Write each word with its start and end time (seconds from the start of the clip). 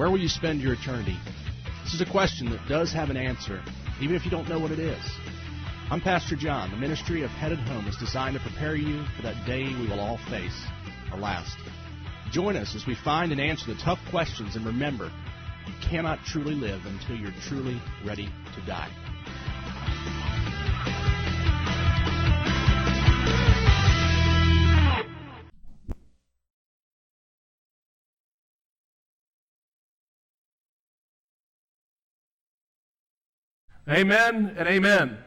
Where 0.00 0.10
will 0.10 0.18
you 0.18 0.28
spend 0.30 0.62
your 0.62 0.72
eternity? 0.72 1.18
This 1.84 1.92
is 1.92 2.00
a 2.00 2.10
question 2.10 2.48
that 2.52 2.66
does 2.66 2.90
have 2.90 3.10
an 3.10 3.18
answer, 3.18 3.62
even 4.00 4.16
if 4.16 4.24
you 4.24 4.30
don't 4.30 4.48
know 4.48 4.58
what 4.58 4.70
it 4.70 4.78
is. 4.78 5.04
I'm 5.90 6.00
Pastor 6.00 6.36
John. 6.36 6.70
The 6.70 6.78
ministry 6.78 7.22
of 7.22 7.28
Headed 7.28 7.58
Home 7.58 7.86
is 7.86 7.98
designed 7.98 8.32
to 8.32 8.40
prepare 8.40 8.76
you 8.76 9.04
for 9.14 9.20
that 9.24 9.46
day 9.46 9.64
we 9.64 9.86
will 9.90 10.00
all 10.00 10.16
face, 10.30 10.58
last. 11.14 11.54
Join 12.32 12.56
us 12.56 12.74
as 12.74 12.86
we 12.86 12.94
find 12.94 13.30
and 13.30 13.42
answer 13.42 13.66
the 13.66 13.78
tough 13.78 13.98
questions, 14.10 14.56
and 14.56 14.64
remember, 14.64 15.12
you 15.66 15.74
cannot 15.86 16.24
truly 16.24 16.54
live 16.54 16.80
until 16.86 17.16
you're 17.16 17.34
truly 17.46 17.78
ready 18.02 18.30
to 18.54 18.66
die. 18.66 18.88
Amen 33.90 34.54
and 34.56 34.68
amen. 34.68 35.18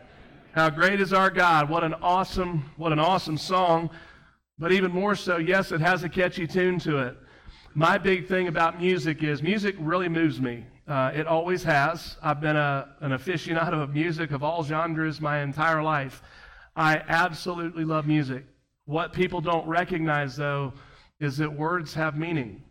How 0.54 0.70
great 0.70 1.02
is 1.02 1.12
our 1.12 1.30
God. 1.30 1.70
What 1.70 1.84
an 1.84 1.94
awesome, 1.96 2.64
what 2.78 2.94
an 2.94 3.00
awesome 3.00 3.38
song. 3.38 3.90
But 4.58 4.72
even 4.72 4.90
more 4.90 5.16
so, 5.16 5.36
yes, 5.36 5.74
it 5.74 5.82
has 5.82 6.04
a 6.04 6.10
catchy 6.10 6.48
tune 6.48 6.80
to 6.80 7.00
it. 7.00 7.18
My 7.74 7.98
big 7.98 8.26
thing 8.26 8.48
about 8.48 8.80
music 8.80 9.22
is 9.22 9.44
music 9.44 9.76
really 9.80 10.08
moves 10.08 10.40
me. 10.40 10.66
Uh, 10.88 11.12
it 11.14 11.28
always 11.28 11.62
has. 11.64 12.16
I've 12.24 12.40
been 12.40 12.56
a, 12.56 12.88
an 13.02 13.12
aficionado 13.12 13.84
of 13.84 13.94
music 13.94 14.32
of 14.32 14.44
all 14.44 14.64
genres 14.64 15.20
my 15.20 15.42
entire 15.42 15.84
life. 15.84 16.24
I 16.74 17.02
absolutely 17.10 17.84
love 17.84 18.08
music. 18.08 18.46
What 18.86 19.12
people 19.12 19.42
don't 19.42 19.68
recognize, 19.68 20.38
though, 20.38 20.72
is 21.20 21.36
that 21.36 21.52
words 21.52 21.94
have 21.96 22.16
meaning. 22.16 22.64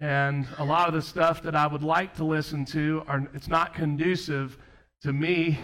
And 0.00 0.48
a 0.58 0.64
lot 0.64 0.88
of 0.88 0.94
the 0.94 1.02
stuff 1.02 1.42
that 1.42 1.54
I 1.54 1.68
would 1.68 1.84
like 1.84 2.16
to 2.16 2.24
listen 2.24 2.64
to, 2.64 3.04
are, 3.06 3.30
it's 3.34 3.46
not 3.46 3.72
conducive 3.72 4.58
to 5.02 5.12
me 5.12 5.58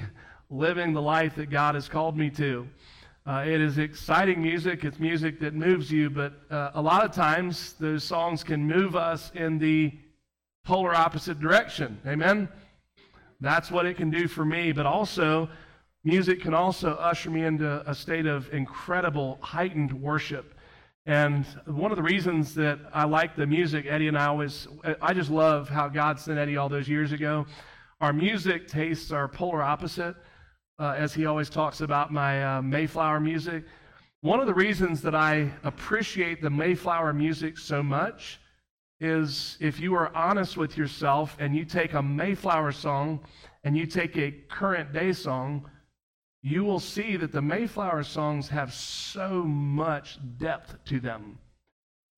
living 0.48 0.92
the 0.92 1.02
life 1.02 1.34
that 1.34 1.50
God 1.50 1.74
has 1.74 1.88
called 1.88 2.16
me 2.16 2.30
to. 2.30 2.68
Uh, 3.26 3.42
it 3.46 3.60
is 3.60 3.78
exciting 3.78 4.40
music. 4.40 4.84
It's 4.84 5.00
music 5.00 5.40
that 5.40 5.54
moves 5.54 5.90
you, 5.90 6.08
but 6.08 6.34
uh, 6.50 6.70
a 6.74 6.82
lot 6.82 7.04
of 7.04 7.12
times 7.12 7.72
those 7.80 8.04
songs 8.04 8.44
can 8.44 8.64
move 8.64 8.94
us 8.94 9.32
in 9.34 9.58
the 9.58 9.92
polar 10.64 10.94
opposite 10.94 11.40
direction. 11.40 11.98
Amen? 12.06 12.48
That's 13.40 13.70
what 13.70 13.86
it 13.86 13.96
can 13.96 14.10
do 14.10 14.28
for 14.28 14.44
me, 14.44 14.70
but 14.72 14.86
also, 14.86 15.48
music 16.04 16.40
can 16.40 16.54
also 16.54 16.92
usher 16.92 17.30
me 17.30 17.44
into 17.44 17.82
a 17.90 17.94
state 17.94 18.26
of 18.26 18.52
incredible, 18.52 19.38
heightened 19.40 19.92
worship. 19.92 20.54
And 21.06 21.44
one 21.66 21.90
of 21.90 21.96
the 21.96 22.02
reasons 22.02 22.54
that 22.54 22.78
I 22.92 23.04
like 23.04 23.34
the 23.36 23.46
music, 23.46 23.86
Eddie 23.88 24.08
and 24.08 24.16
I 24.16 24.26
always, 24.26 24.68
I 25.02 25.12
just 25.12 25.30
love 25.30 25.68
how 25.68 25.88
God 25.88 26.20
sent 26.20 26.38
Eddie 26.38 26.56
all 26.56 26.68
those 26.68 26.88
years 26.88 27.10
ago. 27.10 27.46
Our 28.00 28.12
music 28.12 28.66
tastes 28.66 29.12
are 29.12 29.28
polar 29.28 29.62
opposite, 29.62 30.16
uh, 30.78 30.94
as 30.96 31.14
he 31.14 31.26
always 31.26 31.48
talks 31.48 31.80
about 31.80 32.12
my 32.12 32.56
uh, 32.56 32.62
Mayflower 32.62 33.20
music. 33.20 33.64
One 34.20 34.40
of 34.40 34.46
the 34.46 34.54
reasons 34.54 35.00
that 35.02 35.14
I 35.14 35.50
appreciate 35.62 36.42
the 36.42 36.50
Mayflower 36.50 37.12
music 37.12 37.56
so 37.56 37.82
much 37.82 38.40
is 39.00 39.56
if 39.60 39.78
you 39.78 39.94
are 39.94 40.14
honest 40.16 40.56
with 40.56 40.76
yourself 40.76 41.36
and 41.38 41.54
you 41.54 41.64
take 41.64 41.92
a 41.92 42.02
Mayflower 42.02 42.72
song 42.72 43.20
and 43.62 43.76
you 43.76 43.86
take 43.86 44.16
a 44.16 44.32
current 44.48 44.92
day 44.92 45.12
song, 45.12 45.70
you 46.42 46.64
will 46.64 46.80
see 46.80 47.16
that 47.16 47.32
the 47.32 47.42
Mayflower 47.42 48.02
songs 48.02 48.48
have 48.48 48.72
so 48.74 49.44
much 49.44 50.18
depth 50.38 50.76
to 50.86 51.00
them. 51.00 51.38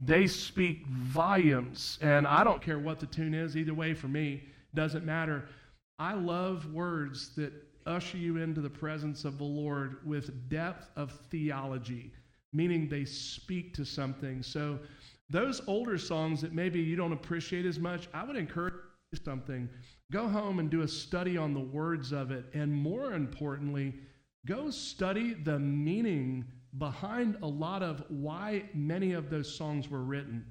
They 0.01 0.27
speak 0.27 0.87
volumes, 0.87 1.99
and 2.03 2.27
I 2.27 2.45
don't 2.45 2.63
care 2.63 2.79
what 2.79 2.99
the 2.99 3.07
tune 3.07 3.35
is, 3.35 3.57
either 3.57 3.75
way 3.75 3.95
for 3.95 4.09
me, 4.09 4.45
doesn't 4.75 5.05
matter. 5.05 5.49
I 5.99 6.15
love 6.15 6.73
words 6.73 7.35
that 7.37 7.53
usher 7.87 8.19
you 8.19 8.37
into 8.39 8.61
the 8.61 8.71
presence 8.71 9.25
of 9.25 9.39
the 9.39 9.45
Lord 9.45 10.07
with 10.07 10.49
depth 10.49 10.91
of 10.97 11.13
theology, 11.31 12.13
meaning 12.53 12.89
they 12.89 13.05
speak 13.05 13.75
to 13.75 13.85
something. 13.85 14.43
So, 14.43 14.79
those 15.29 15.61
older 15.67 15.99
songs 15.99 16.41
that 16.43 16.53
maybe 16.53 16.81
you 16.81 16.95
don't 16.95 17.13
appreciate 17.13 17.67
as 17.67 17.81
much, 17.81 18.09
I 18.15 18.23
would 18.23 18.37
encourage 18.37 18.75
something. 19.25 19.69
Go 20.13 20.29
home 20.29 20.61
and 20.61 20.71
do 20.71 20.83
a 20.83 20.89
study 20.89 21.37
on 21.37 21.53
the 21.53 21.61
words 21.61 22.13
of 22.13 22.31
it. 22.31 22.45
And 22.55 22.73
more 22.73 23.13
importantly, 23.13 23.95
go 24.47 24.71
study 24.71 25.35
the 25.35 25.59
meaning 25.59 26.45
behind 26.79 27.39
a 27.43 27.47
lot 27.47 27.83
of 27.83 28.05
why 28.09 28.65
many 28.73 29.13
of 29.15 29.31
those 29.31 29.53
songs 29.53 29.89
were 29.89 30.05
written. 30.05 30.45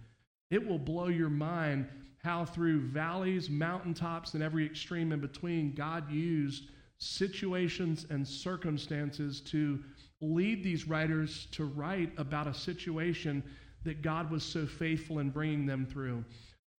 It 0.51 0.65
will 0.65 0.79
blow 0.79 1.07
your 1.07 1.29
mind 1.29 1.87
how 2.25 2.43
through 2.43 2.81
valleys, 2.81 3.49
mountaintops, 3.49 4.33
and 4.33 4.41
every 4.41 4.65
extreme 4.65 5.11
in 5.11 5.21
between, 5.21 5.73
God 5.73 6.11
used 6.11 6.65
situations 6.97 8.07
and 8.09 8.27
circumstances 8.27 9.41
to 9.41 9.79
lead 10.21 10.63
these 10.63 10.87
writers 10.87 11.47
to 11.51 11.65
write 11.65 12.11
about 12.17 12.47
a 12.47 12.53
situation 12.53 13.43
that 13.83 14.01
God 14.01 14.31
was 14.31 14.43
so 14.43 14.65
faithful 14.65 15.19
in 15.19 15.29
bringing 15.29 15.67
them 15.67 15.85
through. 15.85 16.25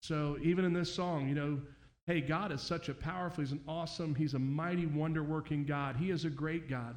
So 0.00 0.36
even 0.42 0.64
in 0.64 0.72
this 0.72 0.92
song, 0.92 1.28
you 1.28 1.34
know, 1.36 1.60
hey, 2.06 2.20
God 2.20 2.50
is 2.50 2.60
such 2.60 2.88
a 2.88 2.94
powerful, 2.94 3.44
He's 3.44 3.52
an 3.52 3.62
awesome, 3.68 4.14
He's 4.14 4.34
a 4.34 4.38
mighty, 4.38 4.86
wonder 4.86 5.22
working 5.22 5.64
God. 5.64 5.96
He 5.96 6.10
is 6.10 6.24
a 6.24 6.30
great 6.30 6.68
God. 6.68 6.96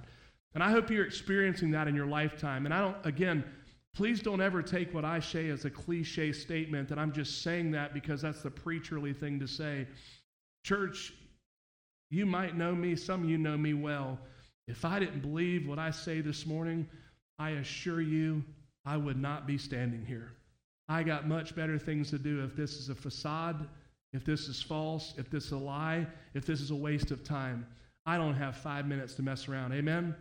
And 0.55 0.63
I 0.63 0.71
hope 0.71 0.89
you're 0.89 1.05
experiencing 1.05 1.71
that 1.71 1.87
in 1.87 1.93
your 1.93 2.07
lifetime. 2.07 2.65
And 2.65 2.73
I 2.73 2.81
don't, 2.81 2.97
again, 3.05 3.43
Please 3.99 4.21
don't 4.21 4.39
ever 4.39 4.63
take 4.63 4.93
what 4.93 5.03
I 5.03 5.19
say 5.19 5.49
as 5.49 5.65
a 5.65 5.69
cliche 5.69 6.31
statement 6.31 6.87
that 6.87 6.97
I'm 6.97 7.11
just 7.11 7.41
saying 7.41 7.71
that 7.71 7.93
because 7.93 8.21
that's 8.21 8.41
the 8.41 8.49
preacherly 8.49 9.13
thing 9.13 9.41
to 9.41 9.45
say. 9.45 9.87
Church, 10.63 11.11
you 12.09 12.25
might 12.25 12.55
know 12.55 12.73
me, 12.73 12.95
some 12.95 13.25
of 13.25 13.29
you 13.29 13.37
know 13.37 13.57
me 13.57 13.73
well. 13.73 14.17
If 14.69 14.85
I 14.85 14.99
didn't 14.99 15.19
believe 15.19 15.67
what 15.67 15.79
I 15.79 15.91
say 15.91 16.21
this 16.21 16.45
morning, 16.45 16.87
I 17.39 17.49
assure 17.49 17.99
you 17.99 18.41
I 18.85 18.95
would 18.95 19.21
not 19.21 19.45
be 19.45 19.57
standing 19.57 20.05
here. 20.05 20.31
I 20.87 21.03
got 21.03 21.27
much 21.27 21.53
better 21.53 21.77
things 21.77 22.09
to 22.11 22.17
do 22.17 22.41
if 22.45 22.55
this 22.55 22.75
is 22.75 22.87
a 22.87 22.95
facade, 22.95 23.67
if 24.13 24.23
this 24.23 24.47
is 24.47 24.61
false, 24.61 25.13
if 25.17 25.29
this 25.29 25.47
is 25.47 25.51
a 25.51 25.57
lie, 25.57 26.07
if 26.33 26.45
this 26.45 26.61
is 26.61 26.71
a 26.71 26.75
waste 26.75 27.11
of 27.11 27.25
time. 27.25 27.67
I 28.05 28.15
don't 28.15 28.35
have 28.35 28.55
five 28.55 28.87
minutes 28.87 29.15
to 29.15 29.23
mess 29.23 29.49
around. 29.49 29.73
Amen? 29.73 30.15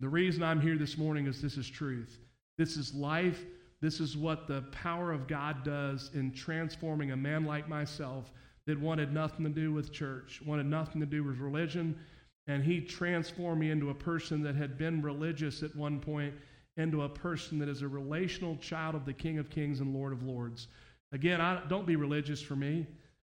The 0.00 0.10
reason 0.10 0.42
I'm 0.42 0.60
here 0.60 0.76
this 0.76 0.98
morning 0.98 1.26
is 1.26 1.40
this 1.40 1.56
is 1.56 1.70
truth. 1.70 2.18
This 2.58 2.76
is 2.76 2.94
life. 2.94 3.44
This 3.80 3.98
is 3.98 4.16
what 4.16 4.46
the 4.46 4.62
power 4.70 5.12
of 5.12 5.26
God 5.26 5.64
does 5.64 6.10
in 6.14 6.32
transforming 6.32 7.10
a 7.10 7.16
man 7.16 7.44
like 7.44 7.68
myself 7.68 8.30
that 8.66 8.80
wanted 8.80 9.12
nothing 9.12 9.44
to 9.44 9.50
do 9.50 9.72
with 9.72 9.92
church, 9.92 10.40
wanted 10.46 10.66
nothing 10.66 11.00
to 11.00 11.06
do 11.06 11.24
with 11.24 11.38
religion. 11.38 11.98
And 12.46 12.62
he 12.62 12.80
transformed 12.80 13.60
me 13.60 13.70
into 13.70 13.90
a 13.90 13.94
person 13.94 14.42
that 14.42 14.54
had 14.54 14.78
been 14.78 15.02
religious 15.02 15.62
at 15.62 15.74
one 15.74 16.00
point, 16.00 16.34
into 16.76 17.02
a 17.02 17.08
person 17.08 17.58
that 17.58 17.68
is 17.68 17.82
a 17.82 17.88
relational 17.88 18.56
child 18.56 18.94
of 18.94 19.04
the 19.04 19.12
King 19.12 19.38
of 19.38 19.50
Kings 19.50 19.80
and 19.80 19.94
Lord 19.94 20.12
of 20.12 20.22
Lords. 20.22 20.68
Again, 21.12 21.40
I, 21.40 21.62
don't 21.68 21.86
be 21.86 21.96
religious 21.96 22.40
for 22.40 22.56
me. 22.56 22.86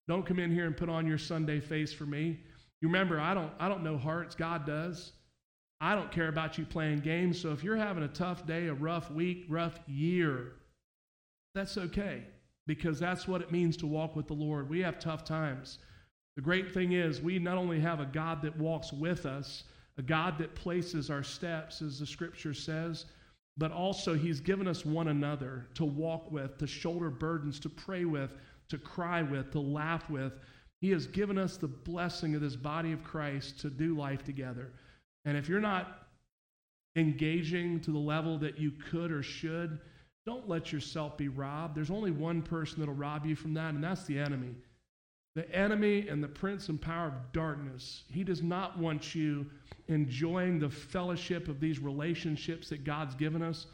Don't 0.08 0.26
come 0.26 0.40
in 0.40 0.52
here 0.52 0.66
and 0.66 0.76
put 0.76 0.90
on 0.90 1.08
your 1.08 1.18
Sunday 1.18 1.60
face 1.60 1.94
for 1.94 2.06
me. 2.06 2.40
You 2.82 2.88
remember, 2.88 3.20
I 3.20 3.34
don't, 3.34 3.52
I 3.60 3.70
don't 3.70 3.84
know 3.84 3.98
hearts. 3.98 4.36
God 4.36 4.66
does. 4.66 5.14
I 5.84 5.96
don't 5.96 6.14
care 6.14 6.30
about 6.30 6.58
you 6.58 6.66
playing 6.66 7.02
games. 7.02 7.38
So 7.38 7.52
if 7.52 7.62
you're 7.62 7.76
having 7.76 8.04
a 8.04 8.08
tough 8.08 8.48
day, 8.48 8.68
a 8.68 8.74
rough 8.74 9.12
week, 9.12 9.44
rough 9.50 9.82
year, 9.86 10.54
that's 11.54 11.78
okay 11.78 12.24
because 12.66 13.02
that's 13.02 13.28
what 13.28 13.42
it 13.42 13.52
means 13.52 13.76
to 13.78 13.86
walk 13.86 14.16
with 14.16 14.28
the 14.28 14.34
Lord. 14.34 14.70
We 14.70 14.80
have 14.80 14.98
tough 14.98 15.26
times. 15.26 15.80
The 16.38 16.42
great 16.42 16.74
thing 16.74 16.94
is, 16.94 17.22
we 17.22 17.38
not 17.38 17.58
only 17.58 17.82
have 17.82 18.00
a 18.00 18.06
God 18.06 18.42
that 18.44 18.58
walks 18.58 18.94
with 18.94 19.26
us, 19.26 19.66
a 19.98 20.02
God 20.02 20.38
that 20.38 20.56
places 20.56 21.10
our 21.10 21.22
steps, 21.22 21.82
as 21.82 22.00
the 22.00 22.06
scripture 22.06 22.54
says, 22.54 23.04
but 23.58 23.74
also 23.74 24.16
He's 24.16 24.40
given 24.40 24.70
us 24.70 24.86
one 24.86 25.10
another 25.10 25.68
to 25.74 25.84
walk 25.84 26.32
with, 26.32 26.58
to 26.60 26.66
shoulder 26.66 27.10
burdens, 27.10 27.60
to 27.60 27.68
pray 27.70 28.06
with, 28.06 28.32
to 28.70 28.78
cry 28.78 29.22
with, 29.22 29.52
to 29.52 29.60
laugh 29.60 30.10
with. 30.10 30.32
He 30.80 30.92
has 30.92 31.08
given 31.08 31.38
us 31.38 31.58
the 31.58 31.68
blessing 31.68 32.36
of 32.36 32.42
this 32.42 32.56
body 32.56 32.94
of 32.94 33.04
Christ 33.04 33.60
to 33.60 33.70
do 33.70 33.98
life 33.98 34.24
together. 34.24 34.72
And 35.26 35.38
if 35.38 35.48
you're 35.48 35.60
not 35.60 36.08
engaging 36.96 37.80
to 37.82 37.92
the 37.92 38.00
level 38.00 38.38
that 38.40 38.60
you 38.60 38.72
could 38.72 39.12
or 39.12 39.24
should, 39.24 39.80
don't 40.26 40.48
let 40.48 40.72
yourself 40.72 41.18
be 41.18 41.28
robbed. 41.28 41.76
There's 41.76 41.92
only 41.92 42.12
one 42.12 42.42
person 42.42 42.80
that'll 42.80 42.94
rob 42.94 43.26
you 43.26 43.36
from 43.36 43.54
that, 43.56 43.74
and 43.74 43.84
that's 43.84 44.06
the 44.06 44.20
enemy. 44.20 44.56
The 45.36 45.50
enemy 45.54 46.08
and 46.08 46.24
the 46.24 46.28
prince 46.28 46.70
and 46.70 46.80
power 46.80 47.08
of 47.08 47.32
darkness. 47.32 48.04
He 48.12 48.24
does 48.24 48.44
not 48.44 48.78
want 48.78 49.16
you 49.16 49.48
enjoying 49.88 50.60
the 50.60 50.70
fellowship 50.70 51.48
of 51.48 51.60
these 51.60 51.80
relationships 51.80 52.70
that 52.70 52.84
God's 52.84 53.16
given 53.16 53.42
us. 53.42 53.66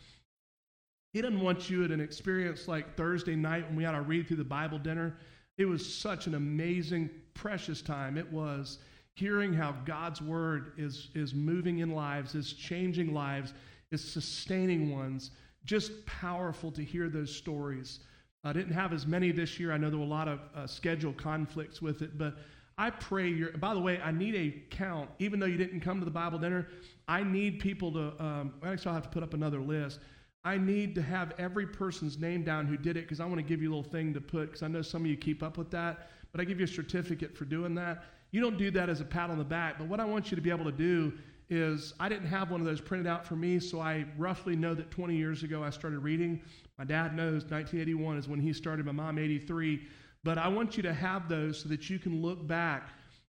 He 1.13 1.21
doesn't 1.21 1.41
want 1.41 1.69
you 1.69 1.83
at 1.83 1.91
an 1.91 1.99
experience 1.99 2.67
like 2.67 2.95
Thursday 2.95 3.35
night 3.35 3.67
when 3.67 3.75
we 3.75 3.83
had 3.83 3.95
our 3.95 4.03
read 4.03 4.27
through 4.27 4.37
the 4.37 4.43
Bible 4.43 4.77
dinner. 4.77 5.17
It 5.57 5.65
was 5.65 5.93
such 5.93 6.27
an 6.27 6.35
amazing, 6.35 7.09
precious 7.33 7.81
time. 7.81 8.17
It 8.17 8.31
was 8.31 8.79
hearing 9.19 9.53
how 9.53 9.75
God's 9.85 10.21
word 10.21 10.71
is, 10.77 11.09
is 11.13 11.33
moving 11.33 11.79
in 11.79 11.93
lives, 11.93 12.35
is 12.35 12.53
changing 12.53 13.13
lives, 13.13 13.53
is 13.91 14.01
sustaining 14.01 14.91
ones. 14.91 15.31
Just 15.65 16.05
powerful 16.05 16.71
to 16.71 16.81
hear 16.81 17.09
those 17.09 17.35
stories. 17.35 17.99
I 18.45 18.53
didn't 18.53 18.73
have 18.73 18.93
as 18.93 19.05
many 19.05 19.31
this 19.31 19.59
year. 19.59 19.73
I 19.73 19.77
know 19.77 19.89
there 19.89 19.99
were 19.99 20.05
a 20.05 20.07
lot 20.07 20.29
of 20.29 20.39
uh, 20.55 20.65
schedule 20.65 21.11
conflicts 21.11 21.81
with 21.81 22.01
it, 22.01 22.17
but 22.17 22.37
I 22.77 22.91
pray 22.91 23.27
you're, 23.27 23.51
by 23.57 23.73
the 23.73 23.79
way, 23.81 23.99
I 24.01 24.11
need 24.11 24.35
a 24.35 24.73
count. 24.73 25.09
Even 25.19 25.37
though 25.41 25.45
you 25.45 25.57
didn't 25.57 25.81
come 25.81 25.99
to 25.99 26.05
the 26.05 26.11
Bible 26.11 26.39
dinner, 26.39 26.67
I 27.09 27.23
need 27.23 27.59
people 27.59 27.91
to, 27.91 28.23
um, 28.23 28.53
actually, 28.63 28.87
I'll 28.87 28.93
have 28.93 29.03
to 29.03 29.09
put 29.09 29.21
up 29.21 29.33
another 29.33 29.59
list. 29.59 29.99
I 30.45 30.57
need 30.57 30.95
to 30.95 31.01
have 31.01 31.33
every 31.37 31.67
person's 31.67 32.17
name 32.17 32.45
down 32.45 32.65
who 32.67 32.77
did 32.77 32.95
it 32.95 33.01
because 33.01 33.19
I 33.19 33.25
want 33.25 33.37
to 33.37 33.43
give 33.43 33.61
you 33.61 33.67
a 33.67 33.73
little 33.75 33.91
thing 33.91 34.13
to 34.13 34.21
put 34.21 34.45
because 34.45 34.63
I 34.63 34.69
know 34.69 34.81
some 34.81 35.01
of 35.01 35.07
you 35.07 35.17
keep 35.17 35.43
up 35.43 35.57
with 35.57 35.69
that, 35.71 36.09
but 36.31 36.39
I 36.39 36.45
give 36.45 36.59
you 36.59 36.63
a 36.63 36.69
certificate 36.69 37.35
for 37.35 37.43
doing 37.43 37.75
that. 37.75 38.05
You 38.31 38.41
don't 38.41 38.57
do 38.57 38.69
that 38.71 38.89
as 38.89 39.01
a 39.01 39.05
pat 39.05 39.29
on 39.29 39.37
the 39.37 39.43
back, 39.43 39.77
but 39.77 39.87
what 39.87 39.99
I 39.99 40.05
want 40.05 40.31
you 40.31 40.35
to 40.35 40.41
be 40.41 40.49
able 40.49 40.65
to 40.65 40.71
do 40.71 41.13
is 41.49 41.93
I 41.99 42.09
didn't 42.09 42.27
have 42.27 42.51
one 42.51 42.61
of 42.61 42.67
those 42.67 42.79
printed 42.79 43.07
out 43.07 43.25
for 43.25 43.35
me, 43.35 43.59
so 43.59 43.79
I 43.79 44.05
roughly 44.17 44.55
know 44.55 44.75
that 44.75 44.91
20 44.91 45.15
years 45.15 45.41
ago 45.41 45.63
I 45.63 45.71
started 45.71 45.99
reading. 45.99 46.41
My 46.77 46.85
dad 46.85 47.15
knows 47.15 47.43
1981 47.43 48.17
is 48.17 48.27
when 48.27 48.39
he 48.39 48.53
started, 48.53 48.85
my 48.85 48.91
mom 48.91 49.17
83. 49.17 49.81
But 50.23 50.37
I 50.37 50.47
want 50.47 50.77
you 50.77 50.83
to 50.83 50.93
have 50.93 51.27
those 51.27 51.59
so 51.59 51.69
that 51.69 51.89
you 51.89 51.97
can 51.97 52.21
look 52.21 52.45
back 52.45 52.89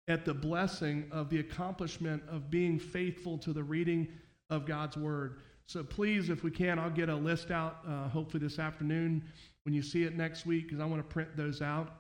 at 0.08 0.24
the 0.24 0.34
blessing 0.34 1.06
of 1.12 1.30
the 1.30 1.38
accomplishment 1.38 2.22
of 2.28 2.50
being 2.50 2.78
faithful 2.78 3.38
to 3.38 3.52
the 3.52 3.62
reading 3.62 4.08
of 4.50 4.66
God's 4.66 4.96
Word. 4.96 5.38
So 5.66 5.84
please, 5.84 6.30
if 6.30 6.42
we 6.42 6.50
can, 6.50 6.78
I'll 6.78 6.90
get 6.90 7.10
a 7.10 7.14
list 7.14 7.50
out 7.50 7.80
uh, 7.86 8.08
hopefully 8.08 8.42
this 8.42 8.58
afternoon 8.58 9.22
when 9.64 9.74
you 9.74 9.82
see 9.82 10.04
it 10.04 10.16
next 10.16 10.46
week 10.46 10.64
because 10.66 10.80
I 10.80 10.86
want 10.86 11.06
to 11.06 11.12
print 11.12 11.36
those 11.36 11.60
out. 11.60 11.92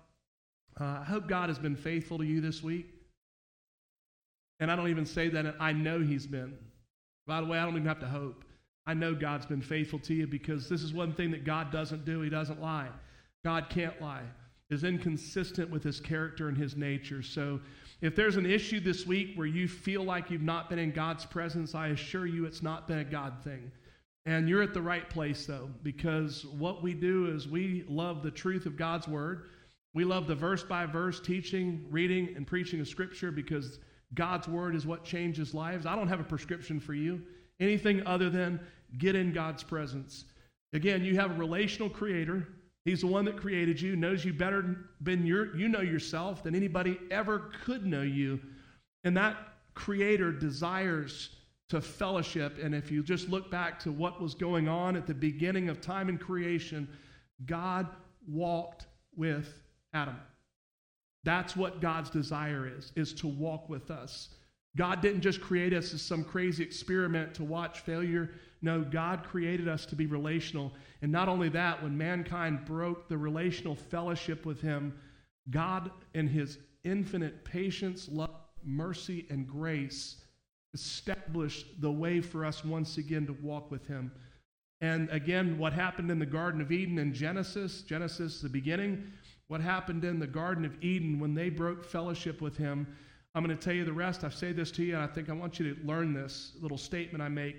Uh, 0.80 0.98
I 1.00 1.04
hope 1.04 1.28
God 1.28 1.48
has 1.48 1.58
been 1.58 1.76
faithful 1.76 2.18
to 2.18 2.24
you 2.24 2.40
this 2.40 2.62
week. 2.62 2.86
And 4.60 4.70
I 4.70 4.76
don't 4.76 4.88
even 4.88 5.06
say 5.06 5.28
that, 5.28 5.56
I 5.60 5.72
know 5.72 6.00
He's 6.00 6.26
been. 6.26 6.56
By 7.26 7.40
the 7.40 7.46
way, 7.46 7.58
I 7.58 7.64
don't 7.64 7.74
even 7.74 7.86
have 7.86 8.00
to 8.00 8.06
hope. 8.06 8.44
I 8.86 8.94
know 8.94 9.14
God's 9.14 9.46
been 9.46 9.60
faithful 9.60 9.98
to 10.00 10.14
you 10.14 10.26
because 10.26 10.68
this 10.68 10.82
is 10.82 10.94
one 10.94 11.12
thing 11.12 11.30
that 11.32 11.44
God 11.44 11.70
doesn't 11.70 12.04
do. 12.04 12.22
He 12.22 12.30
doesn't 12.30 12.60
lie. 12.60 12.88
God 13.44 13.66
can't 13.68 14.00
lie. 14.00 14.24
Is 14.70 14.84
inconsistent 14.84 15.70
with 15.70 15.82
his 15.82 16.00
character 16.00 16.48
and 16.48 16.56
his 16.56 16.76
nature. 16.76 17.22
So 17.22 17.60
if 18.00 18.14
there's 18.14 18.36
an 18.36 18.46
issue 18.46 18.80
this 18.80 19.06
week 19.06 19.32
where 19.34 19.46
you 19.46 19.66
feel 19.66 20.04
like 20.04 20.30
you've 20.30 20.42
not 20.42 20.70
been 20.70 20.78
in 20.78 20.92
God's 20.92 21.24
presence, 21.24 21.74
I 21.74 21.88
assure 21.88 22.26
you 22.26 22.44
it's 22.44 22.62
not 22.62 22.86
been 22.86 22.98
a 22.98 23.04
God 23.04 23.34
thing. 23.42 23.70
And 24.26 24.48
you're 24.48 24.62
at 24.62 24.74
the 24.74 24.82
right 24.82 25.08
place, 25.08 25.46
though, 25.46 25.70
because 25.82 26.44
what 26.44 26.82
we 26.82 26.92
do 26.92 27.34
is 27.34 27.48
we 27.48 27.84
love 27.88 28.22
the 28.22 28.30
truth 28.30 28.66
of 28.66 28.76
God's 28.76 29.08
word. 29.08 29.46
We 29.94 30.04
love 30.04 30.26
the 30.26 30.34
verse 30.34 30.62
by 30.62 30.86
verse 30.86 31.20
teaching, 31.20 31.86
reading, 31.90 32.34
and 32.36 32.46
preaching 32.46 32.80
of 32.80 32.88
Scripture 32.88 33.30
because 33.30 33.78
God's 34.14 34.48
word 34.48 34.74
is 34.74 34.86
what 34.86 35.04
changes 35.04 35.54
lives. 35.54 35.86
I 35.86 35.96
don't 35.96 36.08
have 36.08 36.20
a 36.20 36.24
prescription 36.24 36.80
for 36.80 36.94
you, 36.94 37.22
anything 37.60 38.06
other 38.06 38.30
than 38.30 38.60
get 38.98 39.14
in 39.14 39.32
God's 39.32 39.62
presence. 39.62 40.24
Again, 40.72 41.04
you 41.04 41.16
have 41.16 41.32
a 41.32 41.34
relational 41.34 41.88
creator. 41.88 42.48
He's 42.84 43.00
the 43.00 43.06
one 43.06 43.24
that 43.26 43.36
created 43.36 43.80
you, 43.80 43.96
knows 43.96 44.24
you 44.24 44.32
better 44.32 44.86
than 45.00 45.26
your, 45.26 45.56
you 45.56 45.68
know 45.68 45.80
yourself 45.80 46.42
than 46.42 46.54
anybody 46.54 46.98
ever 47.10 47.50
could 47.64 47.84
know 47.84 48.02
you. 48.02 48.40
And 49.04 49.16
that 49.16 49.36
creator 49.74 50.32
desires 50.32 51.30
to 51.68 51.80
fellowship. 51.80 52.58
And 52.62 52.74
if 52.74 52.90
you 52.90 53.02
just 53.02 53.28
look 53.28 53.50
back 53.50 53.78
to 53.80 53.92
what 53.92 54.20
was 54.20 54.34
going 54.34 54.68
on 54.68 54.96
at 54.96 55.06
the 55.06 55.14
beginning 55.14 55.68
of 55.68 55.80
time 55.80 56.08
and 56.08 56.18
creation, 56.18 56.88
God 57.46 57.86
walked 58.26 58.86
with 59.16 59.62
Adam. 59.92 60.16
That's 61.24 61.56
what 61.56 61.80
God's 61.80 62.10
desire 62.10 62.70
is, 62.78 62.92
is 62.96 63.12
to 63.14 63.26
walk 63.26 63.68
with 63.68 63.90
us. 63.90 64.30
God 64.76 65.00
didn't 65.00 65.22
just 65.22 65.40
create 65.40 65.72
us 65.72 65.92
as 65.92 66.02
some 66.02 66.22
crazy 66.22 66.62
experiment 66.62 67.34
to 67.34 67.44
watch 67.44 67.80
failure. 67.80 68.30
No, 68.62 68.82
God 68.82 69.24
created 69.24 69.66
us 69.68 69.84
to 69.86 69.96
be 69.96 70.06
relational. 70.06 70.72
And 71.02 71.10
not 71.10 71.28
only 71.28 71.48
that, 71.50 71.82
when 71.82 71.96
mankind 71.96 72.64
broke 72.64 73.08
the 73.08 73.18
relational 73.18 73.74
fellowship 73.74 74.46
with 74.46 74.60
Him, 74.60 74.94
God, 75.50 75.90
in 76.14 76.28
His 76.28 76.58
infinite 76.84 77.44
patience, 77.44 78.08
love, 78.10 78.30
mercy, 78.64 79.26
and 79.30 79.46
grace, 79.46 80.16
established 80.74 81.80
the 81.80 81.90
way 81.90 82.20
for 82.20 82.44
us 82.44 82.64
once 82.64 82.98
again 82.98 83.26
to 83.26 83.32
walk 83.42 83.70
with 83.70 83.86
Him. 83.86 84.12
And 84.80 85.10
again, 85.10 85.58
what 85.58 85.72
happened 85.72 86.10
in 86.10 86.18
the 86.18 86.26
Garden 86.26 86.60
of 86.60 86.70
Eden 86.70 86.98
in 86.98 87.12
Genesis, 87.12 87.82
Genesis, 87.82 88.40
the 88.40 88.48
beginning, 88.48 89.10
what 89.48 89.60
happened 89.60 90.04
in 90.04 90.18
the 90.18 90.26
Garden 90.26 90.64
of 90.64 90.76
Eden 90.82 91.18
when 91.18 91.34
they 91.34 91.48
broke 91.48 91.84
fellowship 91.84 92.40
with 92.40 92.56
him. 92.56 92.86
I'm 93.34 93.44
going 93.44 93.56
to 93.56 93.62
tell 93.62 93.74
you 93.74 93.84
the 93.84 93.92
rest. 93.92 94.24
I've 94.24 94.34
said 94.34 94.56
this 94.56 94.70
to 94.72 94.84
you, 94.84 94.94
and 94.94 95.02
I 95.02 95.06
think 95.06 95.28
I 95.28 95.32
want 95.32 95.58
you 95.58 95.74
to 95.74 95.86
learn 95.86 96.12
this 96.12 96.52
little 96.60 96.78
statement 96.78 97.22
I 97.22 97.28
make. 97.28 97.56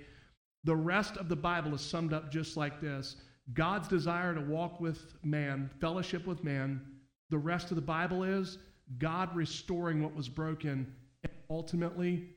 The 0.64 0.76
rest 0.76 1.18
of 1.18 1.30
the 1.30 1.36
Bible 1.36 1.74
is 1.74 1.82
summed 1.82 2.14
up 2.14 2.32
just 2.32 2.58
like 2.58 2.80
this 2.80 3.18
God's 3.54 3.88
desire 3.88 4.36
to 4.36 4.42
walk 4.42 4.80
with 4.80 5.14
man, 5.24 5.70
fellowship 5.80 6.28
with 6.28 6.44
man. 6.44 6.82
The 7.30 7.38
rest 7.38 7.72
of 7.72 7.76
the 7.76 7.82
Bible 7.82 8.24
is 8.24 8.58
God 8.98 9.36
restoring 9.36 10.04
what 10.04 10.16
was 10.16 10.30
broken 10.30 10.94
and 11.24 11.34
ultimately 11.50 12.30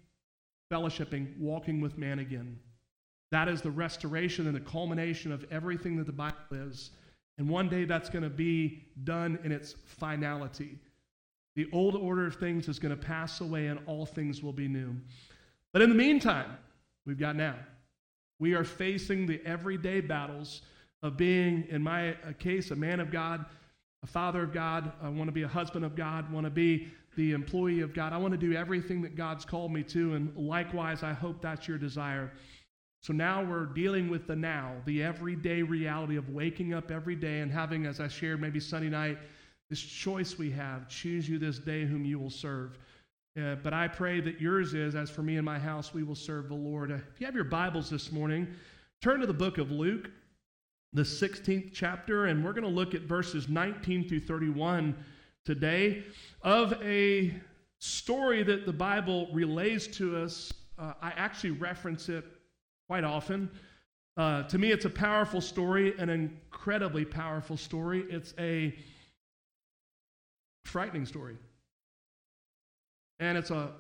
fellowshipping, 0.73 1.39
walking 1.39 1.81
with 1.81 1.99
man 1.99 2.19
again. 2.19 2.59
That 3.31 3.49
is 3.49 3.63
the 3.63 3.71
restoration 3.71 4.47
and 4.47 4.55
the 4.55 4.61
culmination 4.61 5.33
of 5.33 5.45
everything 5.51 5.97
that 5.97 6.07
the 6.07 6.13
Bible 6.13 6.37
is. 6.53 6.91
And 7.39 7.49
one 7.49 7.69
day 7.69 7.85
that's 7.85 8.09
going 8.09 8.25
to 8.25 8.31
be 8.31 8.85
done 9.05 9.39
in 9.45 9.53
its 9.53 9.75
finality. 9.87 10.79
The 11.55 11.69
old 11.73 11.97
order 11.97 12.27
of 12.27 12.37
things 12.37 12.69
is 12.69 12.79
going 12.79 12.97
to 12.97 13.03
pass 13.03 13.41
away 13.41 13.67
and 13.67 13.81
all 13.87 14.07
things 14.07 14.43
will 14.43 14.53
be 14.53 14.69
new. 14.69 14.97
But 15.73 15.83
in 15.83 15.89
the 15.89 15.95
meantime, 15.95 16.51
we've 17.07 17.19
got 17.19 17.37
now. 17.37 17.57
We 18.39 18.55
are 18.55 18.65
facing 18.65 19.27
the 19.27 19.41
everyday 19.45 20.01
battles 20.01 20.63
of 21.03 21.17
being, 21.17 21.67
in 21.69 21.83
my 21.83 22.11
uh, 22.11 22.33
case, 22.39 22.71
a 22.71 22.77
man 22.77 23.01
of 23.01 23.11
God, 23.11 23.45
a 24.03 24.07
father 24.07 24.43
of 24.43 24.53
God. 24.53 24.93
I 25.03 25.09
want 25.09 25.29
to 25.29 25.33
be 25.33 25.43
a 25.43 25.49
husband 25.49 25.85
of 25.85 25.95
God, 25.95 26.27
I 26.29 26.33
want 26.33 26.45
to 26.45 26.51
be 26.51 26.89
the 27.17 27.33
employee 27.33 27.81
of 27.81 27.93
God. 27.93 28.13
I 28.13 28.17
want 28.17 28.33
to 28.33 28.39
do 28.39 28.55
everything 28.55 29.03
that 29.03 29.17
God's 29.17 29.45
called 29.45 29.73
me 29.73 29.83
to. 29.85 30.15
And 30.15 30.35
likewise, 30.37 31.03
I 31.03 31.13
hope 31.13 31.43
that's 31.43 31.69
your 31.69 31.79
desire. 31.79 32.33
So 33.03 33.13
now 33.13 33.43
we're 33.43 33.67
dealing 33.67 34.09
with 34.09 34.29
the 34.29 34.37
now, 34.37 34.77
the 34.87 35.03
everyday 35.03 35.63
reality 35.63 36.17
of 36.17 36.31
waking 36.31 36.73
up 36.73 36.93
every 36.93 37.17
day 37.17 37.41
and 37.41 37.51
having, 37.51 37.85
as 37.85 37.99
I 37.99 38.07
shared 38.07 38.41
maybe 38.41 38.61
Sunday 38.61 38.91
night, 38.91 39.19
this 39.69 39.81
choice 39.81 40.39
we 40.39 40.53
have 40.53 40.87
choose 40.89 41.29
you 41.29 41.37
this 41.37 41.59
day 41.59 41.85
whom 41.85 42.05
you 42.05 42.21
will 42.21 42.31
serve. 42.31 42.79
Uh, 43.37 43.57
but 43.57 43.73
I 43.73 43.89
pray 43.89 44.21
that 44.21 44.41
yours 44.41 44.73
is, 44.73 44.95
as 44.95 45.11
for 45.11 45.23
me 45.23 45.37
and 45.37 45.45
my 45.45 45.59
house, 45.59 45.93
we 45.93 46.05
will 46.05 46.15
serve 46.15 46.49
the 46.49 46.55
Lord. 46.55 46.93
Uh, 46.93 46.97
if 47.13 47.19
you 47.19 47.27
have 47.27 47.35
your 47.35 47.43
Bibles 47.43 47.91
this 47.91 48.13
morning, 48.13 48.47
turn 49.01 49.19
to 49.19 49.27
the 49.27 49.33
book 49.33 49.59
of 49.59 49.73
Luke, 49.73 50.09
the 50.93 51.03
16th 51.03 51.71
chapter, 51.73 52.27
and 52.27 52.45
we're 52.45 52.53
going 52.53 52.63
to 52.63 52.71
look 52.71 52.95
at 52.95 53.03
verses 53.03 53.49
19 53.49 54.09
through 54.09 54.21
31 54.21 54.95
today 55.45 56.05
of 56.43 56.75
a 56.85 57.35
story 57.81 58.45
that 58.45 58.65
the 58.65 58.73
Bible 58.73 59.29
relays 59.33 59.89
to 59.89 60.19
us. 60.19 60.53
Uh, 60.79 60.93
I 61.03 61.11
actually 61.17 61.51
reference 61.53 62.09
it 62.09 62.25
quite 62.93 63.05
often. 63.05 63.49
Uh, 64.19 64.43
to 64.43 64.59
me, 64.59 64.71
it's 64.71 64.85
a 64.85 64.91
powerful 64.91 65.41
story, 65.41 65.95
an 65.97 66.11
incredibly 66.11 67.07
powerful 67.07 67.57
story. 67.57 68.05
It's 68.11 68.35
a 68.39 68.75
frightening 70.67 71.07
story. 71.07 71.39
And 73.19 73.39
it's 73.39 73.51
a, 73.51 73.71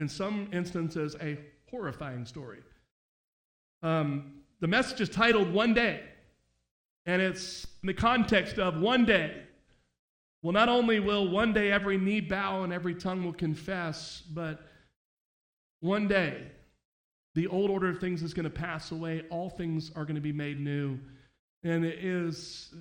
in 0.00 0.08
some 0.08 0.48
instances, 0.54 1.16
a 1.20 1.36
horrifying 1.70 2.24
story. 2.24 2.60
Um, 3.82 4.36
the 4.60 4.68
message 4.68 5.02
is 5.02 5.10
titled 5.10 5.52
One 5.52 5.74
Day, 5.74 6.00
and 7.04 7.20
it's 7.20 7.66
in 7.82 7.88
the 7.88 7.92
context 7.92 8.58
of 8.58 8.80
one 8.80 9.04
day. 9.04 9.42
Well, 10.40 10.54
not 10.54 10.70
only 10.70 10.98
will 10.98 11.28
one 11.28 11.52
day 11.52 11.70
every 11.70 11.98
knee 11.98 12.22
bow 12.22 12.62
and 12.62 12.72
every 12.72 12.94
tongue 12.94 13.22
will 13.22 13.34
confess, 13.34 14.22
but 14.32 14.60
one 15.80 16.08
day 16.08 16.52
the 17.36 17.46
old 17.48 17.70
order 17.70 17.90
of 17.90 18.00
things 18.00 18.22
is 18.22 18.32
going 18.32 18.44
to 18.44 18.50
pass 18.50 18.92
away. 18.92 19.22
All 19.28 19.50
things 19.50 19.92
are 19.94 20.04
going 20.04 20.14
to 20.14 20.22
be 20.22 20.32
made 20.32 20.58
new. 20.58 20.98
And 21.62 21.84
it 21.84 22.02
is 22.02 22.74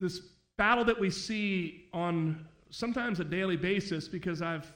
this 0.00 0.20
battle 0.56 0.86
that 0.86 0.98
we 0.98 1.10
see 1.10 1.84
on 1.92 2.46
sometimes 2.70 3.20
a 3.20 3.24
daily 3.24 3.58
basis 3.58 4.08
because 4.08 4.40
I've 4.40 4.72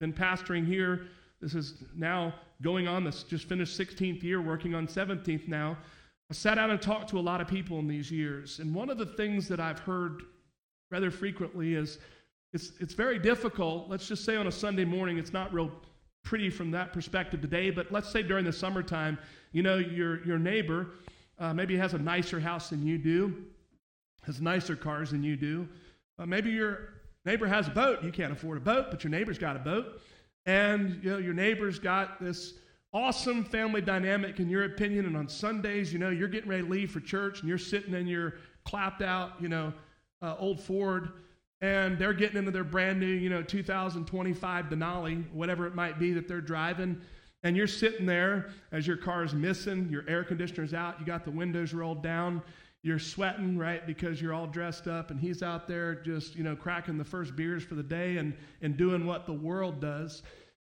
been 0.00 0.12
pastoring 0.12 0.66
here. 0.66 1.02
This 1.42 1.54
is 1.54 1.84
now 1.94 2.34
going 2.62 2.88
on 2.88 3.04
this 3.04 3.24
just 3.24 3.46
finished 3.46 3.78
16th 3.78 4.22
year, 4.22 4.40
working 4.40 4.74
on 4.74 4.86
17th 4.86 5.46
now. 5.46 5.76
I 6.30 6.32
sat 6.34 6.54
down 6.54 6.70
and 6.70 6.80
talked 6.80 7.10
to 7.10 7.18
a 7.18 7.20
lot 7.20 7.42
of 7.42 7.46
people 7.46 7.78
in 7.78 7.86
these 7.86 8.10
years. 8.10 8.58
And 8.58 8.74
one 8.74 8.88
of 8.88 8.96
the 8.96 9.04
things 9.04 9.48
that 9.48 9.60
I've 9.60 9.80
heard 9.80 10.22
rather 10.90 11.10
frequently 11.10 11.74
is 11.74 11.98
it's, 12.54 12.72
it's 12.80 12.94
very 12.94 13.18
difficult. 13.18 13.90
Let's 13.90 14.08
just 14.08 14.24
say 14.24 14.36
on 14.36 14.46
a 14.46 14.52
Sunday 14.52 14.86
morning, 14.86 15.18
it's 15.18 15.34
not 15.34 15.52
real 15.52 15.70
pretty 16.24 16.50
from 16.50 16.70
that 16.72 16.92
perspective 16.92 17.40
today, 17.40 17.70
but 17.70 17.92
let's 17.92 18.10
say 18.10 18.22
during 18.22 18.44
the 18.44 18.52
summertime, 18.52 19.18
you 19.52 19.62
know, 19.62 19.76
your, 19.76 20.24
your 20.26 20.38
neighbor 20.38 20.88
uh, 21.38 21.52
maybe 21.54 21.76
has 21.76 21.94
a 21.94 21.98
nicer 21.98 22.40
house 22.40 22.70
than 22.70 22.84
you 22.84 22.98
do, 22.98 23.44
has 24.22 24.40
nicer 24.40 24.74
cars 24.74 25.10
than 25.10 25.22
you 25.22 25.36
do. 25.36 25.68
Uh, 26.18 26.26
maybe 26.26 26.50
your 26.50 26.94
neighbor 27.24 27.46
has 27.46 27.68
a 27.68 27.70
boat. 27.70 28.02
You 28.02 28.10
can't 28.10 28.32
afford 28.32 28.58
a 28.58 28.60
boat, 28.60 28.86
but 28.90 29.04
your 29.04 29.10
neighbor's 29.10 29.38
got 29.38 29.54
a 29.54 29.58
boat. 29.58 30.00
And, 30.46 31.02
you 31.02 31.10
know, 31.10 31.18
your 31.18 31.34
neighbor's 31.34 31.78
got 31.78 32.20
this 32.20 32.54
awesome 32.92 33.44
family 33.44 33.80
dynamic, 33.80 34.40
in 34.40 34.48
your 34.48 34.64
opinion. 34.64 35.06
And 35.06 35.16
on 35.16 35.28
Sundays, 35.28 35.92
you 35.92 35.98
know, 35.98 36.10
you're 36.10 36.28
getting 36.28 36.48
ready 36.48 36.62
to 36.62 36.68
leave 36.68 36.90
for 36.90 37.00
church 37.00 37.40
and 37.40 37.48
you're 37.48 37.58
sitting 37.58 37.94
in 37.94 38.06
your 38.06 38.34
clapped 38.64 39.02
out, 39.02 39.32
you 39.40 39.48
know, 39.48 39.72
uh, 40.22 40.36
old 40.38 40.60
Ford, 40.60 41.12
and 41.64 41.98
they're 41.98 42.12
getting 42.12 42.36
into 42.36 42.50
their 42.50 42.62
brand 42.62 43.00
new, 43.00 43.06
you 43.06 43.30
know, 43.30 43.42
2025 43.42 44.66
Denali, 44.66 45.24
whatever 45.32 45.66
it 45.66 45.74
might 45.74 45.98
be 45.98 46.12
that 46.12 46.28
they're 46.28 46.42
driving. 46.42 47.00
And 47.42 47.56
you're 47.56 47.66
sitting 47.66 48.04
there 48.04 48.50
as 48.70 48.86
your 48.86 48.98
car's 48.98 49.32
missing, 49.32 49.88
your 49.90 50.04
air 50.06 50.24
conditioner's 50.24 50.74
out, 50.74 51.00
you 51.00 51.06
got 51.06 51.24
the 51.24 51.30
windows 51.30 51.72
rolled 51.72 52.02
down, 52.02 52.42
you're 52.82 52.98
sweating, 52.98 53.56
right, 53.56 53.86
because 53.86 54.20
you're 54.20 54.34
all 54.34 54.46
dressed 54.46 54.88
up, 54.88 55.10
and 55.10 55.18
he's 55.18 55.42
out 55.42 55.66
there 55.66 55.94
just, 55.94 56.36
you 56.36 56.44
know, 56.44 56.54
cracking 56.54 56.98
the 56.98 57.04
first 57.04 57.34
beers 57.34 57.62
for 57.62 57.76
the 57.76 57.82
day 57.82 58.18
and, 58.18 58.36
and 58.60 58.76
doing 58.76 59.06
what 59.06 59.24
the 59.24 59.32
world 59.32 59.80
does. 59.80 60.22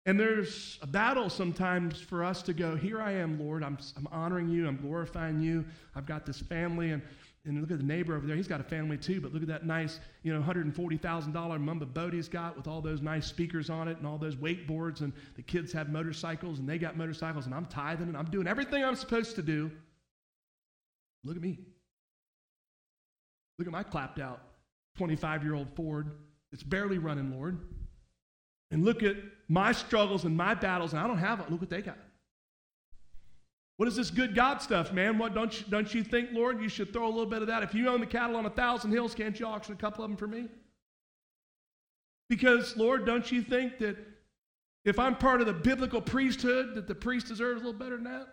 And 0.07 0.21
there's 0.21 0.79
a 0.81 0.87
battle 0.87 1.29
sometimes 1.29 2.01
for 2.01 2.23
us 2.23 2.41
to 2.43 2.53
go, 2.53 2.77
Here 2.77 3.03
I 3.03 3.13
am, 3.13 3.41
Lord. 3.41 3.65
I'm, 3.65 3.79
I'm 3.97 4.07
honoring 4.13 4.49
you. 4.49 4.69
I'm 4.69 4.77
glorifying 4.77 5.41
you. 5.41 5.65
I've 5.97 6.07
got 6.07 6.25
this 6.25 6.39
family. 6.39 6.93
And, 6.93 7.03
and 7.45 7.61
look 7.61 7.71
at 7.71 7.79
the 7.79 7.85
neighbor 7.85 8.17
over 8.17 8.27
there. 8.27 8.37
He's 8.37 8.49
got 8.49 8.61
a 8.61 8.65
family 8.65 8.97
too. 8.97 9.21
But 9.21 9.33
look 9.33 9.43
at 9.43 9.49
that 9.49 9.67
nice, 9.67 10.01
you 10.23 10.33
know, 10.33 10.41
$140,000 10.41 11.61
Mamba 11.61 11.87
boat 11.87 12.13
he's 12.13 12.29
got 12.29 12.57
with 12.57 12.67
all 12.67 12.81
those 12.81 13.03
nice 13.03 13.27
speakers 13.27 13.69
on 13.69 13.89
it 13.89 13.99
and 13.99 14.07
all 14.07 14.17
those 14.17 14.37
wakeboards. 14.37 15.01
And 15.01 15.13
the 15.37 15.43
kids 15.43 15.73
have 15.73 15.91
motorcycles 15.91 16.59
and 16.59 16.69
they 16.69 16.79
got 16.79 16.97
motorcycles. 16.97 17.47
And 17.47 17.55
I'm 17.55 17.67
tithing 17.67 18.09
and 18.09 18.17
I'm 18.17 18.27
doing 18.27 18.47
everything 18.47 18.83
I'm 18.83 18.97
supposed 18.97 19.37
to 19.37 19.43
do. 19.43 19.71
Look 21.23 21.37
at 21.37 21.43
me. 21.43 21.59
Look 23.59 23.69
at 23.69 23.73
my 23.73 23.83
clapped 23.83 24.19
out 24.19 24.41
25 24.97 25.45
year 25.45 25.55
old 25.55 25.69
Ford. 25.77 26.13
It's 26.53 26.63
barely 26.63 26.99
running, 26.99 27.31
Lord 27.31 27.59
and 28.75 28.85
look 28.85 29.05
at 29.05 29.17
my 29.49 29.71
struggles 29.71 30.25
and 30.25 30.37
my 30.37 30.53
battles, 30.53 30.93
and 30.93 31.01
I 31.01 31.07
don't 31.07 31.19
have 31.19 31.39
it. 31.39 31.49
Look 31.49 31.61
what 31.61 31.71
they 31.71 31.81
got. 31.81 31.97
What 33.76 33.88
is 33.88 33.97
this 33.97 34.11
good 34.11 34.35
God 34.35 34.62
stuff, 34.62 34.93
man? 34.93 35.19
What 35.19 35.35
don't 35.35 35.59
you, 35.59 35.66
don't 35.69 35.93
you 35.93 36.04
think, 36.04 36.31
Lord, 36.33 36.61
you 36.61 36.69
should 36.69 36.93
throw 36.93 37.07
a 37.07 37.11
little 37.11 37.26
bit 37.26 37.43
of 37.43 37.49
that? 37.49 37.62
If 37.62 37.75
you 37.75 37.88
own 37.88 38.00
the 38.00 38.07
cattle 38.07 38.37
on 38.37 38.47
a 38.47 38.50
thousand 38.50 38.93
hills, 38.93 39.14
can't 39.14 39.38
you 39.38 39.47
auction 39.47 39.75
a 39.75 39.76
couple 39.76 40.04
of 40.04 40.11
them 40.11 40.16
for 40.16 40.28
me? 40.28 40.47
Because, 42.28 42.76
Lord, 42.76 43.04
don't 43.04 43.31
you 43.31 43.43
think 43.43 43.78
that 43.78 43.97
if 44.85 44.99
I'm 44.99 45.16
part 45.16 45.40
of 45.40 45.47
the 45.47 45.52
biblical 45.52 46.00
priesthood, 46.00 46.75
that 46.75 46.87
the 46.87 46.95
priest 46.95 47.26
deserves 47.26 47.62
a 47.62 47.64
little 47.64 47.78
better 47.78 47.97
than 47.97 48.04
that? 48.04 48.28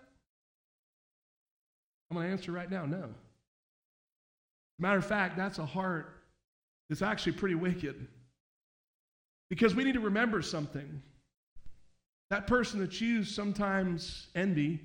I'm 2.10 2.18
going 2.18 2.28
to 2.28 2.32
answer 2.32 2.52
right 2.52 2.70
now 2.70 2.86
no. 2.86 3.10
Matter 4.80 4.98
of 4.98 5.06
fact, 5.06 5.38
that's 5.38 5.60
a 5.60 5.66
heart 5.66 6.24
that's 6.90 7.02
actually 7.02 7.34
pretty 7.34 7.56
wicked. 7.56 8.08
Because 9.50 9.76
we 9.76 9.84
need 9.84 9.94
to 9.94 10.00
remember 10.02 10.42
something. 10.42 11.02
That 12.30 12.48
person 12.48 12.80
that 12.80 13.00
you 13.00 13.24
sometimes 13.24 14.28
envy, 14.36 14.80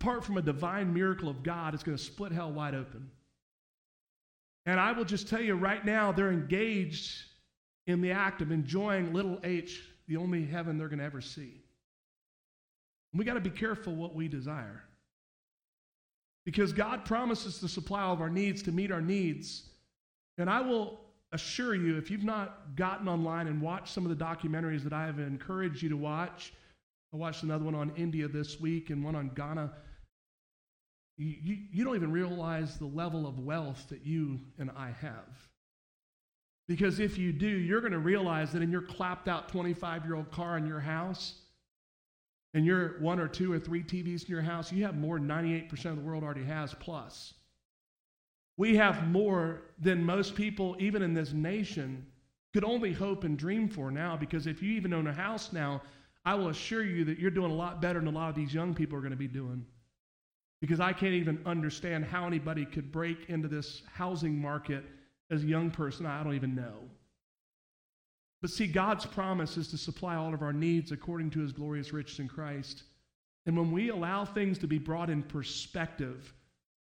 apart 0.00 0.24
from 0.24 0.38
a 0.38 0.42
divine 0.42 0.94
miracle 0.94 1.28
of 1.28 1.42
God, 1.42 1.74
is 1.74 1.82
going 1.82 1.96
to 1.96 2.02
split 2.02 2.32
hell 2.32 2.50
wide 2.50 2.74
open. 2.74 3.10
And 4.64 4.80
I 4.80 4.92
will 4.92 5.04
just 5.04 5.28
tell 5.28 5.42
you 5.42 5.54
right 5.54 5.84
now, 5.84 6.10
they're 6.10 6.32
engaged 6.32 7.22
in 7.86 8.00
the 8.00 8.12
act 8.12 8.40
of 8.40 8.50
enjoying 8.50 9.12
little 9.12 9.38
h, 9.44 9.82
the 10.08 10.16
only 10.16 10.44
heaven 10.44 10.78
they're 10.78 10.88
going 10.88 11.00
to 11.00 11.04
ever 11.04 11.20
see. 11.20 11.62
we 13.12 13.24
got 13.24 13.34
to 13.34 13.40
be 13.40 13.50
careful 13.50 13.94
what 13.94 14.14
we 14.14 14.26
desire. 14.26 14.82
Because 16.46 16.72
God 16.72 17.04
promises 17.04 17.58
to 17.58 17.68
supply 17.68 18.02
all 18.02 18.14
of 18.14 18.22
our 18.22 18.30
needs, 18.30 18.62
to 18.62 18.72
meet 18.72 18.90
our 18.90 19.02
needs. 19.02 19.68
And 20.38 20.48
I 20.48 20.62
will 20.62 21.00
assure 21.32 21.74
you, 21.74 21.98
if 21.98 22.10
you've 22.10 22.24
not 22.24 22.74
gotten 22.74 23.06
online 23.06 23.48
and 23.48 23.60
watched 23.60 23.92
some 23.92 24.06
of 24.06 24.16
the 24.16 24.24
documentaries 24.24 24.82
that 24.84 24.92
I 24.94 25.04
have 25.04 25.18
encouraged 25.18 25.82
you 25.82 25.90
to 25.90 25.96
watch, 25.96 26.54
I 27.12 27.16
watched 27.16 27.42
another 27.42 27.64
one 27.64 27.74
on 27.74 27.92
India 27.96 28.28
this 28.28 28.60
week 28.60 28.88
and 28.90 29.04
one 29.04 29.14
on 29.14 29.30
Ghana. 29.34 29.72
You, 31.22 31.58
you, 31.70 31.84
don't 31.84 31.96
even 31.96 32.12
realize 32.12 32.78
the 32.78 32.86
level 32.86 33.26
of 33.26 33.38
wealth 33.38 33.86
that 33.90 34.06
you 34.06 34.40
and 34.58 34.70
I 34.74 34.92
have. 35.02 35.48
Because 36.66 36.98
if 36.98 37.18
you 37.18 37.30
do, 37.30 37.46
you're 37.46 37.82
going 37.82 37.92
to 37.92 37.98
realize 37.98 38.52
that 38.52 38.62
in 38.62 38.70
your 38.70 38.80
clapped 38.80 39.28
out 39.28 39.48
25 39.50 40.06
year 40.06 40.14
old 40.14 40.30
car 40.30 40.56
in 40.56 40.66
your 40.66 40.80
house, 40.80 41.34
and 42.54 42.64
your 42.64 42.98
one 43.00 43.20
or 43.20 43.28
two 43.28 43.52
or 43.52 43.58
three 43.58 43.82
TVs 43.82 44.24
in 44.24 44.30
your 44.30 44.40
house, 44.40 44.72
you 44.72 44.82
have 44.84 44.96
more 44.96 45.18
than 45.18 45.28
98% 45.28 45.72
of 45.86 45.96
the 45.96 46.02
world 46.02 46.24
already 46.24 46.44
has 46.44 46.74
plus. 46.80 47.34
We 48.56 48.76
have 48.76 49.06
more 49.08 49.62
than 49.78 50.02
most 50.02 50.34
people, 50.34 50.74
even 50.78 51.02
in 51.02 51.12
this 51.12 51.32
nation, 51.32 52.06
could 52.54 52.64
only 52.64 52.94
hope 52.94 53.24
and 53.24 53.38
dream 53.38 53.68
for 53.68 53.90
now. 53.90 54.16
Because 54.16 54.46
if 54.46 54.62
you 54.62 54.72
even 54.72 54.94
own 54.94 55.06
a 55.06 55.12
house 55.12 55.52
now, 55.52 55.82
I 56.24 56.34
will 56.34 56.48
assure 56.48 56.82
you 56.82 57.04
that 57.04 57.18
you're 57.18 57.30
doing 57.30 57.50
a 57.50 57.54
lot 57.54 57.82
better 57.82 57.98
than 57.98 58.08
a 58.08 58.10
lot 58.10 58.30
of 58.30 58.34
these 58.34 58.54
young 58.54 58.74
people 58.74 58.96
are 58.96 59.02
going 59.02 59.12
to 59.12 59.16
be 59.16 59.28
doing. 59.28 59.66
Because 60.60 60.80
I 60.80 60.92
can't 60.92 61.14
even 61.14 61.40
understand 61.46 62.04
how 62.04 62.26
anybody 62.26 62.66
could 62.66 62.92
break 62.92 63.28
into 63.28 63.48
this 63.48 63.82
housing 63.94 64.40
market 64.40 64.84
as 65.30 65.42
a 65.42 65.46
young 65.46 65.70
person. 65.70 66.04
I 66.06 66.22
don't 66.22 66.34
even 66.34 66.54
know. 66.54 66.74
But 68.42 68.50
see, 68.50 68.66
God's 68.66 69.06
promise 69.06 69.56
is 69.56 69.68
to 69.68 69.78
supply 69.78 70.16
all 70.16 70.34
of 70.34 70.42
our 70.42 70.52
needs 70.52 70.92
according 70.92 71.30
to 71.30 71.40
his 71.40 71.52
glorious 71.52 71.92
riches 71.92 72.18
in 72.18 72.28
Christ. 72.28 72.84
And 73.46 73.56
when 73.56 73.70
we 73.70 73.90
allow 73.90 74.24
things 74.24 74.58
to 74.58 74.66
be 74.66 74.78
brought 74.78 75.10
in 75.10 75.22
perspective, 75.22 76.32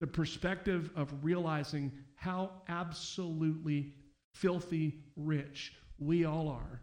the 0.00 0.06
perspective 0.06 0.90
of 0.96 1.12
realizing 1.22 1.92
how 2.14 2.50
absolutely 2.68 3.92
filthy 4.34 5.00
rich 5.16 5.72
we 5.98 6.24
all 6.24 6.48
are 6.48 6.80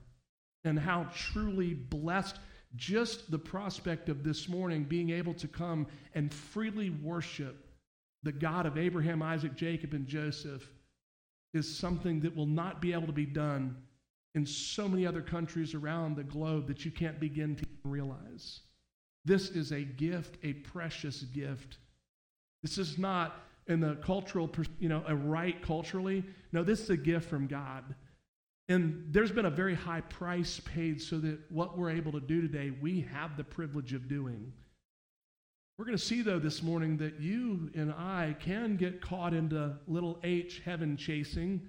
and 0.64 0.80
how 0.80 1.08
truly 1.16 1.74
blessed 1.74 2.38
just 2.75 3.30
the 3.30 3.39
prospect 3.39 4.10
of 4.10 4.24
this 4.24 4.50
morning 4.50 4.84
being 4.84 5.12
able 5.12 5.34
to 5.36 5.48
come 5.48 5.88
and 6.15 6.34
freely 6.34 6.89
worship 6.89 7.68
the 8.24 8.32
God 8.32 8.65
of 8.65 8.77
Abraham, 8.77 9.22
Isaac, 9.22 9.56
Jacob, 9.56 9.94
and 9.94 10.08
Joseph 10.08 10.68
is 11.53 11.77
something 11.77 12.22
that 12.22 12.36
will 12.36 12.46
not 12.46 12.82
be 12.82 12.94
able 12.94 13.08
to 13.08 13.13
be 13.13 13.25
done 13.25 13.75
in 14.34 14.46
so 14.46 14.88
many 14.88 15.06
other 15.06 15.22
countries 15.22 15.75
around 15.75 16.15
the 16.15 16.24
globe 16.24 16.68
that 16.68 16.86
you 16.86 16.92
can't 16.92 17.20
begin 17.20 17.56
to 17.56 17.65
realize. 17.84 18.62
This 19.25 19.50
is 19.50 19.72
a 19.72 19.82
gift, 19.82 20.38
a 20.44 20.53
precious 20.53 21.22
gift 21.22 21.77
this 22.63 22.77
is 22.77 22.98
not 22.98 23.44
in 23.68 23.82
the 23.82 23.96
cultural, 23.96 24.50
you 24.80 24.89
know, 24.89 25.03
a 25.08 25.15
right 25.15 25.62
culturally. 25.62 26.24
No, 26.51 26.63
this 26.63 26.80
is 26.80 26.89
a 26.89 26.98
gift 26.98 27.30
from 27.30 27.46
God. 27.46 27.84
And 28.70 29.08
there's 29.12 29.32
been 29.32 29.46
a 29.46 29.51
very 29.51 29.75
high 29.75 30.01
price 30.01 30.62
paid 30.63 31.01
so 31.01 31.20
that 31.20 31.39
what 31.51 31.77
we're 31.77 31.89
able 31.89 32.13
to 32.13 32.22
do 32.22 32.41
today, 32.41 32.72
we 32.82 33.01
have 33.01 33.36
the 33.36 33.43
privilege 33.43 33.93
of 33.93 34.08
doing. 34.08 34.53
We're 35.77 35.86
going 35.86 35.98
to 35.98 36.03
see, 36.03 36.22
though, 36.22 36.39
this 36.39 36.63
morning 36.63 36.98
that 36.98 37.20
you 37.20 37.70
and 37.75 37.91
I 37.91 38.36
can 38.39 38.77
get 38.77 39.01
caught 39.01 39.34
into 39.34 39.75
little 39.88 40.20
h 40.24 40.62
heaven 40.63 40.96
chasing. 40.96 41.67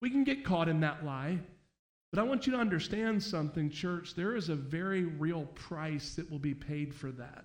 We 0.00 0.10
can 0.10 0.24
get 0.24 0.44
caught 0.44 0.68
in 0.68 0.80
that 0.80 1.04
lie. 1.04 1.38
But 2.12 2.18
I 2.18 2.24
want 2.24 2.46
you 2.46 2.52
to 2.52 2.58
understand 2.58 3.22
something, 3.22 3.70
church. 3.70 4.14
There 4.14 4.34
is 4.36 4.48
a 4.48 4.56
very 4.56 5.04
real 5.04 5.46
price 5.54 6.14
that 6.16 6.30
will 6.30 6.38
be 6.38 6.54
paid 6.54 6.94
for 6.94 7.12
that. 7.12 7.44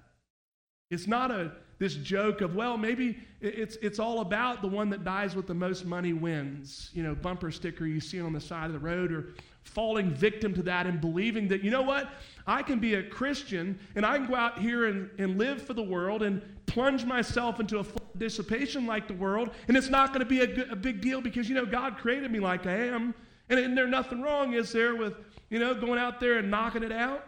It's 0.90 1.08
not 1.08 1.32
a 1.32 1.52
this 1.80 1.94
joke 1.94 2.42
of, 2.42 2.56
well, 2.56 2.76
maybe 2.76 3.20
it's, 3.40 3.76
it's 3.84 4.00
all 4.00 4.22
about 4.22 4.64
the 4.64 4.68
one 4.68 4.90
that 4.90 5.04
dies 5.04 5.36
with 5.36 5.46
the 5.46 5.54
most 5.54 5.86
money 5.86 6.12
wins. 6.12 6.90
You 6.94 7.04
know, 7.04 7.14
bumper 7.14 7.52
sticker 7.52 7.86
you 7.86 8.00
see 8.00 8.20
on 8.20 8.34
the 8.34 8.42
side 8.42 8.66
of 8.66 8.74
the 8.74 8.80
road, 8.80 9.12
or 9.12 9.34
falling 9.64 10.10
victim 10.10 10.56
to 10.56 10.64
that 10.64 10.88
and 10.88 11.00
believing 11.00 11.48
that, 11.50 11.64
you 11.64 11.70
know 11.70 11.84
what, 11.84 12.10
I 12.48 12.64
can 12.64 12.80
be 12.80 12.96
a 12.96 13.04
Christian 13.04 13.78
and 13.96 14.06
I 14.06 14.18
can 14.18 14.26
go 14.26 14.36
out 14.36 14.58
here 14.58 14.88
and, 14.88 15.10
and 15.20 15.38
live 15.38 15.62
for 15.62 15.74
the 15.74 15.84
world 15.84 16.24
and 16.24 16.42
plunge 16.66 17.06
myself 17.06 17.60
into 17.60 17.78
a 17.78 17.84
full 17.84 18.10
dissipation 18.18 18.88
like 18.88 19.08
the 19.08 19.14
world, 19.14 19.52
and 19.68 19.78
it's 19.78 19.90
not 19.90 20.10
going 20.14 20.22
to 20.22 20.26
be 20.26 20.42
a, 20.42 20.72
a 20.72 20.76
big 20.76 21.02
deal 21.02 21.22
because, 21.22 21.48
you 21.48 21.54
know, 21.54 21.66
God 21.66 21.98
created 21.98 22.32
me 22.32 22.40
like 22.40 22.66
I 22.66 22.88
am. 22.88 23.14
And, 23.50 23.60
and 23.60 23.78
there's 23.78 23.90
nothing 23.90 24.22
wrong, 24.22 24.54
is 24.54 24.72
there, 24.72 24.96
with, 24.96 25.14
you 25.50 25.60
know, 25.60 25.76
going 25.76 26.00
out 26.00 26.20
there 26.20 26.40
and 26.40 26.50
knocking 26.50 26.84
it 26.84 26.92
out? 26.92 27.26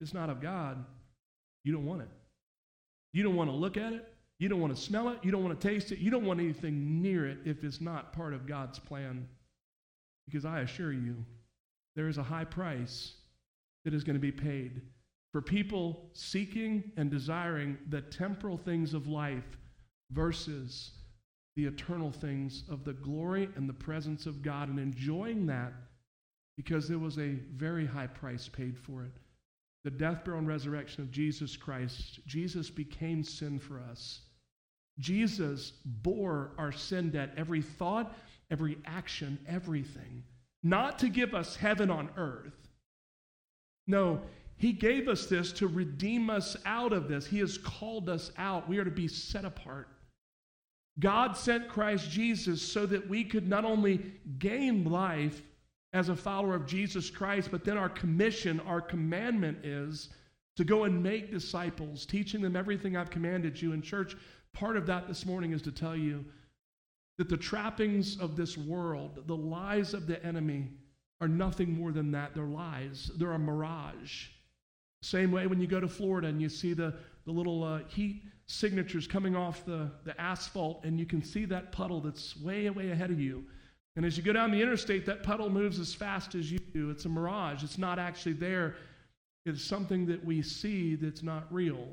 It's 0.00 0.12
not 0.12 0.28
of 0.28 0.40
God. 0.40 0.84
You 1.64 1.72
don't 1.72 1.86
want 1.86 2.02
it. 2.02 2.08
You 3.12 3.22
don't 3.22 3.36
want 3.36 3.50
to 3.50 3.56
look 3.56 3.76
at 3.76 3.92
it. 3.92 4.12
You 4.38 4.48
don't 4.48 4.60
want 4.60 4.74
to 4.74 4.80
smell 4.80 5.08
it. 5.08 5.18
You 5.22 5.30
don't 5.30 5.42
want 5.42 5.60
to 5.60 5.68
taste 5.68 5.90
it. 5.90 5.98
You 5.98 6.10
don't 6.10 6.24
want 6.24 6.40
anything 6.40 7.02
near 7.02 7.26
it 7.26 7.38
if 7.44 7.64
it's 7.64 7.80
not 7.80 8.12
part 8.12 8.34
of 8.34 8.46
God's 8.46 8.78
plan. 8.78 9.26
Because 10.26 10.44
I 10.44 10.60
assure 10.60 10.92
you, 10.92 11.24
there 11.96 12.08
is 12.08 12.18
a 12.18 12.22
high 12.22 12.44
price 12.44 13.14
that 13.84 13.94
is 13.94 14.04
going 14.04 14.14
to 14.14 14.20
be 14.20 14.32
paid 14.32 14.82
for 15.32 15.42
people 15.42 16.10
seeking 16.12 16.92
and 16.96 17.10
desiring 17.10 17.78
the 17.88 18.00
temporal 18.00 18.56
things 18.56 18.94
of 18.94 19.08
life 19.08 19.56
versus 20.12 20.92
the 21.56 21.66
eternal 21.66 22.12
things 22.12 22.64
of 22.70 22.84
the 22.84 22.92
glory 22.92 23.48
and 23.56 23.68
the 23.68 23.74
presence 23.74 24.26
of 24.26 24.42
God 24.42 24.68
and 24.68 24.78
enjoying 24.78 25.46
that 25.46 25.72
because 26.56 26.88
there 26.88 26.98
was 26.98 27.18
a 27.18 27.36
very 27.56 27.86
high 27.86 28.06
price 28.06 28.48
paid 28.48 28.78
for 28.78 29.02
it 29.02 29.12
the 29.88 29.96
death, 29.96 30.22
burial, 30.22 30.40
and 30.40 30.46
resurrection 30.46 31.02
of 31.02 31.10
Jesus 31.10 31.56
Christ, 31.56 32.20
Jesus 32.26 32.68
became 32.68 33.24
sin 33.24 33.58
for 33.58 33.80
us. 33.90 34.20
Jesus 34.98 35.72
bore 35.86 36.50
our 36.58 36.72
sin 36.72 37.08
debt, 37.08 37.32
every 37.38 37.62
thought, 37.62 38.14
every 38.50 38.76
action, 38.84 39.38
everything. 39.48 40.24
Not 40.62 40.98
to 40.98 41.08
give 41.08 41.32
us 41.32 41.56
heaven 41.56 41.90
on 41.90 42.10
earth. 42.18 42.68
No, 43.86 44.20
he 44.56 44.74
gave 44.74 45.08
us 45.08 45.24
this 45.24 45.52
to 45.52 45.66
redeem 45.66 46.28
us 46.28 46.54
out 46.66 46.92
of 46.92 47.08
this. 47.08 47.24
He 47.24 47.38
has 47.38 47.56
called 47.56 48.10
us 48.10 48.30
out. 48.36 48.68
We 48.68 48.76
are 48.76 48.84
to 48.84 48.90
be 48.90 49.08
set 49.08 49.46
apart. 49.46 49.88
God 50.98 51.34
sent 51.34 51.70
Christ 51.70 52.10
Jesus 52.10 52.60
so 52.60 52.84
that 52.84 53.08
we 53.08 53.24
could 53.24 53.48
not 53.48 53.64
only 53.64 54.04
gain 54.38 54.84
life 54.84 55.40
as 55.92 56.08
a 56.08 56.16
follower 56.16 56.54
of 56.54 56.66
Jesus 56.66 57.10
Christ, 57.10 57.50
but 57.50 57.64
then 57.64 57.78
our 57.78 57.88
commission, 57.88 58.60
our 58.60 58.80
commandment 58.80 59.64
is 59.64 60.10
to 60.56 60.64
go 60.64 60.84
and 60.84 61.02
make 61.02 61.30
disciples, 61.30 62.04
teaching 62.04 62.42
them 62.42 62.56
everything 62.56 62.96
I've 62.96 63.10
commanded 63.10 63.60
you. 63.60 63.72
In 63.72 63.80
church, 63.80 64.16
part 64.52 64.76
of 64.76 64.86
that 64.86 65.08
this 65.08 65.24
morning 65.24 65.52
is 65.52 65.62
to 65.62 65.72
tell 65.72 65.96
you 65.96 66.24
that 67.16 67.28
the 67.28 67.36
trappings 67.36 68.18
of 68.20 68.36
this 68.36 68.58
world, 68.58 69.22
the 69.26 69.36
lies 69.36 69.94
of 69.94 70.06
the 70.06 70.24
enemy, 70.24 70.68
are 71.20 71.28
nothing 71.28 71.72
more 71.72 71.90
than 71.90 72.12
that. 72.12 72.34
They're 72.34 72.44
lies, 72.44 73.10
they're 73.16 73.32
a 73.32 73.38
mirage. 73.38 74.26
Same 75.02 75.30
way 75.30 75.46
when 75.46 75.60
you 75.60 75.66
go 75.66 75.80
to 75.80 75.88
Florida 75.88 76.28
and 76.28 76.42
you 76.42 76.48
see 76.48 76.74
the, 76.74 76.94
the 77.24 77.32
little 77.32 77.62
uh, 77.62 77.80
heat 77.88 78.22
signatures 78.46 79.06
coming 79.06 79.36
off 79.36 79.64
the, 79.64 79.90
the 80.04 80.20
asphalt, 80.20 80.84
and 80.84 80.98
you 80.98 81.06
can 81.06 81.22
see 81.22 81.44
that 81.44 81.70
puddle 81.70 82.00
that's 82.00 82.36
way, 82.40 82.68
way 82.70 82.90
ahead 82.90 83.10
of 83.10 83.20
you. 83.20 83.44
And 83.98 84.06
as 84.06 84.16
you 84.16 84.22
go 84.22 84.32
down 84.32 84.52
the 84.52 84.62
interstate, 84.62 85.06
that 85.06 85.24
puddle 85.24 85.50
moves 85.50 85.80
as 85.80 85.92
fast 85.92 86.36
as 86.36 86.52
you 86.52 86.60
do. 86.72 86.88
It's 86.90 87.04
a 87.04 87.08
mirage, 87.08 87.64
it's 87.64 87.78
not 87.78 87.98
actually 87.98 88.34
there. 88.34 88.76
It's 89.44 89.60
something 89.60 90.06
that 90.06 90.24
we 90.24 90.40
see 90.40 90.94
that's 90.94 91.24
not 91.24 91.52
real. 91.52 91.84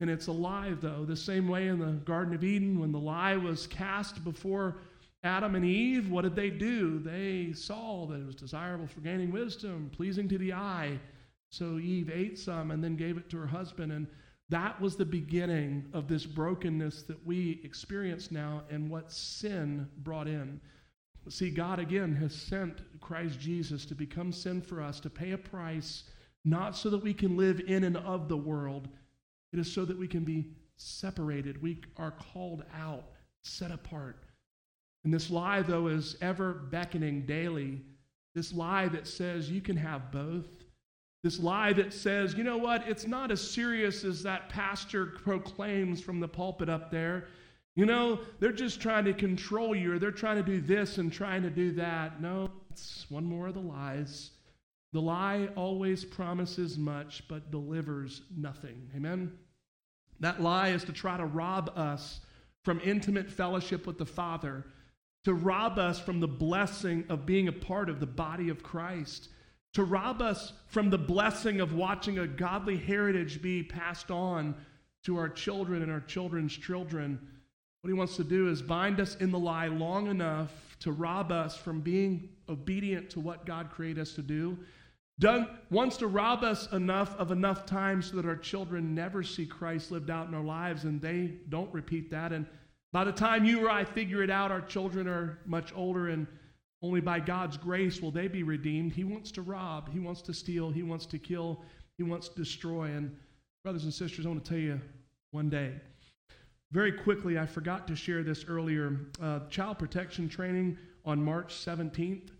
And 0.00 0.10
it's 0.10 0.26
alive, 0.26 0.82
though, 0.82 1.06
the 1.06 1.16
same 1.16 1.48
way 1.48 1.68
in 1.68 1.78
the 1.78 1.92
Garden 2.04 2.34
of 2.34 2.44
Eden 2.44 2.78
when 2.78 2.92
the 2.92 2.98
lie 2.98 3.34
was 3.34 3.66
cast 3.66 4.24
before 4.24 4.76
Adam 5.24 5.54
and 5.54 5.64
Eve. 5.64 6.10
What 6.10 6.24
did 6.24 6.36
they 6.36 6.50
do? 6.50 6.98
They 6.98 7.54
saw 7.54 8.04
that 8.08 8.20
it 8.20 8.26
was 8.26 8.34
desirable 8.34 8.86
for 8.86 9.00
gaining 9.00 9.32
wisdom, 9.32 9.90
pleasing 9.96 10.28
to 10.28 10.36
the 10.36 10.52
eye. 10.52 11.00
So 11.48 11.78
Eve 11.78 12.10
ate 12.12 12.38
some 12.38 12.72
and 12.72 12.84
then 12.84 12.94
gave 12.94 13.16
it 13.16 13.30
to 13.30 13.38
her 13.38 13.46
husband. 13.46 13.90
And 13.90 14.06
that 14.50 14.78
was 14.82 14.96
the 14.96 15.06
beginning 15.06 15.86
of 15.94 16.08
this 16.08 16.26
brokenness 16.26 17.04
that 17.04 17.26
we 17.26 17.62
experience 17.64 18.30
now 18.30 18.64
and 18.68 18.90
what 18.90 19.10
sin 19.10 19.88
brought 20.02 20.28
in. 20.28 20.60
See, 21.28 21.50
God 21.50 21.78
again 21.78 22.14
has 22.16 22.34
sent 22.34 22.80
Christ 23.00 23.40
Jesus 23.40 23.84
to 23.86 23.94
become 23.94 24.32
sin 24.32 24.62
for 24.62 24.80
us, 24.80 25.00
to 25.00 25.10
pay 25.10 25.32
a 25.32 25.38
price, 25.38 26.04
not 26.44 26.76
so 26.76 26.88
that 26.90 27.02
we 27.02 27.12
can 27.12 27.36
live 27.36 27.60
in 27.66 27.84
and 27.84 27.96
of 27.96 28.28
the 28.28 28.36
world. 28.36 28.88
It 29.52 29.58
is 29.58 29.72
so 29.72 29.84
that 29.84 29.98
we 29.98 30.06
can 30.06 30.24
be 30.24 30.52
separated. 30.76 31.60
We 31.60 31.82
are 31.96 32.12
called 32.12 32.64
out, 32.78 33.10
set 33.42 33.70
apart. 33.70 34.24
And 35.04 35.12
this 35.12 35.30
lie, 35.30 35.62
though, 35.62 35.88
is 35.88 36.16
ever 36.20 36.52
beckoning 36.52 37.26
daily. 37.26 37.80
This 38.34 38.52
lie 38.52 38.88
that 38.88 39.06
says 39.06 39.50
you 39.50 39.60
can 39.60 39.76
have 39.76 40.12
both. 40.12 40.46
This 41.22 41.40
lie 41.40 41.72
that 41.72 41.92
says, 41.92 42.34
you 42.34 42.44
know 42.44 42.56
what, 42.56 42.86
it's 42.86 43.06
not 43.06 43.32
as 43.32 43.40
serious 43.40 44.04
as 44.04 44.22
that 44.22 44.48
pastor 44.48 45.06
proclaims 45.06 46.00
from 46.00 46.20
the 46.20 46.28
pulpit 46.28 46.68
up 46.68 46.90
there. 46.90 47.26
You 47.76 47.86
know, 47.86 48.20
they're 48.40 48.52
just 48.52 48.80
trying 48.80 49.04
to 49.04 49.12
control 49.12 49.76
you, 49.76 49.94
or 49.94 49.98
they're 49.98 50.10
trying 50.10 50.36
to 50.36 50.42
do 50.42 50.60
this 50.60 50.98
and 50.98 51.12
trying 51.12 51.42
to 51.42 51.50
do 51.50 51.72
that. 51.72 52.20
No, 52.20 52.50
it's 52.70 53.06
one 53.08 53.24
more 53.24 53.46
of 53.46 53.54
the 53.54 53.60
lies. 53.60 54.30
The 54.92 55.00
lie 55.00 55.48
always 55.54 56.04
promises 56.04 56.78
much, 56.78 57.22
but 57.28 57.50
delivers 57.50 58.22
nothing. 58.36 58.90
Amen? 58.96 59.32
That 60.20 60.42
lie 60.42 60.70
is 60.70 60.84
to 60.84 60.92
try 60.92 61.16
to 61.16 61.26
rob 61.26 61.70
us 61.76 62.20
from 62.64 62.80
intimate 62.82 63.30
fellowship 63.30 63.86
with 63.86 63.98
the 63.98 64.06
Father, 64.06 64.64
to 65.24 65.34
rob 65.34 65.78
us 65.78 66.00
from 66.00 66.18
the 66.18 66.26
blessing 66.26 67.04
of 67.08 67.26
being 67.26 67.46
a 67.46 67.52
part 67.52 67.88
of 67.88 68.00
the 68.00 68.06
body 68.06 68.48
of 68.48 68.62
Christ 68.62 69.28
to 69.76 69.84
rob 69.84 70.22
us 70.22 70.54
from 70.68 70.88
the 70.88 70.96
blessing 70.96 71.60
of 71.60 71.74
watching 71.74 72.18
a 72.18 72.26
godly 72.26 72.78
heritage 72.78 73.42
be 73.42 73.62
passed 73.62 74.10
on 74.10 74.54
to 75.04 75.18
our 75.18 75.28
children 75.28 75.82
and 75.82 75.92
our 75.92 76.00
children's 76.00 76.56
children. 76.56 77.20
What 77.80 77.88
he 77.88 77.94
wants 77.94 78.16
to 78.16 78.24
do 78.24 78.48
is 78.48 78.62
bind 78.62 79.00
us 79.00 79.14
in 79.16 79.30
the 79.30 79.38
lie 79.38 79.68
long 79.68 80.08
enough 80.08 80.50
to 80.80 80.92
rob 80.92 81.30
us 81.32 81.56
from 81.56 81.80
being 81.80 82.28
obedient 82.48 83.10
to 83.10 83.20
what 83.20 83.46
God 83.46 83.70
created 83.70 84.00
us 84.00 84.12
to 84.14 84.22
do. 84.22 84.58
Wants 85.70 85.96
to 85.98 86.06
rob 86.06 86.44
us 86.44 86.70
enough 86.72 87.16
of 87.16 87.30
enough 87.30 87.64
time 87.64 88.02
so 88.02 88.16
that 88.16 88.26
our 88.26 88.36
children 88.36 88.94
never 88.94 89.22
see 89.22 89.46
Christ 89.46 89.90
lived 89.90 90.10
out 90.10 90.28
in 90.28 90.34
our 90.34 90.44
lives 90.44 90.84
and 90.84 91.00
they 91.00 91.32
don't 91.48 91.72
repeat 91.72 92.10
that. 92.10 92.32
And 92.32 92.46
by 92.92 93.04
the 93.04 93.12
time 93.12 93.44
you 93.44 93.66
or 93.66 93.70
I 93.70 93.84
figure 93.84 94.22
it 94.22 94.30
out, 94.30 94.52
our 94.52 94.60
children 94.60 95.06
are 95.06 95.38
much 95.46 95.72
older 95.74 96.08
and 96.08 96.26
only 96.82 97.00
by 97.00 97.20
God's 97.20 97.56
grace 97.56 98.02
will 98.02 98.10
they 98.10 98.28
be 98.28 98.42
redeemed. 98.42 98.92
He 98.92 99.04
wants 99.04 99.30
to 99.32 99.42
rob, 99.42 99.90
He 99.90 99.98
wants 99.98 100.20
to 100.22 100.34
steal, 100.34 100.70
He 100.70 100.82
wants 100.82 101.06
to 101.06 101.18
kill, 101.18 101.62
He 101.96 102.04
wants 102.04 102.28
to 102.28 102.34
destroy. 102.36 102.84
And, 102.84 103.16
brothers 103.64 103.84
and 103.84 103.94
sisters, 103.94 104.26
I 104.26 104.28
want 104.28 104.44
to 104.44 104.50
tell 104.50 104.58
you 104.58 104.80
one 105.30 105.48
day. 105.48 105.72
Very 106.72 106.92
quickly, 106.92 107.38
I 107.38 107.46
forgot 107.46 107.86
to 107.88 107.96
share 107.96 108.22
this 108.22 108.44
earlier. 108.48 108.98
Uh, 109.22 109.40
child 109.48 109.78
protection 109.78 110.28
training 110.28 110.76
on 111.04 111.22
March 111.22 111.54
17th. 111.54 112.30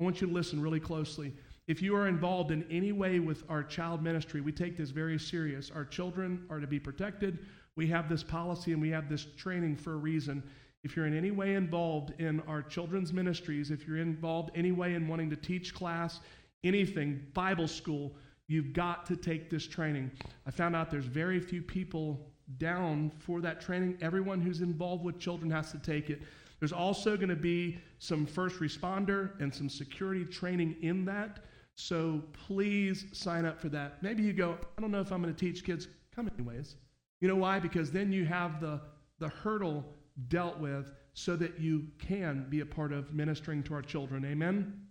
I 0.00 0.04
want 0.04 0.20
you 0.20 0.26
to 0.26 0.32
listen 0.32 0.60
really 0.60 0.80
closely. 0.80 1.32
If 1.66 1.82
you 1.82 1.94
are 1.96 2.08
involved 2.08 2.50
in 2.50 2.64
any 2.70 2.92
way 2.92 3.20
with 3.20 3.44
our 3.48 3.62
child 3.62 4.02
ministry, 4.02 4.40
we 4.40 4.52
take 4.52 4.76
this 4.76 4.90
very 4.90 5.18
serious. 5.18 5.70
Our 5.70 5.84
children 5.84 6.46
are 6.50 6.60
to 6.60 6.66
be 6.66 6.80
protected. 6.80 7.38
We 7.76 7.86
have 7.88 8.08
this 8.08 8.24
policy 8.24 8.72
and 8.72 8.80
we 8.80 8.90
have 8.90 9.08
this 9.08 9.26
training 9.36 9.76
for 9.76 9.92
a 9.92 9.96
reason 9.96 10.42
if 10.84 10.96
you're 10.96 11.06
in 11.06 11.16
any 11.16 11.30
way 11.30 11.54
involved 11.54 12.12
in 12.18 12.40
our 12.48 12.62
children's 12.62 13.12
ministries, 13.12 13.70
if 13.70 13.86
you're 13.86 13.98
involved 13.98 14.50
any 14.54 14.72
way 14.72 14.94
in 14.94 15.08
wanting 15.08 15.28
to 15.30 15.36
teach 15.36 15.74
class, 15.74 16.20
anything, 16.62 17.26
Bible 17.34 17.66
school, 17.66 18.16
you've 18.46 18.72
got 18.72 19.04
to 19.06 19.16
take 19.16 19.50
this 19.50 19.66
training. 19.66 20.10
I 20.46 20.50
found 20.50 20.76
out 20.76 20.90
there's 20.90 21.04
very 21.04 21.40
few 21.40 21.62
people 21.62 22.30
down 22.56 23.12
for 23.18 23.40
that 23.42 23.60
training. 23.60 23.98
Everyone 24.00 24.40
who's 24.40 24.62
involved 24.62 25.04
with 25.04 25.18
children 25.18 25.50
has 25.50 25.70
to 25.72 25.78
take 25.78 26.08
it. 26.08 26.22
There's 26.58 26.72
also 26.72 27.16
going 27.16 27.28
to 27.28 27.36
be 27.36 27.78
some 27.98 28.26
first 28.26 28.56
responder 28.56 29.38
and 29.40 29.54
some 29.54 29.68
security 29.68 30.24
training 30.24 30.76
in 30.80 31.04
that. 31.04 31.44
So 31.76 32.22
please 32.32 33.06
sign 33.12 33.44
up 33.44 33.60
for 33.60 33.68
that. 33.68 34.02
Maybe 34.02 34.22
you 34.22 34.32
go, 34.32 34.58
I 34.76 34.80
don't 34.80 34.90
know 34.90 35.00
if 35.00 35.12
I'm 35.12 35.22
going 35.22 35.32
to 35.32 35.38
teach 35.38 35.64
kids. 35.64 35.86
Come 36.14 36.28
anyways. 36.36 36.74
You 37.20 37.28
know 37.28 37.36
why? 37.36 37.60
Because 37.60 37.92
then 37.92 38.12
you 38.12 38.24
have 38.24 38.60
the, 38.60 38.80
the 39.20 39.28
hurdle 39.28 39.84
dealt 40.26 40.58
with 40.58 40.90
so 41.14 41.36
that 41.36 41.60
you 41.60 41.86
can 41.98 42.46
be 42.48 42.60
a 42.60 42.66
part 42.66 42.92
of 42.92 43.12
ministering 43.12 43.62
to 43.64 43.74
our 43.74 43.82
children. 43.82 44.24
Amen? 44.24 44.86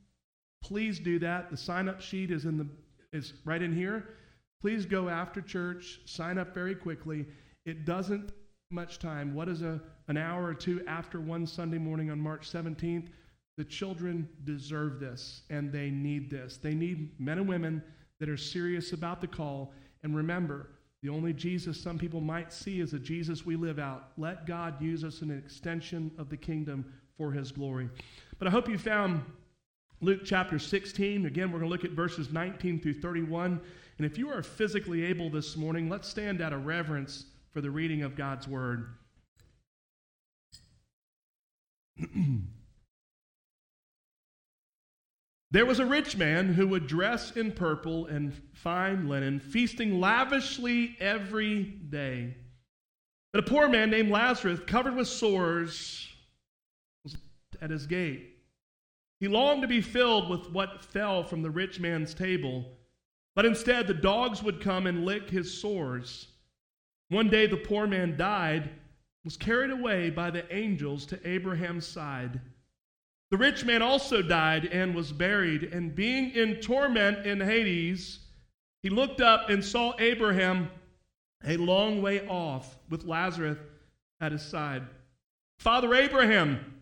Please 0.61 0.99
do 0.99 1.19
that. 1.19 1.49
The 1.49 1.57
sign 1.57 1.89
up 1.89 2.01
sheet 2.01 2.31
is, 2.31 2.45
in 2.45 2.57
the, 2.57 2.67
is 3.11 3.33
right 3.43 3.61
in 3.61 3.75
here. 3.75 4.09
Please 4.61 4.85
go 4.85 5.07
after 5.09 5.41
church, 5.41 5.99
sign 6.05 6.37
up 6.37 6.53
very 6.53 6.75
quickly. 6.75 7.25
It 7.67 7.83
doesn't 7.83 8.31
much 8.71 8.97
time. 8.97 9.35
What 9.35 9.49
is 9.49 9.61
a, 9.61 9.81
an 10.07 10.15
hour 10.15 10.45
or 10.45 10.53
two 10.53 10.81
after 10.87 11.19
one 11.19 11.45
Sunday 11.45 11.77
morning 11.77 12.09
on 12.09 12.17
March 12.17 12.49
17th? 12.49 13.09
The 13.57 13.65
children 13.65 14.29
deserve 14.45 15.01
this 15.01 15.41
and 15.49 15.69
they 15.69 15.89
need 15.89 16.29
this. 16.29 16.55
They 16.55 16.73
need 16.73 17.19
men 17.19 17.39
and 17.39 17.47
women 17.47 17.83
that 18.21 18.29
are 18.29 18.37
serious 18.37 18.93
about 18.93 19.19
the 19.19 19.27
call. 19.27 19.73
And 20.03 20.15
remember, 20.15 20.69
the 21.03 21.09
only 21.09 21.33
Jesus 21.33 21.79
some 21.79 21.97
people 21.97 22.21
might 22.21 22.53
see 22.53 22.79
is 22.79 22.93
a 22.93 22.99
Jesus 22.99 23.45
we 23.45 23.57
live 23.57 23.79
out. 23.79 24.11
Let 24.17 24.45
God 24.45 24.81
use 24.81 25.03
us 25.03 25.21
in 25.21 25.29
an 25.29 25.37
extension 25.37 26.09
of 26.17 26.29
the 26.29 26.37
kingdom 26.37 26.85
for 27.17 27.33
his 27.33 27.51
glory. 27.51 27.89
But 28.39 28.47
I 28.47 28.51
hope 28.51 28.69
you 28.69 28.77
found 28.77 29.23
Luke 29.99 30.21
chapter 30.23 30.57
16. 30.57 31.25
Again, 31.25 31.51
we're 31.51 31.59
going 31.59 31.69
to 31.69 31.75
look 31.75 31.83
at 31.83 31.91
verses 31.91 32.31
19 32.31 32.79
through 32.79 33.01
31. 33.01 33.59
And 33.97 34.05
if 34.05 34.17
you 34.17 34.29
are 34.29 34.41
physically 34.41 35.03
able 35.03 35.29
this 35.29 35.57
morning, 35.57 35.89
let's 35.89 36.07
stand 36.07 36.41
out 36.41 36.53
of 36.53 36.65
reverence 36.65 37.25
for 37.57 37.61
the 37.61 37.71
reading 37.71 38.03
of 38.03 38.15
God's 38.15 38.47
word. 38.47 38.85
There 45.49 45.65
was 45.65 45.79
a 45.79 45.85
rich 45.85 46.15
man 46.15 46.53
who 46.53 46.67
would 46.67 46.85
dress 46.85 47.31
in 47.31 47.53
purple 47.53 48.05
and 48.05 48.39
fine 48.53 49.09
linen, 49.09 49.39
feasting 49.39 49.99
lavishly 49.99 50.95
every 50.99 51.63
day. 51.63 52.35
But 53.33 53.43
a 53.43 53.49
poor 53.49 53.67
man 53.67 53.89
named 53.89 54.11
Lazarus, 54.11 54.59
covered 54.67 54.95
with 54.95 55.07
sores, 55.07 56.07
was 57.03 57.17
at 57.59 57.71
his 57.71 57.87
gate. 57.87 58.35
He 59.19 59.27
longed 59.27 59.63
to 59.63 59.67
be 59.67 59.81
filled 59.81 60.29
with 60.29 60.51
what 60.51 60.83
fell 60.83 61.23
from 61.23 61.41
the 61.41 61.49
rich 61.49 61.79
man's 61.79 62.13
table, 62.13 62.77
but 63.35 63.45
instead 63.45 63.87
the 63.87 63.95
dogs 63.95 64.43
would 64.43 64.61
come 64.61 64.85
and 64.85 65.05
lick 65.05 65.31
his 65.31 65.59
sores. 65.59 66.27
One 67.09 67.29
day 67.29 67.47
the 67.47 67.57
poor 67.57 67.87
man 67.87 68.17
died, 68.17 68.69
was 69.23 69.37
carried 69.37 69.71
away 69.71 70.09
by 70.09 70.29
the 70.29 70.53
angels 70.53 71.05
to 71.07 71.27
Abraham's 71.27 71.85
side. 71.85 72.41
The 73.31 73.37
rich 73.37 73.65
man 73.65 73.81
also 73.81 74.21
died 74.21 74.65
and 74.65 74.95
was 74.95 75.11
buried, 75.11 75.63
and 75.63 75.95
being 75.95 76.31
in 76.31 76.61
torment 76.61 77.25
in 77.25 77.41
Hades, 77.41 78.19
he 78.83 78.89
looked 78.89 79.21
up 79.21 79.49
and 79.49 79.63
saw 79.63 79.93
Abraham 79.99 80.69
a 81.45 81.57
long 81.57 82.01
way 82.01 82.25
off 82.27 82.77
with 82.89 83.05
Lazarus 83.05 83.57
at 84.21 84.31
his 84.31 84.41
side. 84.41 84.83
Father 85.59 85.93
Abraham, 85.93 86.81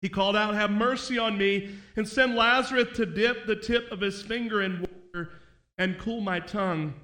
he 0.00 0.08
called 0.08 0.36
out, 0.36 0.54
Have 0.54 0.70
mercy 0.70 1.18
on 1.18 1.36
me 1.36 1.76
and 1.96 2.08
send 2.08 2.34
Lazarus 2.34 2.96
to 2.96 3.06
dip 3.06 3.46
the 3.46 3.56
tip 3.56 3.90
of 3.92 4.00
his 4.00 4.22
finger 4.22 4.62
in 4.62 4.80
water 4.80 5.30
and 5.78 5.98
cool 5.98 6.20
my 6.20 6.40
tongue, 6.40 6.94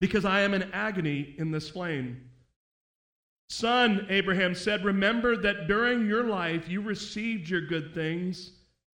because 0.00 0.24
I 0.24 0.40
am 0.40 0.54
in 0.54 0.70
agony 0.72 1.34
in 1.38 1.50
this 1.50 1.68
flame. 1.68 2.28
Son, 3.50 4.06
Abraham 4.10 4.54
said, 4.54 4.84
remember 4.84 5.36
that 5.36 5.68
during 5.68 6.06
your 6.06 6.24
life 6.24 6.68
you 6.68 6.80
received 6.82 7.48
your 7.48 7.62
good 7.62 7.94
things, 7.94 8.52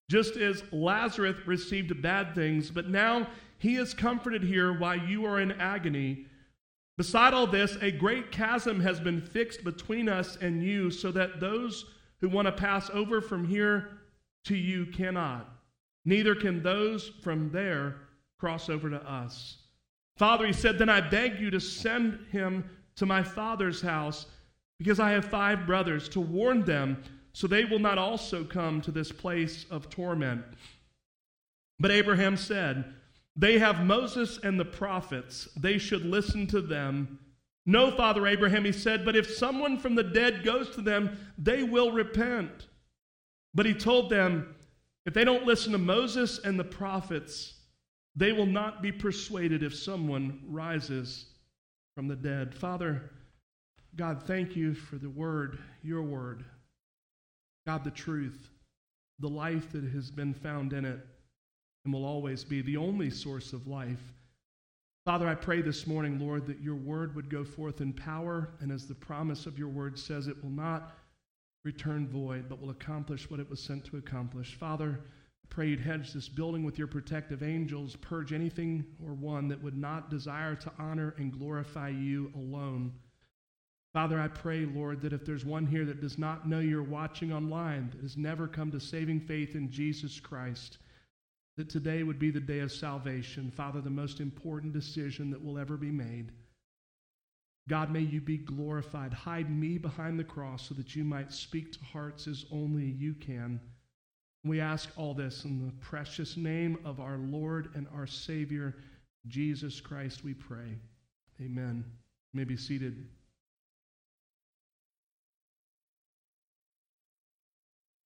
just 0.09 0.37
as 0.37 0.63
Lazarus 0.71 1.37
received 1.45 2.01
bad 2.01 2.33
things, 2.33 2.71
but 2.71 2.89
now 2.89 3.27
he 3.59 3.75
is 3.75 3.93
comforted 3.93 4.43
here 4.43 4.73
while 4.73 4.97
you 4.97 5.25
are 5.25 5.39
in 5.39 5.51
agony. 5.53 6.25
Beside 6.97 7.33
all 7.33 7.45
this, 7.45 7.77
a 7.81 7.91
great 7.91 8.31
chasm 8.31 8.79
has 8.81 8.99
been 8.99 9.21
fixed 9.21 9.63
between 9.63 10.09
us 10.09 10.37
and 10.41 10.63
you, 10.63 10.89
so 10.89 11.11
that 11.11 11.39
those 11.39 11.85
who 12.19 12.27
want 12.27 12.47
to 12.47 12.51
pass 12.51 12.89
over 12.91 13.21
from 13.21 13.47
here 13.47 13.99
to 14.45 14.55
you 14.55 14.87
cannot. 14.87 15.47
Neither 16.05 16.33
can 16.33 16.63
those 16.63 17.07
from 17.21 17.51
there 17.51 17.97
cross 18.39 18.67
over 18.69 18.89
to 18.89 19.09
us. 19.09 19.58
Father, 20.19 20.45
he 20.45 20.51
said, 20.51 20.77
Then 20.77 20.89
I 20.89 20.99
beg 20.99 21.39
you 21.39 21.49
to 21.49 21.61
send 21.61 22.19
him 22.29 22.69
to 22.97 23.05
my 23.05 23.23
father's 23.23 23.81
house 23.81 24.25
because 24.77 24.99
I 24.99 25.11
have 25.11 25.25
five 25.25 25.65
brothers, 25.65 26.09
to 26.09 26.19
warn 26.19 26.65
them 26.65 27.01
so 27.31 27.47
they 27.47 27.63
will 27.63 27.79
not 27.79 27.97
also 27.97 28.43
come 28.43 28.81
to 28.81 28.91
this 28.91 29.13
place 29.13 29.65
of 29.71 29.89
torment. 29.89 30.43
But 31.79 31.91
Abraham 31.91 32.35
said, 32.35 32.93
They 33.37 33.59
have 33.59 33.85
Moses 33.85 34.39
and 34.43 34.59
the 34.59 34.65
prophets. 34.65 35.47
They 35.55 35.77
should 35.77 36.05
listen 36.05 36.47
to 36.47 36.59
them. 36.59 37.19
No, 37.65 37.89
Father 37.89 38.27
Abraham, 38.27 38.65
he 38.65 38.71
said, 38.73 39.05
but 39.05 39.15
if 39.15 39.29
someone 39.29 39.77
from 39.77 39.95
the 39.95 40.03
dead 40.03 40.43
goes 40.43 40.69
to 40.71 40.81
them, 40.81 41.17
they 41.37 41.63
will 41.63 41.91
repent. 41.91 42.67
But 43.53 43.67
he 43.67 43.73
told 43.73 44.09
them, 44.09 44.55
If 45.05 45.13
they 45.13 45.23
don't 45.23 45.45
listen 45.45 45.71
to 45.71 45.77
Moses 45.77 46.39
and 46.39 46.59
the 46.59 46.65
prophets, 46.65 47.58
they 48.15 48.31
will 48.31 48.45
not 48.45 48.81
be 48.81 48.91
persuaded 48.91 49.63
if 49.63 49.75
someone 49.75 50.41
rises 50.47 51.25
from 51.95 52.07
the 52.07 52.15
dead. 52.15 52.53
Father, 52.53 53.11
God, 53.95 54.23
thank 54.23 54.55
you 54.55 54.73
for 54.73 54.97
the 54.97 55.09
word, 55.09 55.59
your 55.83 56.01
word. 56.01 56.43
God, 57.65 57.83
the 57.83 57.91
truth, 57.91 58.49
the 59.19 59.29
life 59.29 59.71
that 59.71 59.83
has 59.83 60.09
been 60.09 60.33
found 60.33 60.73
in 60.73 60.85
it 60.85 60.99
and 61.85 61.93
will 61.93 62.05
always 62.05 62.43
be 62.43 62.61
the 62.61 62.77
only 62.77 63.09
source 63.09 63.53
of 63.53 63.67
life. 63.67 64.13
Father, 65.05 65.27
I 65.27 65.35
pray 65.35 65.61
this 65.61 65.87
morning, 65.87 66.19
Lord, 66.19 66.45
that 66.47 66.61
your 66.61 66.75
word 66.75 67.15
would 67.15 67.29
go 67.29 67.43
forth 67.43 67.81
in 67.81 67.93
power, 67.93 68.49
and 68.59 68.71
as 68.71 68.85
the 68.85 68.95
promise 68.95 69.45
of 69.45 69.57
your 69.57 69.69
word 69.69 69.97
says, 69.97 70.27
it 70.27 70.43
will 70.43 70.51
not 70.51 70.95
return 71.63 72.07
void, 72.07 72.47
but 72.47 72.61
will 72.61 72.69
accomplish 72.69 73.29
what 73.29 73.39
it 73.39 73.49
was 73.49 73.61
sent 73.61 73.85
to 73.85 73.97
accomplish. 73.97 74.55
Father, 74.55 74.99
pray 75.49 75.67
you'd 75.67 75.79
hedge 75.79 76.13
this 76.13 76.29
building 76.29 76.63
with 76.63 76.77
your 76.77 76.87
protective 76.87 77.43
angels, 77.43 77.95
purge 77.95 78.33
anything 78.33 78.85
or 79.05 79.13
one 79.13 79.47
that 79.47 79.61
would 79.61 79.77
not 79.77 80.09
desire 80.09 80.55
to 80.55 80.71
honor 80.77 81.15
and 81.17 81.31
glorify 81.31 81.89
you 81.89 82.31
alone. 82.35 82.93
Father, 83.93 84.19
I 84.19 84.27
pray, 84.27 84.65
Lord, 84.65 85.01
that 85.01 85.13
if 85.13 85.25
there's 85.25 85.45
one 85.45 85.65
here 85.65 85.85
that 85.85 86.01
does 86.01 86.19
not 86.19 86.47
know 86.47 86.59
you're 86.59 86.83
watching 86.83 87.33
online, 87.33 87.89
that 87.89 88.01
has 88.01 88.17
never 88.17 88.47
come 88.47 88.71
to 88.71 88.79
saving 88.79 89.19
faith 89.21 89.55
in 89.55 89.71
Jesus 89.71 90.19
Christ, 90.19 90.77
that 91.57 91.69
today 91.69 92.03
would 92.03 92.19
be 92.19 92.29
the 92.29 92.39
day 92.39 92.59
of 92.59 92.71
salvation. 92.71 93.49
Father, 93.49 93.81
the 93.81 93.89
most 93.89 94.19
important 94.19 94.73
decision 94.73 95.31
that 95.31 95.43
will 95.43 95.57
ever 95.57 95.75
be 95.75 95.89
made. 95.89 96.31
God, 97.67 97.91
may 97.91 98.01
you 98.01 98.21
be 98.21 98.37
glorified. 98.37 99.13
Hide 99.13 99.49
me 99.49 99.77
behind 99.77 100.19
the 100.19 100.23
cross 100.23 100.69
so 100.69 100.75
that 100.75 100.95
you 100.95 101.03
might 101.03 101.33
speak 101.33 101.71
to 101.73 101.83
hearts 101.83 102.27
as 102.27 102.45
only 102.51 102.85
you 102.85 103.15
can. 103.15 103.59
We 104.43 104.61
ask 104.61 104.89
all 104.95 105.13
this 105.13 105.43
in 105.43 105.65
the 105.65 105.73
precious 105.81 106.37
name 106.37 106.77
of 106.85 106.99
our 106.99 107.17
Lord 107.17 107.69
and 107.75 107.87
our 107.93 108.07
Savior, 108.07 108.75
Jesus 109.27 109.81
Christ, 109.81 110.23
we 110.23 110.33
pray. 110.33 110.77
Amen. 111.41 111.83
You 112.33 112.37
may 112.37 112.45
be 112.45 112.55
seated. 112.55 113.05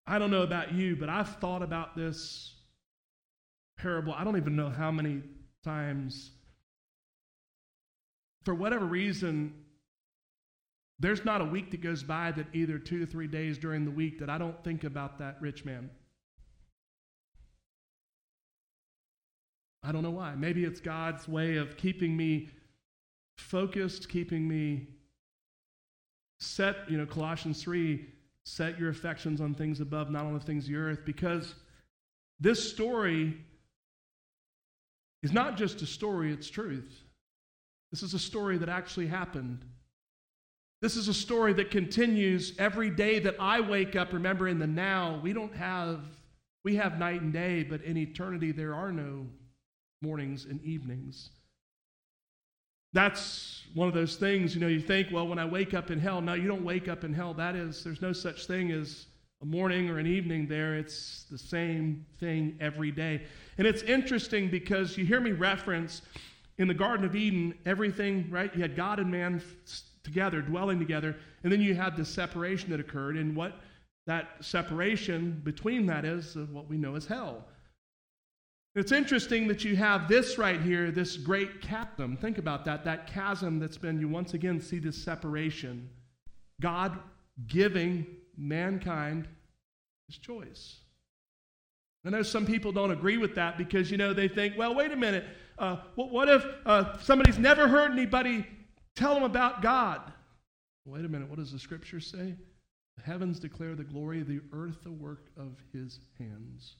I 0.08 0.20
don't 0.20 0.32
know 0.32 0.42
about 0.42 0.74
you, 0.74 0.96
but 0.96 1.08
I've 1.08 1.36
thought 1.38 1.62
about 1.62 1.96
this 1.96 2.56
parable. 3.78 4.14
I 4.14 4.24
don't 4.24 4.38
even 4.38 4.56
know 4.56 4.70
how 4.70 4.92
many 4.92 5.22
times. 5.64 6.32
For 8.44 8.54
whatever 8.54 8.86
reason, 8.86 9.54
there's 11.00 11.24
not 11.24 11.42
a 11.42 11.46
week 11.46 11.72
that 11.72 11.82
goes 11.82 12.04
by 12.04 12.32
that 12.32 12.48
either 12.54 12.78
two 12.78 13.04
or 13.04 13.06
three 13.06 13.28
days 13.28 13.58
during 13.58 13.86
the 13.86 13.92
week 13.92 14.20
that 14.20 14.30
I 14.30 14.38
don't 14.38 14.62
think 14.64 14.84
about 14.84 15.20
that 15.20 15.38
rich 15.40 15.64
man. 15.64 15.90
I 19.84 19.92
don't 19.92 20.04
know 20.04 20.12
why. 20.12 20.36
Maybe 20.36 20.64
it's 20.64 20.80
God's 20.80 21.28
way 21.28 21.58
of 21.58 21.76
keeping 21.76 22.16
me 22.16 22.50
focused, 23.38 24.10
keeping 24.10 24.48
me 24.48 24.88
set. 26.40 26.90
You 26.90 26.98
know, 26.98 27.06
Colossians 27.06 27.62
3 27.62 28.06
set 28.46 28.80
your 28.80 28.90
affections 28.90 29.42
on 29.42 29.54
things 29.54 29.82
above, 29.82 30.10
not 30.10 30.26
on 30.26 30.34
the 30.34 30.40
things 30.40 30.66
of 30.66 30.72
the 30.72 30.78
earth, 30.78 31.00
because 31.06 31.56
this 32.40 32.72
story 32.72 33.38
is 35.22 35.32
not 35.32 35.58
just 35.58 35.82
a 35.82 35.86
story, 35.86 36.32
it's 36.32 36.50
truth. 36.50 37.04
This 37.92 38.04
is 38.04 38.14
a 38.14 38.20
story 38.20 38.58
that 38.58 38.70
actually 38.70 39.08
happened. 39.08 39.64
This 40.82 40.98
is 40.98 41.08
a 41.08 41.14
story 41.14 41.54
that 41.54 41.72
continues 41.72 42.54
every 42.60 42.90
day 42.90 43.20
that 43.20 43.36
I 43.40 43.62
wake 43.62 43.96
up. 43.96 44.12
Remember, 44.12 44.50
in 44.50 44.60
the 44.60 44.68
now, 44.68 45.20
we 45.24 45.32
don't 45.32 45.56
have, 45.56 46.02
we 46.66 46.76
have 46.76 47.00
night 47.00 47.22
and 47.22 47.32
day, 47.32 47.64
but 47.64 47.82
in 47.84 47.96
eternity, 47.96 48.52
there 48.52 48.76
are 48.76 48.92
no 48.92 49.28
mornings 50.04 50.46
and 50.46 50.62
evenings. 50.64 51.30
That's 52.92 53.64
one 53.74 53.88
of 53.88 53.96
those 53.96 54.18
things, 54.18 54.54
you 54.54 54.62
know, 54.62 54.68
you 54.68 54.80
think, 54.80 55.08
well, 55.12 55.28
when 55.28 55.40
I 55.40 55.46
wake 55.46 55.74
up 55.74 55.90
in 55.90 56.00
hell, 56.00 56.22
no, 56.22 56.36
you 56.36 56.48
don't 56.48 56.64
wake 56.64 56.88
up 56.88 57.04
in 57.04 57.12
hell. 57.12 57.34
That 57.34 57.56
is, 57.56 57.84
there's 57.84 58.04
no 58.04 58.14
such 58.14 58.46
thing 58.46 58.72
as 58.72 59.08
a 59.42 59.46
morning 59.46 59.90
or 59.90 59.98
an 59.98 60.06
evening 60.06 60.48
there. 60.48 60.76
It's 60.76 61.26
the 61.32 61.38
same 61.38 62.06
thing 62.20 62.56
every 62.62 62.92
day. 62.92 63.24
And 63.58 63.66
it's 63.66 63.82
interesting 63.82 64.50
because 64.50 64.96
you 64.96 65.06
hear 65.06 65.20
me 65.20 65.32
reference 65.32 66.04
in 66.60 66.68
the 66.68 66.74
Garden 66.74 67.04
of 67.04 67.16
Eden, 67.16 67.56
everything, 67.66 68.28
right? 68.30 68.54
You 68.56 68.62
had 68.62 68.76
God 68.76 69.00
and 69.00 69.12
man 69.12 69.42
together, 70.04 70.42
dwelling 70.42 70.78
together, 70.78 71.16
and 71.44 71.52
then 71.52 71.62
you 71.62 71.74
had 71.74 71.98
the 71.98 72.06
separation 72.06 72.70
that 72.70 72.80
occurred. 72.80 73.18
And 73.18 73.36
what 73.36 73.56
that 74.06 74.36
separation 74.42 75.42
between 75.44 75.88
that 75.88 76.06
is 76.06 76.36
what 76.52 76.70
we 76.70 76.78
know 76.78 76.96
as 76.96 77.06
hell. 77.06 77.46
It's 78.76 78.92
interesting 78.92 79.48
that 79.50 79.64
you 79.64 79.76
have 79.76 80.08
this 80.08 80.40
right 80.40 80.60
here, 80.60 80.90
this 80.90 81.16
great 81.16 81.62
chasm. 81.62 82.18
Think 82.18 82.40
about 82.40 82.66
that, 82.66 82.84
that 82.86 83.06
chasm 83.06 83.60
that's 83.60 83.78
been, 83.78 84.00
you 84.00 84.08
once 84.08 84.34
again 84.34 84.60
see 84.60 84.80
this 84.80 85.02
separation. 85.02 85.90
God 86.60 86.98
giving 87.48 88.08
mankind 88.36 89.28
his 90.08 90.18
choice. 90.18 90.78
I 92.06 92.10
know 92.10 92.24
some 92.24 92.46
people 92.46 92.72
don't 92.72 92.92
agree 92.92 93.18
with 93.18 93.36
that 93.36 93.58
because, 93.58 93.92
you 93.92 93.98
know, 93.98 94.12
they 94.12 94.28
think, 94.28 94.58
well, 94.58 94.74
wait 94.74 94.92
a 94.92 94.96
minute. 94.96 95.26
Uh, 95.58 95.78
what, 95.96 96.10
what, 96.10 96.30
if 96.30 96.44
uh, 96.66 96.98
somebody's 96.98 97.38
never 97.38 97.68
heard 97.68 97.92
anybody 97.92 98.46
tell 98.96 99.14
them 99.14 99.24
about 99.24 99.62
God? 99.62 100.02
Wait 100.86 101.06
a 101.06 101.08
minute. 101.08 101.30
What 101.30 101.40
does 101.40 101.52
the 101.52 101.60
scripture 101.60 102.00
say? 102.00 102.34
The 102.98 103.04
heavens 103.04 103.40
declare 103.40 103.76
the 103.76 103.84
glory 103.84 104.20
of 104.20 104.28
the 104.28 104.42
earth, 104.52 104.84
the 104.84 104.92
work 104.92 105.28
of 105.38 105.58
his 105.72 106.00
hands. 106.20 106.76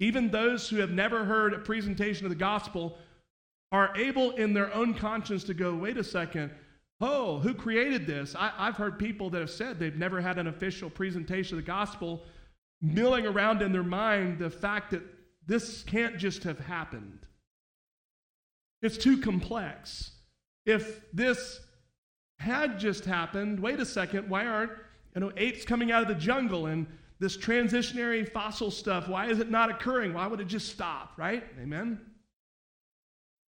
Even 0.00 0.30
those 0.30 0.68
who 0.68 0.76
have 0.76 0.90
never 0.90 1.24
heard 1.24 1.52
a 1.52 1.58
presentation 1.58 2.24
of 2.24 2.30
the 2.30 2.36
gospel 2.36 2.96
are 3.70 3.94
able 3.96 4.32
in 4.32 4.54
their 4.54 4.72
own 4.74 4.94
conscience 4.94 5.44
to 5.44 5.54
go, 5.54 5.74
wait 5.74 5.98
a 5.98 6.04
second, 6.04 6.50
oh, 7.00 7.38
who 7.38 7.54
created 7.54 8.06
this? 8.06 8.34
I, 8.34 8.48
have 8.56 8.76
heard 8.76 8.98
people 8.98 9.30
that 9.30 9.40
have 9.40 9.50
said 9.50 9.78
they've 9.78 9.94
never 9.94 10.20
had 10.20 10.38
an 10.38 10.46
official 10.46 10.90
presentation 10.90 11.58
of 11.58 11.64
the 11.64 11.66
gospel, 11.66 12.22
milling 12.80 13.26
around 13.26 13.62
in 13.62 13.72
their 13.72 13.82
mind 13.82 14.38
the 14.38 14.50
fact 14.50 14.90
that 14.90 15.02
this 15.46 15.82
can't 15.82 16.16
just 16.18 16.42
have 16.44 16.58
happened. 16.58 17.20
It's 18.82 18.96
too 18.96 19.18
complex. 19.18 20.12
If 20.64 21.00
this 21.12 21.60
had 22.38 22.78
just 22.78 23.04
happened, 23.04 23.60
wait 23.60 23.80
a 23.80 23.86
second, 23.86 24.30
why 24.30 24.46
aren't 24.46 24.72
you 25.14 25.20
know 25.20 25.32
apes 25.36 25.64
coming 25.64 25.92
out 25.92 26.02
of 26.02 26.08
the 26.08 26.14
jungle 26.14 26.66
and 26.66 26.86
this 27.20 27.36
transitionary 27.36 28.26
fossil 28.32 28.70
stuff, 28.70 29.06
why 29.06 29.26
is 29.26 29.38
it 29.38 29.50
not 29.50 29.70
occurring? 29.70 30.14
Why 30.14 30.26
would 30.26 30.40
it 30.40 30.48
just 30.48 30.70
stop, 30.70 31.12
right? 31.18 31.44
Amen? 31.60 32.00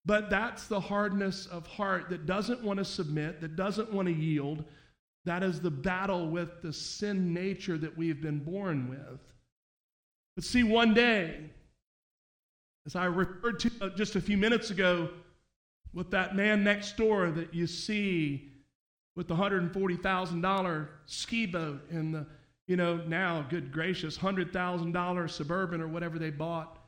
But 0.06 0.30
that's 0.30 0.68
the 0.68 0.80
hardness 0.80 1.46
of 1.46 1.66
heart 1.66 2.10
that 2.10 2.26
doesn't 2.26 2.62
want 2.64 2.80
to 2.80 2.86
submit, 2.86 3.40
that 3.42 3.56
doesn't 3.56 3.92
want 3.94 4.08
to 4.08 4.14
yield. 4.14 4.66
That 5.26 5.42
is 5.42 5.62
the 5.62 5.72
battle 5.72 6.30
with 6.30 6.62
the 6.62 6.74
sin 6.74 7.34
nature 7.34 7.78
that 7.78 7.98
we've 7.98 8.22
been 8.22 8.40
born 8.40 8.90
with. 8.90 9.20
But 10.36 10.44
see, 10.44 10.64
one 10.64 10.94
day, 10.94 11.52
as 12.86 12.96
I 12.96 13.06
referred 13.06 13.60
to 13.60 13.72
uh, 13.80 13.90
just 13.90 14.16
a 14.16 14.22
few 14.22 14.38
minutes 14.38 14.72
ago, 14.72 15.10
with 15.94 16.12
that 16.12 16.36
man 16.36 16.64
next 16.64 16.98
door 16.98 17.32
that 17.32 17.54
you 17.54 17.68
see 17.68 18.52
with 19.16 19.28
the 19.28 19.36
$140,000 19.36 20.88
ski 21.06 21.46
boat 21.46 21.82
and 21.92 22.16
the 22.16 22.26
you 22.72 22.78
know, 22.78 22.96
now, 23.06 23.46
good 23.50 23.70
gracious, 23.70 24.18
$100,000 24.18 25.30
Suburban 25.30 25.82
or 25.82 25.90
whatever 25.90 26.18
they 26.18 26.30
bought 26.30 26.80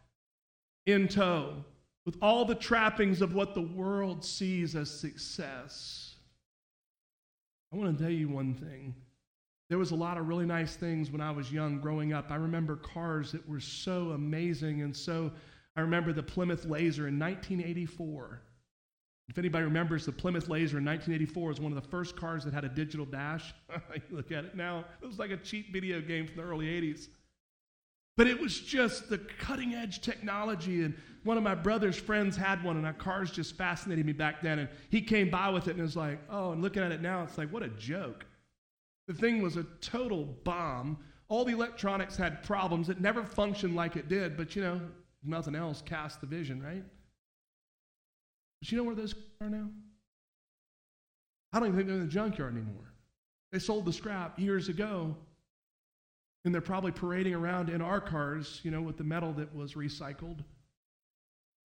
in 0.86 1.10
tow 1.10 1.56
with 2.06 2.16
all 2.22 2.46
the 2.46 2.56
trappings 2.56 3.22
of 3.22 3.34
what 3.34 3.54
the 3.54 3.62
world 3.62 4.24
sees 4.24 4.78
as 4.78 4.90
success. 4.90 6.16
I 7.74 7.76
want 7.76 7.98
to 7.98 8.02
tell 8.02 8.14
you 8.14 8.30
one 8.30 8.54
thing. 8.54 8.96
There 9.68 9.78
was 9.78 9.92
a 9.92 9.96
lot 9.96 10.18
of 10.18 10.30
really 10.30 10.46
nice 10.46 10.78
things 10.78 11.12
when 11.12 11.20
I 11.20 11.32
was 11.32 11.52
young 11.52 11.82
growing 11.82 12.14
up. 12.14 12.32
I 12.32 12.36
remember 12.36 12.78
cars 12.78 13.34
that 13.34 13.46
were 13.46 13.60
so 13.60 14.12
amazing 14.12 14.84
and 14.84 14.96
so 14.96 15.34
I 15.76 15.82
remember 15.82 16.14
the 16.14 16.24
Plymouth 16.24 16.64
Laser 16.64 17.10
in 17.10 17.20
1984. 17.20 18.42
If 19.30 19.38
anybody 19.38 19.64
remembers, 19.64 20.06
the 20.06 20.12
Plymouth 20.12 20.50
Laser 20.50 20.78
in 20.78 20.86
1984 20.86 21.48
was 21.48 21.60
one 21.60 21.72
of 21.72 21.82
the 21.82 21.90
first 21.90 22.16
cars 22.16 22.44
that 22.44 22.54
had 22.54 22.66
a 22.66 22.70
digital 22.70 23.06
dash. 23.06 23.54
you 23.96 24.02
look 24.12 24.32
at 24.32 24.44
it 24.44 24.56
now, 24.56 24.86
it 25.02 25.06
was 25.06 25.18
like 25.18 25.32
a 25.32 25.38
cheap 25.38 25.72
video 25.72 26.02
game 26.02 26.28
from 26.28 26.38
the 26.38 26.44
early 26.44 26.66
80s. 26.66 27.08
But 28.16 28.28
it 28.28 28.40
was 28.40 28.60
just 28.60 29.10
the 29.10 29.18
cutting 29.18 29.74
edge 29.74 30.02
technology. 30.02 30.84
And 30.84 30.94
one 31.24 31.38
of 31.38 31.44
my 31.44 31.56
brother's 31.56 31.98
friends 31.98 32.36
had 32.36 32.64
one, 32.64 32.78
and 32.78 32.86
our 32.86 32.94
cars 32.94 33.32
just 33.32 33.56
fascinated 33.56 34.06
me 34.06 34.14
back 34.14 34.42
then. 34.42 34.60
And 34.60 34.70
he 34.90 35.02
came 35.02 35.30
by 35.30 35.50
with 35.50 35.68
it 35.68 35.72
and 35.72 35.82
was 35.82 35.96
like, 35.96 36.20
oh, 36.30 36.52
and 36.52 36.62
looking 36.62 36.84
at 36.84 36.92
it 36.92 37.02
now, 37.02 37.24
it's 37.24 37.38
like, 37.38 37.52
what 37.52 37.64
a 37.64 37.70
joke. 37.70 38.26
The 39.08 39.14
thing 39.14 39.42
was 39.42 39.58
a 39.58 39.64
total 39.82 40.26
bomb. 40.44 40.98
All 41.28 41.44
the 41.44 41.54
electronics 41.54 42.16
had 42.16 42.44
problems. 42.44 42.90
It 42.90 43.02
never 43.02 43.24
functioned 43.24 43.76
like 43.76 43.96
it 43.96 44.10
did, 44.10 44.38
but 44.38 44.56
you 44.56 44.62
know, 44.62 44.80
nothing 45.24 45.56
else, 45.56 45.82
cast 45.82 46.22
the 46.22 46.28
vision, 46.28 46.62
right? 46.62 46.84
But 48.64 48.72
you 48.72 48.78
know 48.78 48.86
where 48.86 48.96
those 48.96 49.14
are 49.42 49.50
now? 49.50 49.68
I 51.52 51.60
don't 51.60 51.68
even 51.68 51.78
think 51.80 51.90
they're 51.90 51.98
in 51.98 52.06
the 52.06 52.10
junkyard 52.10 52.54
anymore. 52.54 52.94
They 53.52 53.60
sold 53.60 53.84
the 53.84 53.92
scrap 53.92 54.40
years 54.40 54.70
ago, 54.70 55.18
and 56.46 56.54
they're 56.54 56.62
probably 56.62 56.94
parading 56.94 57.34
around 57.34 57.70
in 57.70 57.82
our 57.82 58.00
cars, 58.00 58.62
you 58.64 58.72
know, 58.72 58.82
with 58.82 58.96
the 58.96 59.04
metal 59.04 59.34
that 59.34 59.54
was 59.54 59.74
recycled. 59.74 60.46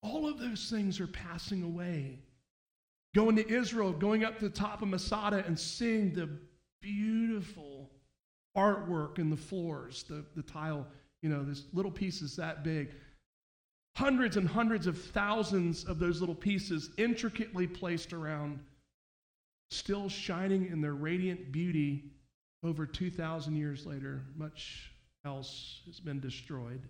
All 0.02 0.26
of 0.26 0.38
those 0.38 0.70
things 0.70 0.98
are 0.98 1.06
passing 1.06 1.62
away. 1.62 2.20
Going 3.14 3.36
to 3.36 3.46
Israel, 3.46 3.92
going 3.92 4.24
up 4.24 4.38
to 4.38 4.48
the 4.48 4.54
top 4.54 4.80
of 4.80 4.88
Masada 4.88 5.44
and 5.46 5.58
seeing 5.58 6.14
the 6.14 6.30
beautiful 6.80 7.90
artwork 8.56 9.18
in 9.18 9.28
the 9.28 9.36
floors, 9.36 10.02
the, 10.08 10.24
the 10.34 10.42
tile, 10.42 10.86
you 11.20 11.28
know, 11.28 11.44
this 11.44 11.64
little 11.74 11.92
pieces 11.92 12.36
that 12.36 12.64
big. 12.64 12.94
Hundreds 13.96 14.36
and 14.36 14.46
hundreds 14.46 14.86
of 14.86 15.02
thousands 15.02 15.84
of 15.84 15.98
those 15.98 16.20
little 16.20 16.34
pieces 16.34 16.90
intricately 16.98 17.66
placed 17.66 18.12
around, 18.12 18.60
still 19.70 20.06
shining 20.10 20.66
in 20.66 20.82
their 20.82 20.92
radiant 20.92 21.50
beauty 21.50 22.04
over 22.62 22.84
2,000 22.84 23.56
years 23.56 23.86
later. 23.86 24.22
Much 24.36 24.92
else 25.24 25.80
has 25.86 25.98
been 25.98 26.20
destroyed. 26.20 26.82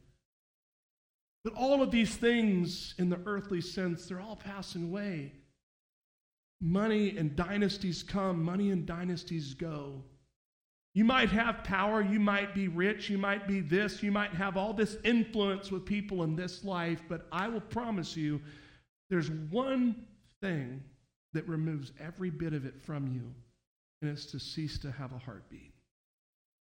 But 1.45 1.55
all 1.55 1.81
of 1.81 1.93
these 1.93 2.17
things 2.17 2.97
in 2.99 3.09
the 3.09 3.21
earthly 3.25 3.61
sense, 3.61 4.07
they're 4.07 4.21
all 4.21 4.35
passing 4.35 4.83
away. 4.83 5.31
Money 6.61 7.17
and 7.17 7.37
dynasties 7.37 8.03
come, 8.03 8.43
money 8.43 8.73
and 8.73 8.85
dynasties 8.85 9.55
go. 9.55 10.03
You 10.97 11.05
might 11.05 11.29
have 11.29 11.63
power, 11.63 12.01
you 12.01 12.19
might 12.19 12.55
be 12.55 12.69
rich, 12.69 13.11
you 13.11 13.19
might 13.19 13.47
be 13.47 13.61
this, 13.61 14.03
you 14.03 14.11
might 14.11 14.33
have 14.33 14.57
all 14.57 14.73
this 14.73 14.97
influence 15.05 15.71
with 15.71 15.85
people 15.85 16.23
in 16.23 16.35
this 16.35 16.65
life, 16.65 17.03
but 17.07 17.27
I 17.31 17.49
will 17.49 17.61
promise 17.61 18.17
you 18.17 18.41
there's 19.11 19.29
one 19.31 20.07
thing 20.41 20.83
that 21.35 21.47
removes 21.47 21.93
every 22.01 22.31
bit 22.31 22.55
of 22.55 22.65
it 22.65 22.81
from 22.81 23.09
you, 23.09 23.31
and 24.01 24.11
it's 24.11 24.25
to 24.31 24.41
cease 24.41 24.79
to 24.79 24.91
have 24.91 25.13
a 25.13 25.19
heartbeat. 25.19 25.75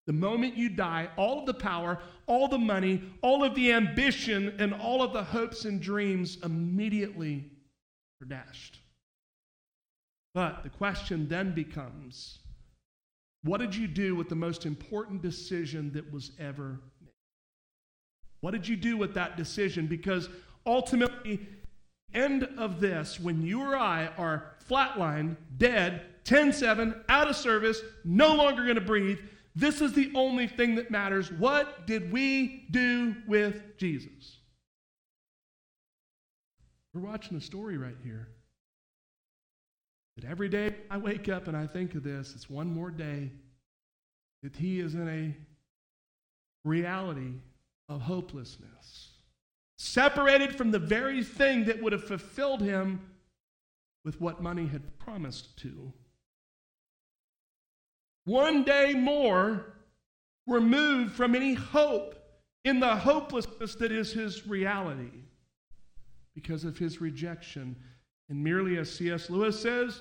The 0.08 0.12
moment 0.12 0.56
you 0.56 0.68
die, 0.68 1.10
all 1.16 1.38
of 1.38 1.46
the 1.46 1.54
power, 1.54 2.00
all 2.26 2.48
the 2.48 2.58
money, 2.58 3.04
all 3.22 3.44
of 3.44 3.54
the 3.54 3.72
ambition, 3.72 4.56
and 4.58 4.74
all 4.74 5.00
of 5.00 5.12
the 5.12 5.22
hopes 5.22 5.64
and 5.64 5.80
dreams 5.80 6.38
immediately 6.42 7.52
are 8.20 8.26
dashed. 8.26 8.80
But 10.34 10.64
the 10.64 10.70
question 10.70 11.28
then 11.28 11.54
becomes 11.54 12.40
what 13.44 13.61
did 13.61 13.76
you 13.76 13.87
do 13.87 14.16
with 14.16 14.28
the 14.28 14.35
most 14.35 14.64
important 14.66 15.22
decision 15.22 15.92
that 15.92 16.11
was 16.11 16.33
ever 16.38 16.80
made? 17.00 17.12
What 18.40 18.52
did 18.52 18.66
you 18.66 18.76
do 18.76 18.96
with 18.96 19.14
that 19.14 19.37
decision? 19.37 19.87
Because 19.87 20.28
ultimately, 20.66 21.46
end 22.14 22.48
of 22.57 22.80
this, 22.80 23.20
when 23.20 23.42
you 23.42 23.61
or 23.61 23.76
I 23.76 24.07
are 24.18 24.54
flatlined, 24.68 25.37
dead, 25.59 26.02
10 26.24 26.54
7, 26.54 27.04
out 27.11 27.28
of 27.28 27.37
service, 27.37 27.83
no 28.02 28.35
longer 28.35 28.64
going 28.64 28.76
to 28.76 28.80
breathe, 28.80 29.18
this 29.54 29.83
is 29.83 29.92
the 29.92 30.11
only 30.14 30.46
thing 30.46 30.74
that 30.76 30.90
matters. 30.90 31.30
What 31.30 31.87
did 31.87 32.11
we 32.11 32.66
do 32.70 33.14
with 33.28 33.76
Jesus? 33.76 34.38
We're 36.94 37.02
watching 37.02 37.37
a 37.37 37.40
story 37.40 37.76
right 37.76 37.96
here. 38.02 38.28
That 40.16 40.24
every 40.24 40.48
day 40.48 40.74
I 40.90 40.98
wake 40.98 41.29
up 41.29 41.48
and 41.48 41.57
I 41.57 41.66
think 41.66 41.94
of 41.94 42.05
this, 42.05 42.35
it's 42.35 42.48
one 42.48 42.68
more 42.68 42.90
day 42.90 43.31
that 44.42 44.57
he 44.57 44.81
is 44.81 44.94
in 44.94 45.09
a 45.09 45.37
reality 46.64 47.40
of 47.88 48.03
hopelessness, 48.03 49.11
separated 49.79 50.55
from 50.55 50.70
the 50.70 50.79
very 50.79 51.24
thing 51.24 51.64
that 51.64 51.83
would 51.83 51.92
have 51.92 52.05
fulfilled 52.05 52.62
him 52.62 53.00
with 54.05 54.20
what 54.20 54.42
money 54.42 54.66
had 54.66 54.98
promised 54.98 55.57
to. 55.59 55.92
One 58.24 58.64
day 58.64 58.94
more 58.94 59.74
removed 60.46 61.12
from 61.12 61.35
any 61.35 61.55
hope 61.55 62.14
in 62.64 62.81
the 62.81 62.96
hopelessness 62.96 63.74
that 63.77 63.92
is 63.92 64.12
his 64.12 64.46
reality 64.46 65.11
because 66.35 66.64
of 66.64 66.79
his 66.79 67.00
rejection 67.00 67.77
and 68.28 68.42
merely 68.42 68.78
as 68.78 68.92
C.S. 68.92 69.30
Lewis 69.30 69.60
says, 69.60 70.00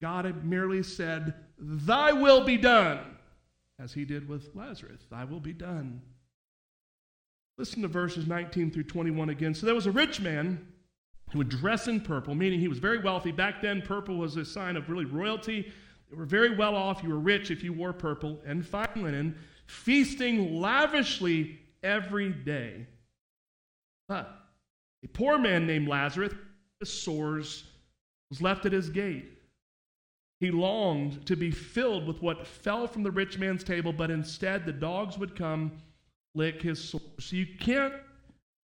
God 0.00 0.24
had 0.24 0.44
merely 0.44 0.82
said, 0.82 1.34
Thy 1.58 2.12
will 2.12 2.44
be 2.44 2.56
done, 2.56 3.00
as 3.78 3.92
he 3.92 4.04
did 4.04 4.28
with 4.28 4.54
Lazarus. 4.54 5.06
Thy 5.10 5.24
will 5.24 5.40
be 5.40 5.52
done. 5.52 6.02
Listen 7.58 7.82
to 7.82 7.88
verses 7.88 8.26
19 8.26 8.70
through 8.70 8.84
21 8.84 9.30
again. 9.30 9.54
So 9.54 9.66
there 9.66 9.74
was 9.74 9.86
a 9.86 9.92
rich 9.92 10.20
man 10.20 10.66
who 11.30 11.38
would 11.38 11.48
dress 11.48 11.88
in 11.88 12.00
purple, 12.00 12.34
meaning 12.34 12.60
he 12.60 12.68
was 12.68 12.78
very 12.78 12.98
wealthy. 12.98 13.32
Back 13.32 13.62
then, 13.62 13.82
purple 13.82 14.16
was 14.16 14.36
a 14.36 14.44
sign 14.44 14.76
of 14.76 14.90
really 14.90 15.04
royalty. 15.04 15.72
They 16.10 16.16
were 16.16 16.26
very 16.26 16.56
well 16.56 16.74
off. 16.74 17.02
You 17.02 17.10
were 17.10 17.20
rich 17.20 17.50
if 17.50 17.62
you 17.62 17.72
wore 17.72 17.92
purple 17.92 18.40
and 18.44 18.66
fine 18.66 18.88
linen, 18.96 19.38
feasting 19.66 20.60
lavishly 20.60 21.60
every 21.82 22.30
day. 22.30 22.86
But 24.08 24.36
a 25.04 25.08
poor 25.08 25.38
man 25.38 25.66
named 25.66 25.88
Lazarus 25.88 26.32
sores 26.90 27.64
was 28.30 28.40
left 28.40 28.66
at 28.66 28.72
his 28.72 28.88
gate. 28.88 29.38
He 30.40 30.50
longed 30.50 31.24
to 31.26 31.36
be 31.36 31.50
filled 31.50 32.06
with 32.06 32.20
what 32.20 32.46
fell 32.46 32.86
from 32.86 33.02
the 33.02 33.10
rich 33.10 33.38
man's 33.38 33.62
table, 33.62 33.92
but 33.92 34.10
instead 34.10 34.66
the 34.66 34.72
dogs 34.72 35.16
would 35.18 35.36
come 35.36 35.72
lick 36.34 36.62
his 36.62 36.82
sores. 36.82 37.04
So 37.20 37.36
you 37.36 37.46
can't 37.60 37.94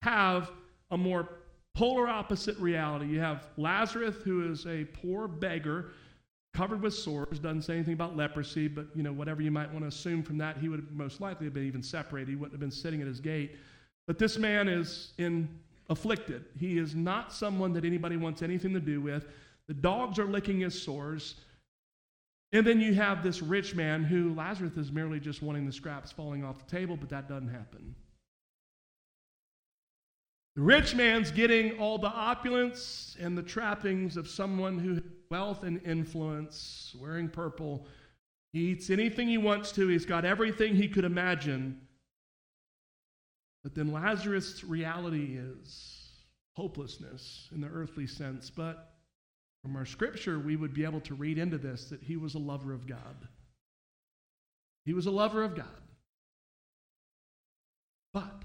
have 0.03 0.51
a 0.91 0.97
more 0.97 1.29
polar 1.75 2.09
opposite 2.09 2.57
reality. 2.59 3.07
You 3.07 3.21
have 3.21 3.49
Lazarus, 3.57 4.17
who 4.25 4.51
is 4.51 4.67
a 4.67 4.85
poor 4.85 5.29
beggar, 5.29 5.91
covered 6.55 6.81
with 6.81 6.95
sores, 6.95 7.39
doesn't 7.39 7.63
say 7.63 7.75
anything 7.75 7.93
about 7.93 8.17
leprosy, 8.17 8.69
but 8.69 8.87
you 8.95 9.03
know, 9.03 9.13
whatever 9.13 9.43
you 9.43 9.51
might 9.51 9.71
want 9.71 9.83
to 9.85 9.89
assume 9.89 10.23
from 10.23 10.39
that, 10.39 10.57
he 10.57 10.71
would 10.71 10.91
most 10.97 11.21
likely 11.21 11.45
have 11.47 11.53
been 11.53 11.67
even 11.67 11.83
separated. 11.83 12.31
He 12.31 12.37
wouldn't 12.37 12.55
have 12.55 12.61
been 12.61 12.71
sitting 12.71 13.03
at 13.03 13.07
his 13.07 13.21
gate. 13.21 13.57
But 14.07 14.19
this 14.19 14.39
man 14.39 14.69
is 14.69 15.13
in 15.19 15.49
afflicted. 15.89 16.45
He 16.59 16.79
is 16.79 16.95
not 16.95 17.33
someone 17.33 17.73
that 17.75 17.85
anybody 17.85 18.17
wants 18.17 18.43
anything 18.43 18.73
to 18.75 18.81
do 18.81 19.01
with. 19.01 19.27
The 19.69 19.75
dogs 19.75 20.19
are 20.19 20.27
licking 20.27 20.61
his 20.61 20.81
sores. 20.81 21.37
And 22.53 22.67
then 22.67 22.81
you 22.81 22.95
have 22.95 23.23
this 23.23 23.43
rich 23.43 23.75
man 23.75 24.05
who 24.05 24.35
Lazarus 24.35 24.77
is 24.77 24.93
merely 24.93 25.21
just 25.21 25.43
wanting 25.43 25.67
the 25.67 25.73
scraps 25.73 26.13
falling 26.13 26.45
off 26.45 26.59
the 26.59 26.71
table, 26.71 26.97
but 26.97 27.09
that 27.11 27.29
doesn't 27.29 27.49
happen. 27.49 27.95
The 30.55 30.63
rich 30.63 30.95
man's 30.95 31.31
getting 31.31 31.79
all 31.79 31.99
the 31.99 32.09
opulence 32.09 33.17
and 33.21 33.37
the 33.37 33.43
trappings 33.43 34.17
of 34.17 34.27
someone 34.27 34.79
who 34.79 34.95
has 34.95 35.03
wealth 35.31 35.65
and 35.65 35.83
influence, 35.85 36.97
wearing 36.99 37.29
purple. 37.29 37.87
He 38.53 38.69
eats 38.69 38.89
anything 38.89 39.29
he 39.29 39.39
wants 39.39 39.71
to, 39.73 39.89
he's 39.89 40.07
got 40.07 40.25
everything 40.25 40.75
he 40.75 40.89
could 40.89 41.05
imagine. 41.05 41.86
But 43.67 43.75
then 43.75 43.91
Lazarus' 43.91 44.63
reality 44.63 45.37
is 45.37 46.13
hopelessness 46.53 47.49
in 47.53 47.61
the 47.61 47.67
earthly 47.67 48.07
sense. 48.07 48.49
But 48.49 48.95
from 49.61 49.75
our 49.75 49.85
scripture, 49.85 50.39
we 50.39 50.55
would 50.55 50.73
be 50.73 50.85
able 50.85 51.01
to 51.01 51.17
read 51.17 51.37
into 51.37 51.59
this 51.59 51.87
that 51.87 52.01
he 52.01 52.17
was 52.17 52.37
a 52.37 52.39
lover 52.39 52.73
of 52.73 52.87
God. 52.87 53.27
He 54.85 54.93
was 54.93 55.07
a 55.07 55.11
lover 55.11 55.43
of 55.43 55.57
God. 55.57 55.67
But 58.15 58.45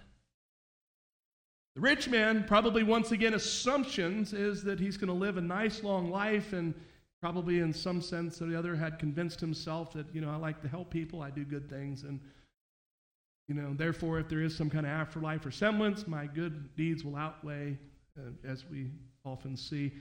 the 1.75 1.81
rich 1.81 2.09
man, 2.09 2.45
probably 2.47 2.81
once 2.81 3.11
again, 3.11 3.35
assumptions 3.35 4.33
is 4.33 4.63
that 4.63 4.79
he's 4.79 4.97
going 4.97 5.09
to 5.09 5.13
live 5.13 5.37
a 5.37 5.41
nice 5.41 5.83
long 5.83 6.09
life 6.09 6.51
and 6.51 6.73
probably 7.21 7.59
in 7.59 7.73
some 7.73 8.01
sense 8.01 8.41
or 8.41 8.47
the 8.47 8.57
other 8.57 8.75
had 8.75 8.97
convinced 8.97 9.39
himself 9.39 9.93
that, 9.93 10.07
you 10.15 10.21
know, 10.21 10.31
I 10.31 10.37
like 10.37 10.63
to 10.63 10.67
help 10.67 10.89
people, 10.89 11.21
I 11.21 11.29
do 11.29 11.45
good 11.45 11.69
things, 11.69 12.01
and 12.05 12.19
you 13.47 13.55
know, 13.55 13.73
therefore, 13.73 14.19
if 14.19 14.29
there 14.29 14.41
is 14.41 14.55
some 14.55 14.69
kind 14.69 14.85
of 14.85 14.91
afterlife 14.91 15.45
or 15.45 15.51
semblance, 15.51 16.07
my 16.07 16.25
good 16.25 16.75
deeds 16.75 17.03
will 17.03 17.15
outweigh, 17.15 17.77
uh, 18.17 18.31
as 18.47 18.65
we 18.69 18.91
often 19.25 19.57
see. 19.57 19.91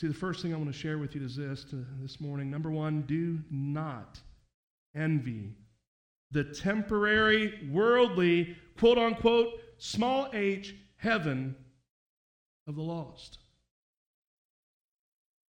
See, 0.00 0.08
the 0.08 0.14
first 0.14 0.42
thing 0.42 0.54
I 0.54 0.56
want 0.56 0.72
to 0.72 0.78
share 0.78 0.98
with 0.98 1.14
you 1.14 1.24
is 1.24 1.36
this 1.36 1.64
to, 1.64 1.84
this 2.00 2.20
morning. 2.20 2.50
Number 2.50 2.70
one, 2.70 3.02
do 3.02 3.38
not 3.50 4.18
envy 4.96 5.54
the 6.32 6.44
temporary, 6.44 7.68
worldly, 7.70 8.56
quote 8.78 8.98
unquote, 8.98 9.48
small 9.78 10.28
h 10.32 10.74
heaven 10.96 11.54
of 12.66 12.76
the 12.76 12.82
lost. 12.82 13.38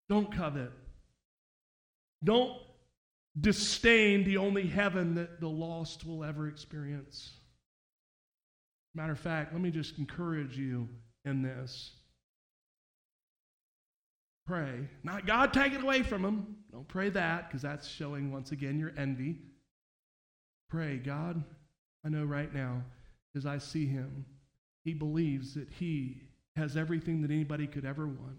Don't 0.10 0.36
covet. 0.36 0.72
Don't 2.24 2.52
disdain 3.39 4.24
the 4.24 4.38
only 4.38 4.67
heaven 4.67 5.15
that 5.15 5.39
the 5.39 5.48
lost 5.48 6.06
will 6.06 6.24
ever 6.24 6.48
experience. 6.48 7.32
Matter 8.94 9.13
of 9.13 9.20
fact, 9.20 9.54
let 9.54 9.62
me 9.62 9.72
just 9.72 9.98
encourage 9.98 10.58
you 10.58 10.89
in 11.24 11.41
this. 11.41 11.94
Pray. 14.46 14.89
Not 15.04 15.26
God 15.26 15.54
take 15.54 15.74
it 15.74 15.82
away 15.82 16.04
from 16.04 16.24
them. 16.24 16.58
Don't 16.72 16.88
pray 16.88 17.10
that 17.10 17.48
because 17.48 17.62
that's 17.62 17.88
showing 17.88 18.32
once 18.32 18.52
again 18.52 18.80
your 18.80 18.91
envy. 18.98 19.38
Pray, 20.70 20.98
God, 20.98 21.44
I 22.06 22.10
know 22.10 22.26
right 22.26 22.54
now 22.54 22.82
as 23.36 23.46
I 23.46 23.58
see 23.58 23.86
him, 23.86 24.26
he 24.84 24.94
believes 24.94 25.54
that 25.54 25.70
he 25.70 26.22
has 26.56 26.76
everything 26.76 27.22
that 27.22 27.32
anybody 27.32 27.67
could 27.67 27.86
ever 27.86 28.08
want. 28.08 28.38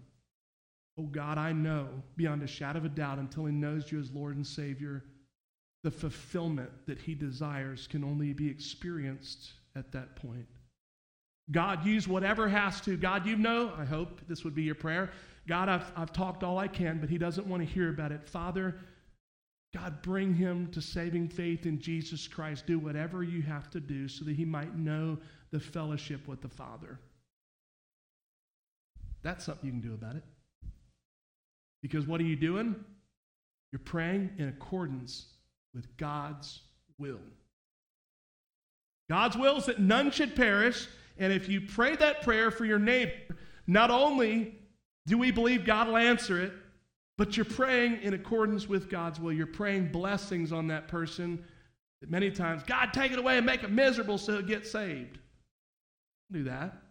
Oh 0.97 1.03
God, 1.03 1.37
I 1.37 1.51
know 1.51 1.87
beyond 2.15 2.43
a 2.43 2.47
shadow 2.47 2.79
of 2.79 2.85
a 2.85 2.89
doubt 2.89 3.17
until 3.17 3.45
he 3.45 3.53
knows 3.53 3.91
you 3.91 3.99
as 3.99 4.11
Lord 4.11 4.35
and 4.35 4.45
Savior, 4.45 5.03
the 5.83 5.91
fulfillment 5.91 6.69
that 6.85 6.99
he 6.99 7.15
desires 7.15 7.87
can 7.87 8.03
only 8.03 8.33
be 8.33 8.49
experienced 8.49 9.53
at 9.75 9.91
that 9.91 10.15
point. 10.15 10.45
God, 11.51 11.85
use 11.85 12.07
whatever 12.07 12.47
has 12.47 12.79
to. 12.81 12.95
God, 12.95 13.25
you 13.25 13.35
know, 13.35 13.73
I 13.77 13.83
hope 13.83 14.21
this 14.27 14.43
would 14.43 14.55
be 14.55 14.63
your 14.63 14.75
prayer. 14.75 15.11
God, 15.47 15.67
I've, 15.67 15.91
I've 15.95 16.13
talked 16.13 16.43
all 16.43 16.57
I 16.57 16.69
can, 16.69 16.99
but 16.99 17.09
he 17.09 17.17
doesn't 17.17 17.47
want 17.47 17.61
to 17.61 17.67
hear 17.67 17.89
about 17.89 18.13
it. 18.13 18.23
Father, 18.23 18.75
God, 19.75 20.01
bring 20.03 20.33
him 20.33 20.71
to 20.71 20.81
saving 20.81 21.27
faith 21.27 21.65
in 21.65 21.81
Jesus 21.81 22.27
Christ. 22.27 22.65
Do 22.65 22.79
whatever 22.79 23.23
you 23.23 23.41
have 23.41 23.69
to 23.71 23.79
do 23.79 24.07
so 24.07 24.23
that 24.23 24.35
he 24.35 24.45
might 24.45 24.77
know 24.77 25.17
the 25.51 25.59
fellowship 25.59 26.27
with 26.27 26.41
the 26.41 26.47
Father. 26.47 26.99
That's 29.21 29.43
something 29.43 29.65
you 29.65 29.71
can 29.71 29.81
do 29.81 29.95
about 29.95 30.15
it. 30.15 30.23
Because 31.83 32.07
what 32.07 32.19
are 32.19 32.23
you 32.23 32.35
doing? 32.35 32.75
You're 33.71 33.79
praying 33.79 34.31
in 34.39 34.47
accordance 34.47 35.27
with 35.75 35.95
God's 35.97 36.61
will. 36.97 37.19
God's 39.09 39.37
will 39.37 39.57
is 39.57 39.65
that 39.65 39.79
none 39.79 40.09
should 40.09 40.35
perish. 40.35 40.87
And 41.19 41.31
if 41.31 41.47
you 41.47 41.61
pray 41.61 41.95
that 41.97 42.23
prayer 42.23 42.49
for 42.49 42.65
your 42.65 42.79
neighbor, 42.79 43.35
not 43.67 43.91
only 43.91 44.55
do 45.05 45.17
we 45.17 45.29
believe 45.29 45.65
God 45.65 45.87
will 45.87 45.97
answer 45.97 46.41
it, 46.41 46.53
but 47.17 47.37
you're 47.37 47.45
praying 47.45 48.01
in 48.01 48.13
accordance 48.13 48.67
with 48.67 48.89
God's 48.89 49.19
will. 49.19 49.33
You're 49.33 49.45
praying 49.45 49.91
blessings 49.91 50.51
on 50.51 50.67
that 50.67 50.87
person. 50.87 51.43
That 52.01 52.09
many 52.09 52.31
times, 52.31 52.63
God, 52.63 52.91
take 52.93 53.11
it 53.11 53.19
away 53.19 53.37
and 53.37 53.45
make 53.45 53.63
it 53.63 53.71
miserable 53.71 54.17
so 54.17 54.35
it 54.35 54.47
gets 54.47 54.71
saved. 54.71 55.19
Do 56.31 56.43
that. 56.45 56.81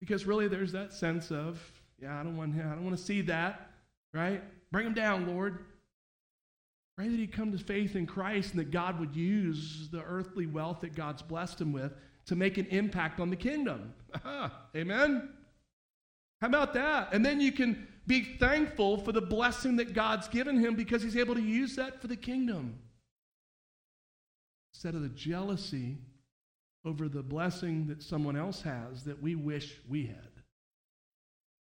Because 0.00 0.26
really, 0.26 0.48
there's 0.48 0.72
that 0.72 0.92
sense 0.92 1.30
of, 1.30 1.60
yeah, 2.02 2.20
I 2.20 2.22
don't 2.22 2.36
want, 2.36 2.54
I 2.56 2.74
don't 2.74 2.84
want 2.84 2.96
to 2.96 3.02
see 3.02 3.22
that, 3.22 3.70
right? 4.14 4.42
Bring 4.70 4.86
him 4.86 4.94
down, 4.94 5.26
Lord. 5.26 5.58
Pray 6.96 7.08
that 7.08 7.18
he'd 7.18 7.32
come 7.32 7.50
to 7.52 7.58
faith 7.58 7.96
in 7.96 8.06
Christ 8.06 8.52
and 8.52 8.60
that 8.60 8.70
God 8.70 9.00
would 9.00 9.16
use 9.16 9.88
the 9.90 10.02
earthly 10.02 10.46
wealth 10.46 10.80
that 10.82 10.94
God's 10.94 11.22
blessed 11.22 11.60
him 11.60 11.72
with 11.72 11.92
to 12.26 12.36
make 12.36 12.56
an 12.56 12.66
impact 12.66 13.20
on 13.20 13.30
the 13.30 13.36
kingdom. 13.36 13.92
Amen? 14.76 15.30
How 16.40 16.46
about 16.46 16.72
that? 16.74 17.12
And 17.12 17.26
then 17.26 17.40
you 17.40 17.52
can 17.52 17.88
be 18.06 18.22
thankful 18.22 18.98
for 18.98 19.12
the 19.12 19.20
blessing 19.20 19.76
that 19.76 19.92
God's 19.92 20.28
given 20.28 20.58
him 20.58 20.76
because 20.76 21.02
he's 21.02 21.16
able 21.16 21.34
to 21.34 21.42
use 21.42 21.74
that 21.76 22.00
for 22.00 22.06
the 22.06 22.16
kingdom. 22.16 22.78
Instead 24.72 24.94
of 24.94 25.02
the 25.02 25.08
jealousy 25.08 25.98
over 26.84 27.08
the 27.08 27.22
blessing 27.22 27.86
that 27.88 28.02
someone 28.02 28.36
else 28.36 28.62
has 28.62 29.04
that 29.04 29.22
we 29.22 29.34
wish 29.34 29.74
we 29.88 30.06
had. 30.06 30.33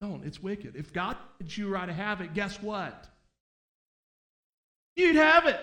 Don't. 0.03 0.25
It's 0.27 0.43
wicked. 0.43 0.75
If 0.75 0.93
God 0.93 1.17
wanted 1.41 1.57
you 1.57 1.69
right 1.69 1.87
to 1.87 1.93
have 1.93 2.21
it, 2.21 2.35
guess 2.35 2.61
what? 2.61 3.07
You'd 4.97 5.15
have 5.15 5.47
it. 5.47 5.61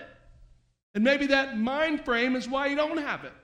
And 0.94 1.04
maybe 1.04 1.26
that 1.26 1.58
mind 1.58 2.06
frame 2.06 2.34
is 2.34 2.48
why 2.48 2.68
you 2.68 2.74
don't 2.74 2.96
have 2.96 3.24
it. 3.24 3.34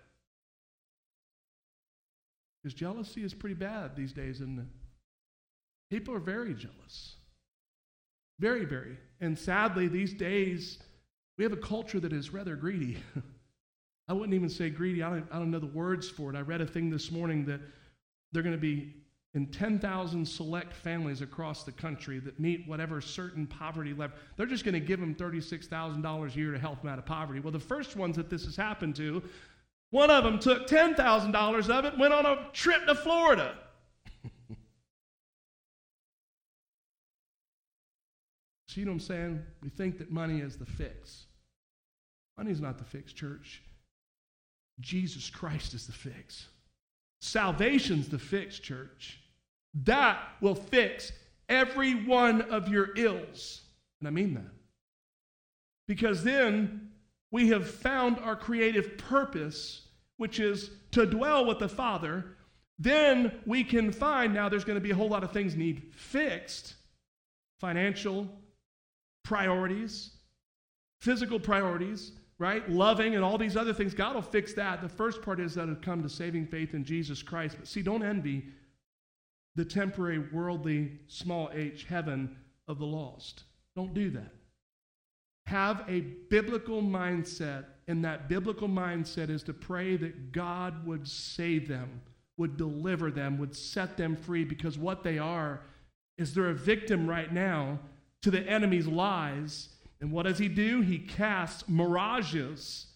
Because 2.63 2.75
jealousy 2.75 3.23
is 3.23 3.35
pretty 3.35 3.55
bad 3.55 3.95
these 3.95 4.15
days, 4.15 4.41
it? 4.41 4.49
People 5.91 6.15
are 6.15 6.19
very 6.19 6.55
jealous. 6.55 7.17
Very, 8.41 8.65
very. 8.65 8.97
And 9.21 9.39
sadly, 9.39 9.89
these 9.89 10.15
days, 10.15 10.79
we 11.37 11.45
have 11.45 11.53
a 11.53 11.59
culture 11.59 12.01
that 12.01 12.13
is 12.15 12.33
rather 12.33 12.57
greedy. 12.57 12.97
I 14.09 14.15
wouldn't 14.15 14.35
even 14.35 14.49
say 14.49 14.71
greedy. 14.71 15.03
I 15.03 15.11
don't, 15.11 15.27
I 15.31 15.39
don't 15.39 15.51
know 15.51 15.59
the 15.59 15.67
words 15.67 16.09
for 16.09 16.31
it. 16.31 16.37
I 16.37 16.41
read 16.41 16.63
a 16.63 16.67
thing 16.67 16.89
this 16.89 17.13
morning 17.13 17.45
that 17.45 17.61
they're 18.33 18.43
going 18.43 18.55
to 18.55 18.61
be 18.61 18.95
in 19.37 19.47
10,000 19.47 20.27
select 20.27 20.73
families 20.73 21.21
across 21.21 21.63
the 21.63 21.71
country 21.71 22.19
that 22.19 22.41
meet 22.41 22.67
whatever 22.67 23.03
certain 23.03 23.47
poverty 23.47 23.93
level. 23.93 24.17
They're 24.37 24.47
just 24.47 24.65
going 24.65 24.73
to 24.73 24.81
give 24.81 24.99
them 24.99 25.15
$36,000 25.15 26.35
a 26.35 26.39
year 26.39 26.53
to 26.53 26.59
help 26.59 26.81
them 26.81 26.91
out 26.91 26.99
of 26.99 27.05
poverty. 27.05 27.41
Well, 27.41 27.53
the 27.53 27.61
first 27.61 27.97
ones 27.97 28.17
that 28.17 28.31
this 28.31 28.47
has 28.47 28.57
happened 28.57 28.97
to, 28.97 29.23
one 29.91 30.11
of 30.11 30.25
them 30.25 30.39
took 30.39 30.67
$10,000 30.67 31.69
of 31.69 31.85
it, 31.85 31.99
went 31.99 32.15
on 32.15 32.25
a 32.25 32.49
trip 32.55 32.87
to 32.87 32.95
Florida. 32.95 33.59
See 38.69 38.85
what 38.85 38.91
I'm 38.93 39.01
saying? 39.01 39.43
We 39.63 39.69
think 39.69 39.99
that 39.99 40.11
money 40.11 40.41
is 40.41 40.57
the 40.57 40.65
fix. 40.65 41.27
Money's 42.39 42.63
not 42.63 42.79
the 42.79 42.85
fix, 42.85 43.13
church. 43.13 43.63
Jesus 44.81 45.29
Christ 45.29 45.75
is 45.75 45.87
the 45.87 45.93
fix. 45.93 46.47
Salvation's 47.21 48.09
the 48.09 48.19
fix, 48.19 48.59
church. 48.59 49.21
That 49.85 50.19
will 50.41 50.55
fix 50.55 51.13
every 51.49 51.95
one 52.07 52.43
of 52.43 52.69
your 52.69 52.91
ills. 52.97 53.63
And 54.01 54.09
I 54.09 54.11
mean 54.11 54.35
that. 54.35 54.53
Because 55.87 56.25
then 56.25 56.91
we 57.31 57.49
have 57.49 57.69
found 57.69 58.19
our 58.19 58.37
creative 58.37 58.99
purpose, 58.99 59.89
which 60.17 60.41
is 60.41 60.71
to 60.93 61.07
dwell 61.07 61.45
with 61.45 61.59
the 61.59 61.69
Father. 61.69 62.37
Then 62.79 63.41
we 63.47 63.65
can 63.65 63.93
find 63.93 64.35
now 64.35 64.49
there's 64.49 64.65
going 64.65 64.79
to 64.79 64.83
be 64.83 64.91
a 64.91 64.95
whole 64.95 65.09
lot 65.09 65.25
of 65.25 65.33
things 65.33 65.55
need 65.55 65.93
fixed 65.95 66.75
financial, 67.61 68.29
priorities, 69.25 70.11
physical 71.01 71.41
priorities, 71.41 72.13
right? 72.39 72.69
Loving 72.71 73.15
and 73.15 73.25
all 73.25 73.39
these 73.39 73.57
other 73.57 73.73
things. 73.73 73.95
God 73.95 74.15
will 74.15 74.23
fix 74.23 74.53
that. 74.55 74.83
The 74.83 74.89
first 74.89 75.23
part 75.23 75.41
is 75.41 75.55
that 75.55 75.63
it'll 75.63 75.77
come 75.77 76.03
to 76.03 76.09
saving 76.09 76.47
faith 76.47 76.75
in 76.75 76.85
Jesus 76.85 77.23
Christ. 77.23 77.57
But 77.59 77.69
see, 77.69 77.83
don't 77.83 78.03
envy 78.03 78.45
the 79.57 79.65
temporary, 79.65 80.19
worldly, 80.19 80.93
small 81.09 81.51
h 81.53 81.85
heaven 81.85 82.37
of 82.69 82.79
the 82.79 82.87
lost. 82.87 83.45
Don't 83.75 83.95
do 83.95 84.11
that. 84.11 84.33
Have 85.47 85.85
a 85.89 86.01
biblical 86.01 86.83
mindset, 86.83 87.65
and 87.89 88.05
that 88.05 88.29
biblical 88.29 88.69
mindset 88.69 89.31
is 89.31 89.43
to 89.45 89.55
pray 89.55 89.97
that 89.97 90.33
God 90.33 90.87
would 90.87 91.09
save 91.09 91.69
them, 91.69 92.03
would 92.37 92.57
deliver 92.57 93.11
them, 93.11 93.39
would 93.39 93.57
set 93.57 93.97
them 93.97 94.15
free, 94.17 94.45
because 94.45 94.77
what 94.77 95.03
they 95.03 95.19
are 95.19 95.63
is 96.19 96.35
they're 96.35 96.51
a 96.51 96.55
victim 96.55 97.09
right 97.09 97.33
now 97.33 97.79
to 98.23 98.31
the 98.31 98.41
enemy's 98.41 98.87
lies. 98.87 99.69
And 100.01 100.13
what 100.13 100.25
does 100.25 100.39
he 100.39 100.49
do? 100.49 100.83
He 100.83 100.99
casts 100.99 101.69
mirages. 101.69 102.89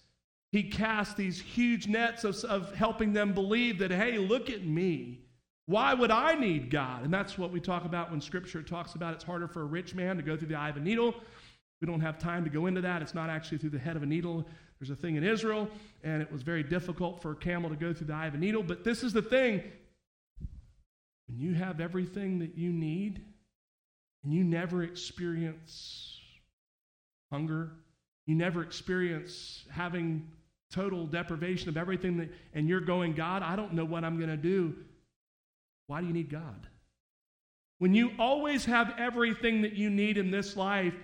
He 0.52 0.64
casts 0.64 1.14
these 1.14 1.40
huge 1.40 1.86
nets 1.86 2.24
of, 2.24 2.44
of 2.44 2.74
helping 2.74 3.12
them 3.12 3.32
believe 3.32 3.78
that, 3.78 3.92
hey, 3.92 4.18
look 4.18 4.50
at 4.50 4.64
me. 4.64 5.20
Why 5.66 5.94
would 5.94 6.10
I 6.10 6.34
need 6.34 6.70
God? 6.70 7.04
And 7.04 7.14
that's 7.14 7.38
what 7.38 7.52
we 7.52 7.60
talk 7.60 7.84
about 7.84 8.10
when 8.10 8.20
Scripture 8.20 8.62
talks 8.62 8.94
about 8.94 9.14
it's 9.14 9.24
harder 9.24 9.46
for 9.46 9.62
a 9.62 9.66
rich 9.66 9.94
man 9.94 10.16
to 10.16 10.22
go 10.22 10.36
through 10.36 10.48
the 10.48 10.56
eye 10.56 10.68
of 10.68 10.76
a 10.76 10.80
needle. 10.80 11.14
We 11.80 11.86
don't 11.86 12.00
have 12.00 12.18
time 12.18 12.44
to 12.44 12.50
go 12.50 12.66
into 12.66 12.80
that. 12.80 13.02
It's 13.02 13.14
not 13.14 13.30
actually 13.30 13.58
through 13.58 13.70
the 13.70 13.78
head 13.78 13.96
of 13.96 14.02
a 14.02 14.06
needle. 14.06 14.46
There's 14.78 14.90
a 14.90 14.96
thing 14.96 15.16
in 15.16 15.24
Israel, 15.24 15.68
and 16.02 16.22
it 16.22 16.32
was 16.32 16.42
very 16.42 16.62
difficult 16.62 17.22
for 17.22 17.32
a 17.32 17.36
camel 17.36 17.70
to 17.70 17.76
go 17.76 17.92
through 17.92 18.08
the 18.08 18.14
eye 18.14 18.26
of 18.26 18.34
a 18.34 18.38
needle. 18.38 18.62
But 18.62 18.82
this 18.82 19.02
is 19.02 19.12
the 19.12 19.22
thing 19.22 19.62
when 21.28 21.38
you 21.38 21.54
have 21.54 21.80
everything 21.80 22.40
that 22.40 22.56
you 22.56 22.70
need, 22.72 23.22
and 24.24 24.32
you 24.32 24.42
never 24.42 24.82
experience 24.82 26.18
hunger, 27.30 27.70
you 28.26 28.34
never 28.34 28.62
experience 28.62 29.64
having 29.70 30.28
total 30.72 31.06
deprivation 31.06 31.68
of 31.68 31.76
everything, 31.76 32.16
that, 32.16 32.28
and 32.54 32.68
you're 32.68 32.80
going, 32.80 33.12
God, 33.12 33.42
I 33.42 33.56
don't 33.56 33.74
know 33.74 33.84
what 33.84 34.04
I'm 34.04 34.16
going 34.16 34.30
to 34.30 34.36
do. 34.36 34.74
Why 35.90 36.00
do 36.00 36.06
you 36.06 36.12
need 36.12 36.30
God? 36.30 36.68
When 37.80 37.94
you 37.94 38.12
always 38.16 38.64
have 38.66 38.94
everything 38.96 39.62
that 39.62 39.72
you 39.72 39.90
need 39.90 40.18
in 40.18 40.30
this 40.30 40.56
life, 40.56 40.94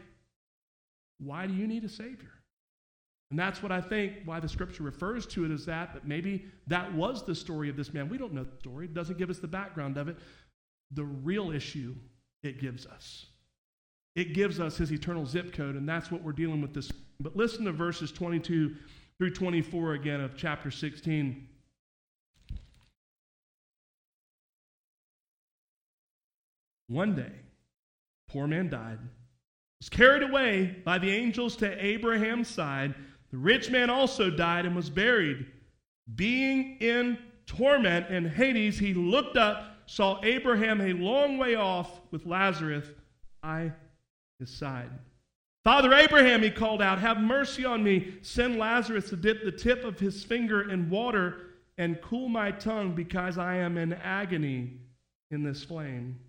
why 1.19 1.49
do 1.49 1.55
you 1.55 1.67
need 1.67 1.83
a 1.83 1.89
Savior? 1.89 2.31
And 3.31 3.37
that's 3.37 3.65
what 3.65 3.73
I 3.73 3.81
think 3.81 4.13
why 4.27 4.39
the 4.39 4.49
scripture 4.49 4.85
refers 4.85 5.27
to 5.27 5.45
it 5.45 5.51
as 5.51 5.67
that, 5.67 5.93
but 5.93 6.07
maybe 6.07 6.45
that 6.69 6.95
was 6.95 7.25
the 7.25 7.35
story 7.35 7.69
of 7.69 7.77
this 7.77 7.93
man. 7.93 8.09
We 8.09 8.17
don't 8.17 8.33
know 8.33 8.45
the 8.45 8.57
story, 8.61 8.85
it 8.85 8.95
doesn't 8.95 9.19
give 9.19 9.29
us 9.29 9.41
the 9.41 9.49
background 9.49 9.97
of 9.97 10.07
it. 10.07 10.19
The 10.93 11.03
real 11.03 11.51
issue 11.51 11.97
it 12.45 12.61
gives 12.61 12.87
us 12.87 13.27
it 14.15 14.35
gives 14.35 14.61
us 14.61 14.77
his 14.77 14.93
eternal 14.93 15.27
zip 15.27 15.53
code, 15.53 15.75
and 15.75 15.89
that's 15.89 16.13
what 16.13 16.23
we're 16.23 16.31
dealing 16.31 16.63
with 16.63 16.73
this. 16.73 16.93
But 17.19 17.37
listen 17.37 17.65
to 17.65 17.73
verses 17.73 18.13
22 18.13 18.77
through 19.19 19.31
24 19.31 19.95
again 19.95 20.21
of 20.21 20.37
chapter 20.37 20.71
16. 20.71 21.49
One 26.89 27.15
day, 27.15 27.33
poor 28.29 28.47
man 28.47 28.69
died, 28.69 28.99
was 29.81 29.89
carried 29.89 30.23
away 30.23 30.77
by 30.85 30.99
the 30.99 31.11
angels 31.11 31.57
to 31.57 31.85
Abraham's 31.85 32.49
side. 32.49 32.95
The 33.31 33.39
rich 33.39 33.71
man 33.71 33.91
also 33.91 34.31
died 34.31 34.67
and 34.67 34.77
was 34.77 34.89
buried. 34.89 35.47
Being 36.15 36.79
in 36.79 37.19
torment 37.47 38.09
in 38.09 38.29
Hades, 38.29 38.79
he 38.79 38.95
looked 38.95 39.37
up, 39.37 39.65
saw 39.87 40.21
Abraham 40.23 40.81
a 40.81 40.93
long 40.93 41.39
way 41.39 41.57
off 41.57 42.01
with 42.11 42.27
Lazarus 42.27 42.87
by 43.43 43.73
his 44.39 44.51
side. 44.51 44.91
Father 45.65 45.93
Abraham, 45.95 46.43
he 46.43 46.51
called 46.51 46.81
out, 46.81 47.01
have 47.01 47.19
mercy 47.19 47.65
on 47.65 47.83
me. 47.83 48.15
Send 48.23 48.57
Lazarus 48.57 49.09
to 49.09 49.17
dip 49.17 49.45
the 49.45 49.51
tip 49.51 49.85
of 49.85 49.99
his 49.99 50.23
finger 50.23 50.71
in 50.71 50.89
water 50.89 51.39
and 51.77 52.01
cool 52.01 52.29
my 52.29 52.53
tongue 52.53 52.93
because 52.93 53.37
I 53.37 53.57
am 53.57 53.77
in 53.77 53.93
agony 53.93 54.75
in 55.33 55.43
this 55.43 55.65
flame. 55.65 56.21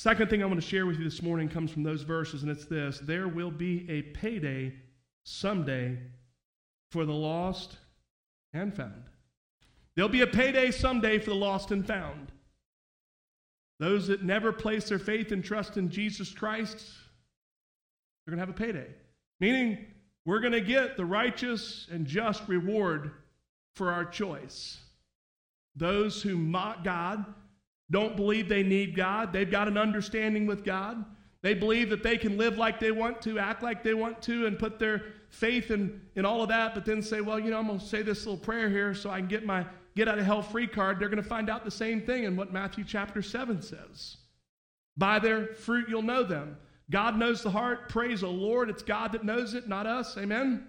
Second 0.00 0.30
thing 0.30 0.42
I 0.42 0.46
want 0.46 0.58
to 0.58 0.66
share 0.66 0.86
with 0.86 0.96
you 0.96 1.04
this 1.04 1.20
morning 1.20 1.46
comes 1.46 1.70
from 1.70 1.82
those 1.82 2.04
verses, 2.04 2.42
and 2.42 2.50
it's 2.50 2.64
this 2.64 3.00
there 3.00 3.28
will 3.28 3.50
be 3.50 3.84
a 3.90 4.00
payday 4.00 4.72
someday 5.24 5.98
for 6.90 7.04
the 7.04 7.12
lost 7.12 7.76
and 8.54 8.74
found. 8.74 9.10
There'll 9.94 10.08
be 10.08 10.22
a 10.22 10.26
payday 10.26 10.70
someday 10.70 11.18
for 11.18 11.28
the 11.28 11.36
lost 11.36 11.70
and 11.70 11.86
found. 11.86 12.32
Those 13.78 14.06
that 14.06 14.22
never 14.22 14.52
place 14.52 14.88
their 14.88 14.98
faith 14.98 15.32
and 15.32 15.44
trust 15.44 15.76
in 15.76 15.90
Jesus 15.90 16.32
Christ, 16.32 16.78
they're 18.24 18.34
going 18.34 18.40
to 18.40 18.46
have 18.46 18.56
a 18.56 18.72
payday. 18.72 18.88
Meaning, 19.38 19.84
we're 20.24 20.40
going 20.40 20.54
to 20.54 20.62
get 20.62 20.96
the 20.96 21.04
righteous 21.04 21.88
and 21.92 22.06
just 22.06 22.48
reward 22.48 23.10
for 23.74 23.92
our 23.92 24.06
choice. 24.06 24.78
Those 25.76 26.22
who 26.22 26.38
mock 26.38 26.84
God, 26.84 27.22
don't 27.90 28.16
believe 28.16 28.48
they 28.48 28.62
need 28.62 28.94
God. 28.94 29.32
They've 29.32 29.50
got 29.50 29.68
an 29.68 29.76
understanding 29.76 30.46
with 30.46 30.64
God. 30.64 31.04
They 31.42 31.54
believe 31.54 31.90
that 31.90 32.02
they 32.02 32.18
can 32.18 32.36
live 32.36 32.58
like 32.58 32.78
they 32.78 32.92
want 32.92 33.22
to, 33.22 33.38
act 33.38 33.62
like 33.62 33.82
they 33.82 33.94
want 33.94 34.20
to, 34.22 34.46
and 34.46 34.58
put 34.58 34.78
their 34.78 35.04
faith 35.30 35.70
in, 35.70 36.00
in 36.14 36.24
all 36.24 36.42
of 36.42 36.50
that, 36.50 36.74
but 36.74 36.84
then 36.84 37.02
say, 37.02 37.20
well, 37.20 37.40
you 37.40 37.50
know, 37.50 37.58
I'm 37.58 37.66
going 37.66 37.78
to 37.78 37.86
say 37.86 38.02
this 38.02 38.26
little 38.26 38.36
prayer 38.36 38.68
here 38.68 38.94
so 38.94 39.10
I 39.10 39.18
can 39.18 39.28
get 39.28 39.46
my 39.46 39.64
get 39.96 40.06
out 40.06 40.18
of 40.18 40.24
hell 40.24 40.42
free 40.42 40.66
card. 40.66 41.00
They're 41.00 41.08
going 41.08 41.22
to 41.22 41.28
find 41.28 41.50
out 41.50 41.64
the 41.64 41.70
same 41.70 42.02
thing 42.02 42.24
in 42.24 42.36
what 42.36 42.52
Matthew 42.52 42.84
chapter 42.84 43.22
7 43.22 43.60
says. 43.60 44.18
By 44.96 45.18
their 45.18 45.46
fruit 45.46 45.88
you'll 45.88 46.02
know 46.02 46.22
them. 46.22 46.58
God 46.90 47.16
knows 47.16 47.42
the 47.42 47.50
heart. 47.50 47.88
Praise 47.88 48.20
the 48.20 48.28
Lord. 48.28 48.68
It's 48.68 48.82
God 48.82 49.12
that 49.12 49.24
knows 49.24 49.54
it, 49.54 49.68
not 49.68 49.86
us. 49.86 50.16
Amen. 50.16 50.66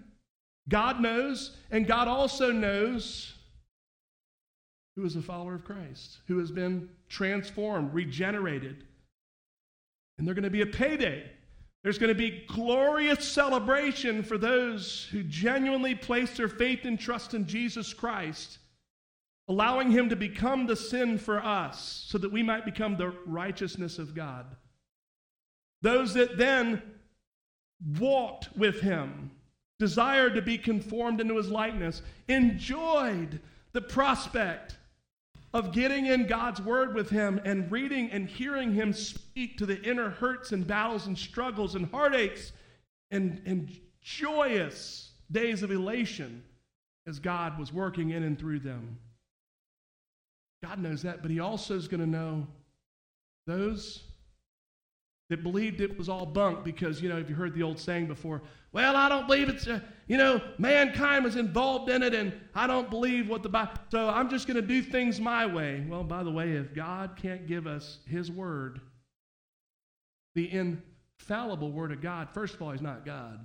God 0.69 1.01
knows, 1.01 1.57
and 1.71 1.87
God 1.87 2.07
also 2.07 2.51
knows 2.51 3.33
who 4.95 5.05
is 5.05 5.15
a 5.15 5.21
follower 5.21 5.55
of 5.55 5.65
Christ, 5.65 6.19
who 6.27 6.37
has 6.39 6.51
been 6.51 6.89
transformed, 7.11 7.93
regenerated. 7.93 8.85
And 10.17 10.25
they're 10.25 10.33
going 10.33 10.43
to 10.43 10.49
be 10.49 10.61
a 10.61 10.67
payday. 10.67 11.29
There's 11.83 11.97
going 11.97 12.09
to 12.09 12.15
be 12.15 12.45
glorious 12.47 13.27
celebration 13.27 14.23
for 14.23 14.37
those 14.37 15.07
who 15.11 15.23
genuinely 15.23 15.93
place 15.93 16.37
their 16.37 16.47
faith 16.47 16.85
and 16.85 16.99
trust 16.99 17.33
in 17.33 17.47
Jesus 17.47 17.93
Christ, 17.93 18.59
allowing 19.47 19.91
him 19.91 20.09
to 20.09 20.15
become 20.15 20.67
the 20.67 20.75
sin 20.75 21.17
for 21.17 21.43
us 21.43 22.05
so 22.07 22.17
that 22.17 22.31
we 22.31 22.43
might 22.43 22.65
become 22.65 22.95
the 22.95 23.09
righteousness 23.25 23.99
of 23.99 24.15
God. 24.15 24.45
Those 25.81 26.13
that 26.13 26.37
then 26.37 26.81
walked 27.99 28.55
with 28.55 28.81
him, 28.81 29.31
desired 29.79 30.35
to 30.35 30.41
be 30.43 30.59
conformed 30.59 31.19
into 31.19 31.37
his 31.37 31.49
likeness, 31.49 32.03
enjoyed 32.27 33.39
the 33.73 33.81
prospect 33.81 34.77
of 35.53 35.73
getting 35.73 36.05
in 36.05 36.27
God's 36.27 36.61
word 36.61 36.93
with 36.93 37.09
him 37.09 37.39
and 37.43 37.71
reading 37.71 38.09
and 38.11 38.27
hearing 38.27 38.73
him 38.73 38.93
speak 38.93 39.57
to 39.57 39.65
the 39.65 39.81
inner 39.81 40.09
hurts 40.09 40.51
and 40.51 40.65
battles 40.65 41.07
and 41.07 41.17
struggles 41.17 41.75
and 41.75 41.89
heartaches 41.91 42.53
and, 43.09 43.41
and 43.45 43.77
joyous 44.01 45.11
days 45.29 45.61
of 45.63 45.71
elation 45.71 46.43
as 47.07 47.19
God 47.19 47.59
was 47.59 47.73
working 47.73 48.11
in 48.11 48.23
and 48.23 48.39
through 48.39 48.59
them. 48.59 48.97
God 50.63 50.79
knows 50.79 51.01
that, 51.01 51.21
but 51.21 51.31
he 51.31 51.39
also 51.39 51.75
is 51.75 51.87
going 51.87 52.01
to 52.01 52.07
know 52.07 52.47
those 53.47 54.03
that 55.31 55.43
believed 55.43 55.79
it 55.79 55.97
was 55.97 56.09
all 56.09 56.25
bunk 56.25 56.61
because, 56.61 57.01
you 57.01 57.07
know, 57.07 57.17
if 57.17 57.29
you 57.29 57.35
heard 57.35 57.53
the 57.53 57.63
old 57.63 57.79
saying 57.79 58.05
before, 58.05 58.41
well, 58.73 58.97
I 58.97 59.07
don't 59.07 59.27
believe 59.27 59.47
it's, 59.47 59.65
uh, 59.65 59.79
you 60.05 60.17
know, 60.17 60.41
mankind 60.57 61.23
was 61.23 61.37
involved 61.37 61.89
in 61.89 62.03
it 62.03 62.13
and 62.13 62.33
I 62.53 62.67
don't 62.67 62.89
believe 62.89 63.29
what 63.29 63.41
the 63.41 63.47
Bible, 63.47 63.71
so 63.89 64.09
I'm 64.09 64.29
just 64.29 64.45
going 64.45 64.55
to 64.55 64.61
do 64.61 64.81
things 64.81 65.21
my 65.21 65.45
way. 65.45 65.85
Well, 65.87 66.03
by 66.03 66.23
the 66.23 66.31
way, 66.31 66.51
if 66.51 66.73
God 66.73 67.15
can't 67.15 67.47
give 67.47 67.65
us 67.65 67.99
His 68.05 68.29
word, 68.29 68.81
the 70.35 70.51
infallible 70.51 71.71
word 71.71 71.93
of 71.93 72.01
God, 72.01 72.27
first 72.33 72.55
of 72.55 72.61
all, 72.61 72.71
He's 72.71 72.81
not 72.81 73.05
God. 73.05 73.39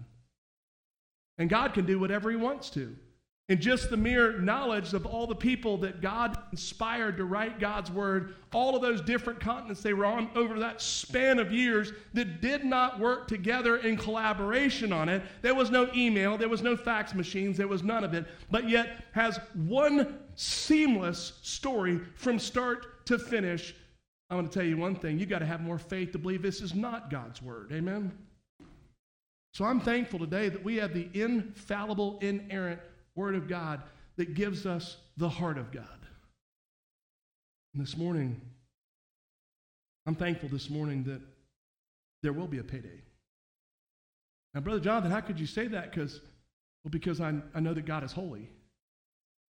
And 1.39 1.49
God 1.49 1.73
can 1.73 1.87
do 1.87 2.01
whatever 2.01 2.33
He 2.33 2.37
wants 2.37 2.69
to. 2.71 2.97
And 3.49 3.61
just 3.61 3.91
the 3.91 3.97
mere 3.97 4.41
knowledge 4.41 4.93
of 4.93 5.07
all 5.07 5.29
the 5.29 5.35
people 5.35 5.77
that 5.79 6.01
God 6.01 6.37
inspired 6.51 7.17
to 7.19 7.25
write 7.25 7.61
God's 7.61 7.93
word, 7.93 8.35
all 8.53 8.75
of 8.75 8.83
those 8.83 9.01
different 9.01 9.39
continents 9.39 9.83
they 9.83 9.93
were 9.93 10.05
on 10.05 10.29
over 10.35 10.59
that 10.59 10.83
span 10.83 11.39
of 11.39 11.53
years 11.53 11.93
that 12.15 12.41
did 12.41 12.65
not 12.65 12.99
work 12.99 13.29
together 13.29 13.77
in 13.77 13.97
collaboration 13.97 14.93
on 14.93 15.09
it. 15.09 15.23
There 15.43 15.55
was 15.55 15.71
no 15.71 15.89
email, 15.95 16.37
there 16.37 16.49
was 16.49 16.63
no 16.63 16.77
fax 16.77 17.15
machines, 17.15 17.57
there 17.57 17.69
was 17.69 17.85
none 17.85 18.03
of 18.03 18.15
it, 18.15 18.27
but 18.51 18.69
yet 18.69 19.05
has 19.13 19.39
one 19.55 20.19
seamless 20.35 21.35
story 21.43 22.01
from 22.17 22.41
start 22.41 23.07
to 23.07 23.17
finish. 23.17 23.77
I 24.29 24.35
want 24.35 24.51
to 24.51 24.59
tell 24.59 24.67
you 24.67 24.77
one 24.77 24.97
thing 24.97 25.21
you 25.21 25.27
got 25.27 25.39
to 25.39 25.47
have 25.47 25.61
more 25.61 25.79
faith 25.79 26.11
to 26.13 26.19
believe 26.19 26.43
this 26.43 26.61
is 26.61 26.75
not 26.75 27.13
God's 27.13 27.41
word. 27.41 27.71
Amen? 27.73 28.11
So 29.55 29.65
I'm 29.65 29.81
thankful 29.81 30.19
today 30.19 30.49
that 30.49 30.65
we 30.65 30.77
have 30.77 30.93
the 30.93 31.09
infallible, 31.15 32.19
inerrant 32.21 32.81
Word 33.17 33.35
of 33.35 33.49
God 33.49 33.83
that 34.17 34.35
gives 34.35 34.67
us 34.67 34.97
the 35.17 35.29
heart 35.29 35.59
of 35.59 35.73
God. 35.73 35.85
And 37.75 37.83
this 37.83 37.97
morning, 37.97 38.41
I'm 40.07 40.15
thankful 40.15 40.49
this 40.49 40.71
morning 40.71 41.03
that 41.05 41.21
there 42.23 42.33
will 42.33 42.47
be 42.47 42.59
a 42.59 42.65
payday. 42.65 43.03
Now, 44.55 44.61
Brother 44.61 44.81
Jonathan, 44.81 45.11
how 45.11 45.21
could 45.21 45.41
you 45.41 45.47
say 45.47 45.67
that? 45.69 45.91
Because, 45.91 46.21
well, 46.85 46.91
because 46.91 47.21
I, 47.21 47.35
I 47.55 47.61
know 47.61 47.75
that 47.75 47.85
God 47.85 48.05
is 48.05 48.13
holy. 48.13 48.49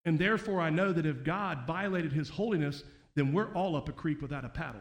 And 0.04 0.18
therefore, 0.18 0.60
I 0.60 0.70
know 0.70 0.92
that 0.92 1.06
if 1.06 1.22
God 1.22 1.66
violated 1.66 2.12
his 2.12 2.28
holiness, 2.28 2.82
then 3.14 3.32
we're 3.32 3.52
all 3.54 3.76
up 3.76 3.88
a 3.88 3.92
creek 3.92 4.22
without 4.22 4.44
a 4.44 4.48
paddle. 4.48 4.80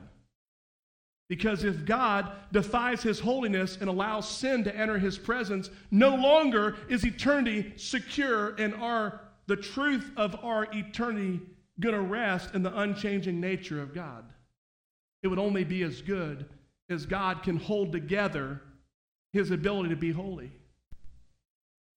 Because 1.29 1.63
if 1.63 1.83
God 1.85 2.31
defies 2.53 3.03
his 3.03 3.19
holiness 3.19 3.77
and 3.79 3.89
allows 3.89 4.29
sin 4.29 4.63
to 4.63 4.75
enter 4.75 4.97
his 4.97 5.17
presence, 5.17 5.69
no 5.91 6.15
longer 6.15 6.77
is 6.87 7.05
eternity 7.05 7.73
secure 7.75 8.55
and 8.55 8.73
our 8.75 9.21
the 9.47 9.55
truth 9.55 10.11
of 10.17 10.35
our 10.43 10.67
eternity 10.73 11.39
going 11.79 11.95
to 11.95 12.01
rest 12.01 12.53
in 12.53 12.63
the 12.63 12.79
unchanging 12.79 13.39
nature 13.39 13.81
of 13.81 13.93
God. 13.93 14.25
It 15.23 15.29
would 15.29 15.39
only 15.39 15.63
be 15.63 15.83
as 15.83 16.01
good 16.01 16.45
as 16.89 17.05
God 17.05 17.43
can 17.43 17.57
hold 17.57 17.91
together 17.91 18.61
his 19.33 19.51
ability 19.51 19.89
to 19.89 19.95
be 19.95 20.11
holy. 20.11 20.51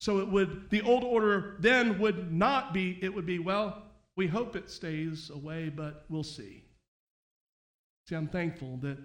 So 0.00 0.18
it 0.18 0.28
would 0.28 0.70
the 0.70 0.82
old 0.82 1.04
order 1.04 1.56
then 1.60 1.98
would 1.98 2.32
not 2.32 2.72
be 2.72 2.98
it 3.02 3.14
would 3.14 3.26
be 3.26 3.38
well, 3.38 3.82
we 4.16 4.26
hope 4.26 4.56
it 4.56 4.70
stays 4.70 5.30
away, 5.30 5.68
but 5.68 6.04
we'll 6.08 6.22
see. 6.22 6.64
See, 8.08 8.14
I'm 8.14 8.28
thankful 8.28 8.78
that 8.78 8.98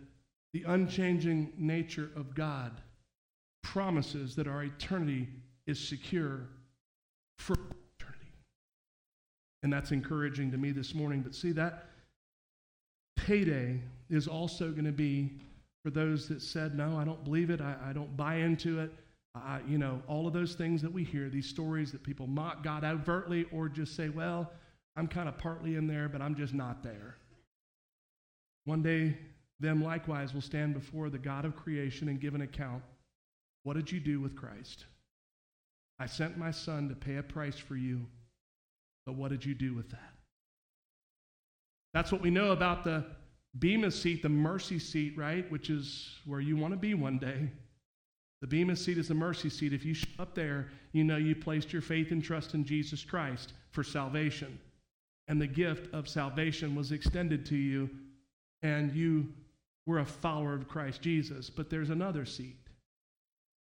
the 0.55 0.63
unchanging 0.67 1.51
nature 1.57 2.11
of 2.15 2.33
God 2.33 2.71
promises 3.61 4.37
that 4.37 4.47
our 4.47 4.63
eternity 4.63 5.27
is 5.67 5.77
secure 5.77 6.47
for 7.39 7.55
eternity. 7.99 8.31
And 9.63 9.73
that's 9.73 9.91
encouraging 9.91 10.51
to 10.51 10.57
me 10.57 10.71
this 10.71 10.95
morning. 10.95 11.19
But 11.19 11.35
see, 11.35 11.51
that 11.51 11.87
payday 13.17 13.81
is 14.09 14.29
also 14.29 14.71
going 14.71 14.85
to 14.85 14.93
be 14.93 15.33
for 15.83 15.89
those 15.89 16.29
that 16.29 16.41
said, 16.41 16.73
No, 16.73 16.97
I 16.97 17.03
don't 17.03 17.25
believe 17.25 17.49
it, 17.49 17.59
I, 17.59 17.75
I 17.89 17.91
don't 17.91 18.15
buy 18.15 18.35
into 18.35 18.79
it. 18.79 18.93
You 19.67 19.77
know, 19.77 20.01
all 20.07 20.25
of 20.25 20.31
those 20.31 20.55
things 20.55 20.81
that 20.83 20.93
we 20.93 21.03
hear, 21.03 21.27
these 21.27 21.49
stories 21.49 21.91
that 21.91 22.01
people 22.01 22.27
mock 22.27 22.63
God 22.63 22.85
overtly 22.85 23.45
or 23.51 23.67
just 23.67 23.93
say, 23.93 24.07
Well, 24.07 24.49
I'm 24.95 25.09
kind 25.09 25.27
of 25.27 25.37
partly 25.37 25.75
in 25.75 25.85
there, 25.85 26.07
but 26.07 26.21
I'm 26.21 26.33
just 26.33 26.53
not 26.53 26.81
there. 26.81 27.17
One 28.63 28.81
day, 28.81 29.17
them 29.59 29.83
likewise 29.83 30.33
will 30.33 30.41
stand 30.41 30.73
before 30.73 31.09
the 31.09 31.17
God 31.17 31.45
of 31.45 31.55
creation 31.55 32.09
and 32.09 32.19
give 32.19 32.35
an 32.35 32.41
account. 32.41 32.83
What 33.63 33.75
did 33.75 33.91
you 33.91 33.99
do 33.99 34.19
with 34.19 34.35
Christ? 34.35 34.85
I 35.99 36.05
sent 36.05 36.37
my 36.37 36.51
son 36.51 36.89
to 36.89 36.95
pay 36.95 37.17
a 37.17 37.23
price 37.23 37.57
for 37.57 37.75
you, 37.75 38.05
but 39.05 39.15
what 39.15 39.31
did 39.31 39.45
you 39.45 39.53
do 39.53 39.73
with 39.73 39.89
that? 39.91 40.13
That's 41.93 42.11
what 42.11 42.21
we 42.21 42.29
know 42.29 42.51
about 42.51 42.83
the, 42.83 43.05
Bema 43.57 43.89
seat, 43.89 44.21
the 44.21 44.29
mercy 44.29 44.79
seat, 44.79 45.17
right, 45.17 45.49
which 45.49 45.69
is 45.69 46.09
where 46.25 46.41
you 46.41 46.57
want 46.57 46.73
to 46.73 46.79
be 46.79 46.93
one 46.93 47.17
day. 47.17 47.49
The 48.41 48.47
Bema 48.47 48.75
seat 48.75 48.97
is 48.97 49.07
the 49.07 49.13
mercy 49.13 49.49
seat. 49.49 49.71
If 49.71 49.85
you 49.85 49.93
show 49.93 50.09
up 50.19 50.35
there, 50.35 50.67
you 50.91 51.03
know 51.03 51.15
you 51.15 51.35
placed 51.35 51.71
your 51.71 51.81
faith 51.81 52.11
and 52.11 52.21
trust 52.21 52.53
in 52.53 52.65
Jesus 52.65 53.03
Christ 53.03 53.53
for 53.71 53.83
salvation. 53.83 54.59
And 55.27 55.41
the 55.41 55.47
gift 55.47 55.91
of 55.93 56.09
salvation 56.09 56.75
was 56.75 56.91
extended 56.91 57.45
to 57.47 57.55
you, 57.55 57.89
and 58.61 58.93
you 58.93 59.29
were 59.85 59.99
a 59.99 60.05
follower 60.05 60.53
of 60.53 60.67
Christ 60.67 61.01
Jesus. 61.01 61.49
But 61.49 61.69
there's 61.69 61.89
another 61.89 62.25
seat, 62.25 62.57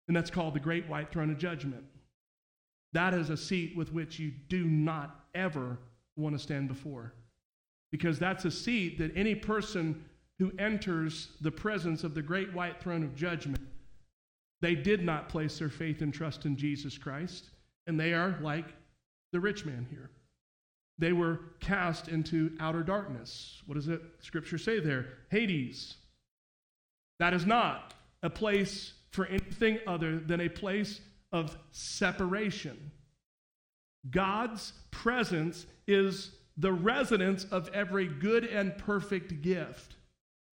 and 0.08 0.16
that's 0.16 0.30
called 0.30 0.54
the 0.54 0.60
Great 0.60 0.88
White 0.88 1.10
Throne 1.10 1.30
of 1.30 1.38
Judgment. 1.38 1.84
That 2.92 3.14
is 3.14 3.30
a 3.30 3.36
seat 3.36 3.76
with 3.76 3.92
which 3.92 4.18
you 4.18 4.32
do 4.48 4.64
not 4.64 5.24
ever 5.34 5.78
want 6.16 6.34
to 6.34 6.42
stand 6.42 6.68
before. 6.68 7.14
Because 7.92 8.18
that's 8.18 8.44
a 8.44 8.50
seat 8.50 8.98
that 8.98 9.16
any 9.16 9.34
person 9.34 10.04
who 10.38 10.52
enters 10.58 11.28
the 11.40 11.50
presence 11.50 12.02
of 12.04 12.14
the 12.14 12.22
great 12.22 12.52
white 12.54 12.80
throne 12.80 13.02
of 13.02 13.14
judgment, 13.14 13.60
they 14.60 14.74
did 14.74 15.04
not 15.04 15.28
place 15.28 15.58
their 15.58 15.68
faith 15.68 16.00
and 16.02 16.12
trust 16.12 16.46
in 16.46 16.56
Jesus 16.56 16.96
Christ, 16.96 17.50
and 17.86 17.98
they 17.98 18.12
are 18.12 18.38
like 18.40 18.66
the 19.32 19.40
rich 19.40 19.64
man 19.64 19.86
here. 19.90 20.10
They 20.98 21.12
were 21.12 21.40
cast 21.60 22.08
into 22.08 22.56
outer 22.60 22.82
darkness. 22.82 23.62
What 23.66 23.74
does 23.74 23.88
it 23.88 24.02
scripture 24.20 24.58
say 24.58 24.80
there? 24.80 25.06
Hades. 25.30 25.96
That 27.20 27.34
is 27.34 27.44
not 27.44 27.92
a 28.22 28.30
place 28.30 28.94
for 29.10 29.26
anything 29.26 29.78
other 29.86 30.18
than 30.18 30.40
a 30.40 30.48
place 30.48 31.00
of 31.32 31.56
separation. 31.70 32.90
God's 34.10 34.72
presence 34.90 35.66
is 35.86 36.32
the 36.56 36.72
residence 36.72 37.44
of 37.44 37.68
every 37.74 38.06
good 38.06 38.44
and 38.44 38.76
perfect 38.78 39.42
gift. 39.42 39.96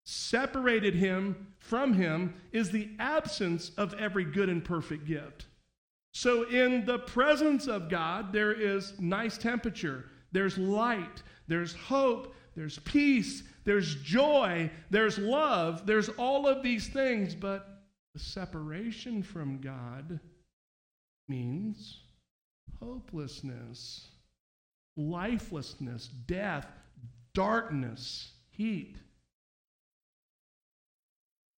Separated 0.05 0.95
him 0.95 1.53
from 1.59 1.93
him 1.93 2.33
is 2.51 2.71
the 2.71 2.89
absence 2.97 3.69
of 3.77 3.93
every 3.95 4.25
good 4.25 4.49
and 4.49 4.65
perfect 4.65 5.05
gift. 5.05 5.45
So, 6.15 6.49
in 6.49 6.85
the 6.85 6.99
presence 6.99 7.67
of 7.67 7.89
God, 7.89 8.33
there 8.33 8.53
is 8.53 8.93
nice 8.99 9.37
temperature, 9.37 10.05
there's 10.31 10.57
light, 10.57 11.21
there's 11.47 11.73
hope, 11.73 12.33
there's 12.55 12.79
peace, 12.79 13.43
there's 13.65 13.95
joy, 13.95 14.69
there's 14.89 15.17
love, 15.17 15.85
there's 15.85 16.09
all 16.09 16.47
of 16.47 16.63
these 16.63 16.87
things, 16.87 17.35
but 17.35 17.81
the 18.13 18.19
separation 18.19 19.21
from 19.21 19.59
God 19.59 20.19
means 21.27 21.99
hopelessness, 22.79 24.07
lifelessness, 24.95 26.07
death, 26.07 26.67
darkness, 27.33 28.31
heat. 28.51 28.95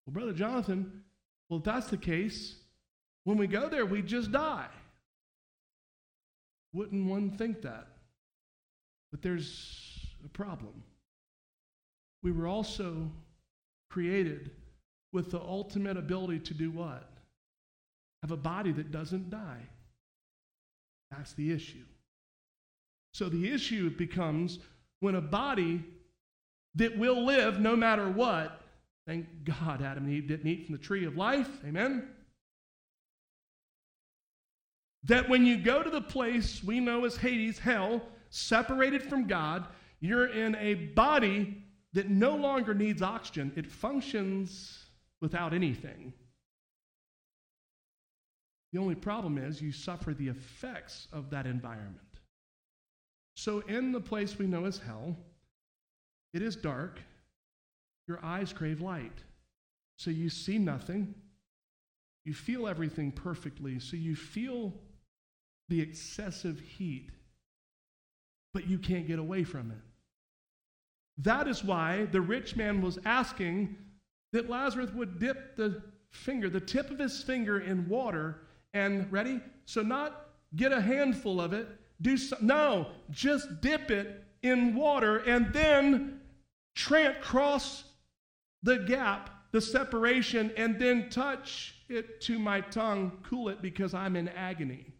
Well, 0.06 0.14
Brother 0.14 0.32
Jonathan, 0.32 1.04
well, 1.50 1.58
if 1.58 1.64
that's 1.64 1.88
the 1.88 1.96
case, 1.96 2.56
when 3.24 3.36
we 3.36 3.46
go 3.46 3.68
there, 3.68 3.84
we 3.84 4.02
just 4.02 4.32
die. 4.32 4.68
Wouldn't 6.72 7.06
one 7.08 7.30
think 7.30 7.62
that? 7.62 7.88
But 9.10 9.22
there's 9.22 9.85
a 10.24 10.28
problem. 10.28 10.82
We 12.22 12.32
were 12.32 12.46
also 12.46 13.10
created 13.90 14.50
with 15.12 15.30
the 15.30 15.40
ultimate 15.40 15.96
ability 15.96 16.40
to 16.40 16.54
do 16.54 16.70
what? 16.70 17.08
Have 18.22 18.32
a 18.32 18.36
body 18.36 18.72
that 18.72 18.90
doesn't 18.90 19.30
die. 19.30 19.62
That's 21.10 21.32
the 21.34 21.52
issue. 21.52 21.84
So 23.14 23.28
the 23.28 23.52
issue 23.52 23.90
becomes 23.90 24.58
when 25.00 25.14
a 25.14 25.20
body 25.20 25.84
that 26.74 26.98
will 26.98 27.24
live 27.24 27.60
no 27.60 27.76
matter 27.76 28.10
what, 28.10 28.60
thank 29.06 29.26
God 29.44 29.82
Adam 29.82 30.04
and 30.04 30.12
Eve 30.12 30.28
didn't 30.28 30.46
eat 30.46 30.66
from 30.66 30.74
the 30.74 30.82
tree 30.82 31.04
of 31.04 31.16
life, 31.16 31.48
amen? 31.66 32.08
That 35.04 35.28
when 35.28 35.46
you 35.46 35.56
go 35.56 35.82
to 35.82 35.90
the 35.90 36.02
place 36.02 36.62
we 36.62 36.80
know 36.80 37.04
as 37.04 37.16
Hades, 37.16 37.58
hell, 37.58 38.02
separated 38.28 39.02
from 39.02 39.26
God, 39.26 39.66
you're 40.00 40.26
in 40.26 40.54
a 40.56 40.74
body 40.74 41.62
that 41.92 42.10
no 42.10 42.36
longer 42.36 42.74
needs 42.74 43.02
oxygen. 43.02 43.52
It 43.56 43.70
functions 43.70 44.84
without 45.20 45.54
anything. 45.54 46.12
The 48.72 48.78
only 48.78 48.94
problem 48.94 49.38
is 49.38 49.62
you 49.62 49.72
suffer 49.72 50.12
the 50.12 50.28
effects 50.28 51.08
of 51.12 51.30
that 51.30 51.46
environment. 51.46 52.00
So, 53.34 53.60
in 53.60 53.92
the 53.92 54.00
place 54.00 54.38
we 54.38 54.46
know 54.46 54.64
as 54.64 54.78
hell, 54.78 55.16
it 56.34 56.42
is 56.42 56.56
dark. 56.56 57.00
Your 58.08 58.22
eyes 58.24 58.52
crave 58.52 58.80
light. 58.80 59.22
So, 59.96 60.10
you 60.10 60.28
see 60.28 60.58
nothing. 60.58 61.14
You 62.24 62.34
feel 62.34 62.66
everything 62.66 63.12
perfectly. 63.12 63.78
So, 63.78 63.96
you 63.96 64.16
feel 64.16 64.74
the 65.68 65.80
excessive 65.80 66.60
heat, 66.60 67.10
but 68.56 68.66
you 68.66 68.78
can't 68.78 69.06
get 69.06 69.18
away 69.18 69.44
from 69.44 69.70
it. 69.70 69.76
That 71.18 71.46
is 71.46 71.62
why 71.62 72.06
the 72.06 72.22
rich 72.22 72.56
man 72.56 72.80
was 72.80 72.98
asking 73.04 73.76
that 74.32 74.48
Lazarus 74.48 74.90
would 74.92 75.18
dip 75.18 75.56
the 75.56 75.82
finger, 76.10 76.48
the 76.48 76.58
tip 76.58 76.90
of 76.90 76.98
his 76.98 77.22
finger 77.22 77.60
in 77.60 77.86
water 77.86 78.46
and 78.72 79.12
ready? 79.12 79.42
So, 79.66 79.82
not 79.82 80.28
get 80.54 80.72
a 80.72 80.80
handful 80.80 81.38
of 81.38 81.52
it, 81.52 81.68
do 82.00 82.16
some, 82.16 82.46
no, 82.46 82.86
just 83.10 83.60
dip 83.60 83.90
it 83.90 84.24
in 84.40 84.74
water 84.74 85.18
and 85.18 85.52
then 85.52 86.22
tramp 86.74 87.20
cross 87.20 87.84
the 88.62 88.78
gap, 88.78 89.28
the 89.52 89.60
separation, 89.60 90.50
and 90.56 90.78
then 90.78 91.10
touch 91.10 91.74
it 91.90 92.22
to 92.22 92.38
my 92.38 92.62
tongue, 92.62 93.18
cool 93.22 93.50
it 93.50 93.60
because 93.60 93.92
I'm 93.92 94.16
in 94.16 94.28
agony. 94.28 94.94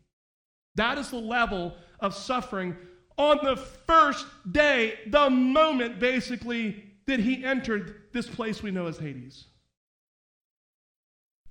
That 0.74 0.98
is 0.98 1.08
the 1.08 1.16
level 1.16 1.74
of 2.00 2.14
suffering 2.14 2.76
on 3.18 3.38
the 3.42 3.56
first 3.56 4.26
day, 4.50 4.98
the 5.06 5.30
moment 5.30 5.98
basically 5.98 6.84
that 7.06 7.20
he 7.20 7.44
entered 7.44 8.02
this 8.12 8.26
place 8.26 8.62
we 8.62 8.70
know 8.70 8.86
as 8.86 8.98
Hades. 8.98 9.46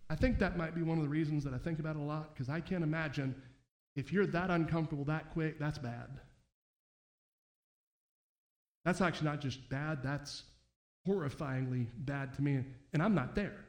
I 0.09 0.15
think 0.15 0.37
that 0.39 0.57
might 0.57 0.75
be 0.75 0.83
one 0.83 0.97
of 0.97 1.03
the 1.03 1.09
reasons 1.09 1.43
that 1.45 1.53
I 1.53 1.57
think 1.57 1.79
about 1.79 1.95
it 1.95 1.99
a 1.99 2.03
lot 2.03 2.33
because 2.33 2.49
I 2.49 2.59
can't 2.59 2.83
imagine 2.83 3.35
if 3.95 4.11
you're 4.11 4.27
that 4.27 4.51
uncomfortable 4.51 5.05
that 5.05 5.31
quick, 5.31 5.57
that's 5.57 5.77
bad. 5.77 6.19
That's 8.83 9.01
actually 9.01 9.29
not 9.29 9.41
just 9.41 9.67
bad, 9.69 10.03
that's 10.03 10.43
horrifyingly 11.07 11.87
bad 11.97 12.33
to 12.35 12.41
me. 12.41 12.63
And 12.93 13.01
I'm 13.01 13.15
not 13.15 13.33
there. 13.33 13.65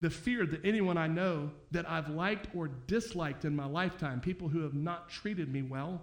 The 0.00 0.10
fear 0.10 0.46
that 0.46 0.64
anyone 0.64 0.96
I 0.96 1.08
know 1.08 1.50
that 1.72 1.88
I've 1.88 2.08
liked 2.08 2.54
or 2.54 2.68
disliked 2.68 3.44
in 3.44 3.56
my 3.56 3.66
lifetime, 3.66 4.20
people 4.20 4.48
who 4.48 4.60
have 4.60 4.74
not 4.74 5.08
treated 5.08 5.52
me 5.52 5.62
well, 5.62 6.02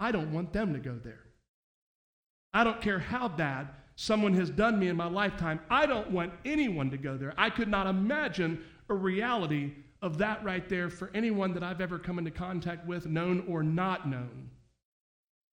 I 0.00 0.10
don't 0.10 0.32
want 0.32 0.52
them 0.52 0.72
to 0.72 0.80
go 0.80 0.98
there. 1.04 1.20
I 2.52 2.64
don't 2.64 2.80
care 2.80 2.98
how 2.98 3.28
bad 3.28 3.68
someone 3.94 4.32
has 4.34 4.48
done 4.50 4.78
me 4.78 4.88
in 4.88 4.96
my 4.96 5.06
lifetime. 5.06 5.60
I 5.68 5.84
don't 5.84 6.10
want 6.10 6.32
anyone 6.44 6.90
to 6.90 6.96
go 6.96 7.18
there. 7.18 7.34
I 7.36 7.50
could 7.50 7.68
not 7.68 7.86
imagine 7.86 8.64
a 8.88 8.94
reality 8.94 9.72
of 10.02 10.18
that 10.18 10.42
right 10.42 10.66
there 10.68 10.88
for 10.88 11.10
anyone 11.14 11.52
that 11.52 11.62
I've 11.62 11.82
ever 11.82 11.98
come 11.98 12.18
into 12.18 12.30
contact 12.30 12.86
with, 12.86 13.06
known 13.06 13.44
or 13.46 13.62
not 13.62 14.08
known. 14.08 14.48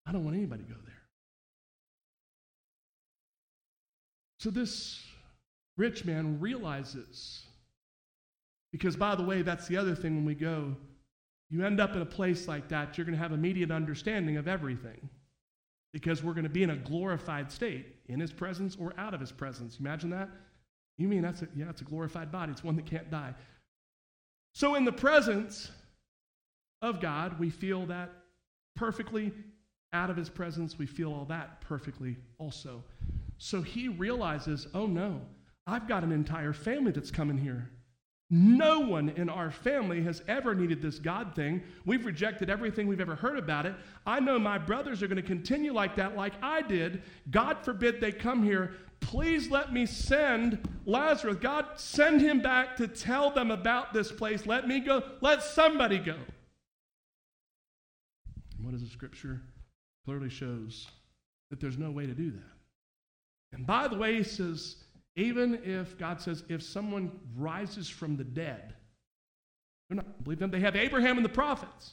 I 0.06 0.12
don't 0.12 0.24
want 0.24 0.36
anybody 0.36 0.62
to 0.62 0.68
go 0.68 0.78
there. 0.84 0.94
So 4.40 4.50
this 4.50 5.02
rich 5.78 6.04
man 6.04 6.38
realizes, 6.38 7.44
because 8.70 8.94
by 8.94 9.14
the 9.14 9.22
way, 9.22 9.40
that's 9.40 9.66
the 9.66 9.78
other 9.78 9.94
thing 9.94 10.16
when 10.16 10.26
we 10.26 10.34
go, 10.34 10.76
you 11.54 11.64
end 11.64 11.80
up 11.80 11.94
in 11.94 12.02
a 12.02 12.06
place 12.06 12.48
like 12.48 12.66
that, 12.70 12.98
you're 12.98 13.04
going 13.04 13.16
to 13.16 13.22
have 13.22 13.30
immediate 13.30 13.70
understanding 13.70 14.36
of 14.38 14.48
everything 14.48 15.08
because 15.92 16.20
we're 16.20 16.32
going 16.32 16.42
to 16.42 16.50
be 16.50 16.64
in 16.64 16.70
a 16.70 16.76
glorified 16.76 17.52
state 17.52 17.86
in 18.08 18.18
his 18.18 18.32
presence 18.32 18.76
or 18.80 18.92
out 18.98 19.14
of 19.14 19.20
his 19.20 19.30
presence. 19.30 19.78
Imagine 19.78 20.10
that? 20.10 20.28
You 20.98 21.06
mean 21.06 21.22
that's 21.22 21.42
a, 21.42 21.48
yeah, 21.54 21.70
it's 21.70 21.80
a 21.80 21.84
glorified 21.84 22.32
body. 22.32 22.50
It's 22.50 22.64
one 22.64 22.74
that 22.74 22.86
can't 22.86 23.08
die. 23.08 23.36
So 24.52 24.74
in 24.74 24.84
the 24.84 24.90
presence 24.90 25.70
of 26.82 27.00
God, 27.00 27.38
we 27.38 27.50
feel 27.50 27.86
that 27.86 28.10
perfectly. 28.74 29.32
Out 29.92 30.10
of 30.10 30.16
his 30.16 30.28
presence, 30.28 30.76
we 30.76 30.86
feel 30.86 31.14
all 31.14 31.24
that 31.26 31.60
perfectly 31.60 32.16
also. 32.38 32.82
So 33.38 33.62
he 33.62 33.86
realizes, 33.86 34.66
oh 34.74 34.86
no, 34.86 35.20
I've 35.68 35.86
got 35.86 36.02
an 36.02 36.10
entire 36.10 36.52
family 36.52 36.90
that's 36.90 37.12
coming 37.12 37.38
here. 37.38 37.70
No 38.30 38.80
one 38.80 39.10
in 39.10 39.28
our 39.28 39.50
family 39.50 40.02
has 40.02 40.22
ever 40.26 40.54
needed 40.54 40.80
this 40.80 40.98
God 40.98 41.34
thing. 41.34 41.62
We've 41.84 42.06
rejected 42.06 42.48
everything 42.48 42.86
we've 42.86 43.00
ever 43.00 43.14
heard 43.14 43.38
about 43.38 43.66
it. 43.66 43.74
I 44.06 44.18
know 44.18 44.38
my 44.38 44.58
brothers 44.58 45.02
are 45.02 45.06
going 45.06 45.16
to 45.16 45.22
continue 45.22 45.72
like 45.72 45.94
that, 45.96 46.16
like 46.16 46.32
I 46.42 46.62
did. 46.62 47.02
God 47.30 47.58
forbid 47.62 48.00
they 48.00 48.12
come 48.12 48.42
here. 48.42 48.72
Please 49.00 49.50
let 49.50 49.72
me 49.72 49.84
send 49.84 50.66
Lazarus. 50.86 51.36
God, 51.38 51.66
send 51.76 52.22
him 52.22 52.40
back 52.40 52.76
to 52.76 52.88
tell 52.88 53.30
them 53.30 53.50
about 53.50 53.92
this 53.92 54.10
place. 54.10 54.46
Let 54.46 54.66
me 54.66 54.80
go. 54.80 55.02
Let 55.20 55.42
somebody 55.42 55.98
go. 55.98 56.16
What 58.62 58.72
does 58.72 58.82
the 58.82 58.88
scripture 58.88 59.42
clearly 60.06 60.30
shows? 60.30 60.88
That 61.50 61.60
there's 61.60 61.78
no 61.78 61.90
way 61.90 62.06
to 62.06 62.14
do 62.14 62.30
that. 62.30 62.42
And 63.52 63.66
by 63.66 63.86
the 63.86 63.96
way, 63.96 64.16
he 64.16 64.22
says, 64.22 64.76
even 65.16 65.60
if 65.62 65.96
God 65.98 66.20
says, 66.20 66.42
if 66.48 66.62
someone 66.62 67.12
rises 67.36 67.88
from 67.88 68.16
the 68.16 68.24
dead, 68.24 68.74
they're 69.88 69.96
not 69.96 70.04
going 70.04 70.16
to 70.16 70.22
believe 70.22 70.38
them. 70.38 70.50
They 70.50 70.60
have 70.60 70.76
Abraham 70.76 71.16
and 71.16 71.24
the 71.24 71.30
prophets. 71.30 71.92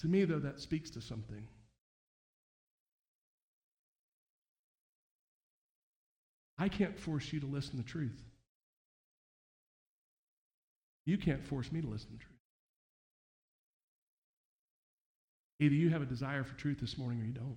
To 0.00 0.08
me, 0.08 0.24
though, 0.24 0.38
that 0.38 0.60
speaks 0.60 0.90
to 0.90 1.00
something. 1.00 1.46
I 6.58 6.68
can't 6.68 6.98
force 6.98 7.32
you 7.32 7.40
to 7.40 7.46
listen 7.46 7.82
to 7.82 7.82
truth. 7.82 8.22
You 11.06 11.18
can't 11.18 11.44
force 11.44 11.70
me 11.72 11.80
to 11.80 11.88
listen 11.88 12.10
to 12.12 12.18
truth. 12.18 12.33
Either 15.60 15.74
you 15.74 15.90
have 15.90 16.02
a 16.02 16.06
desire 16.06 16.44
for 16.44 16.54
truth 16.54 16.80
this 16.80 16.98
morning 16.98 17.20
or 17.20 17.24
you 17.24 17.32
don't. 17.32 17.56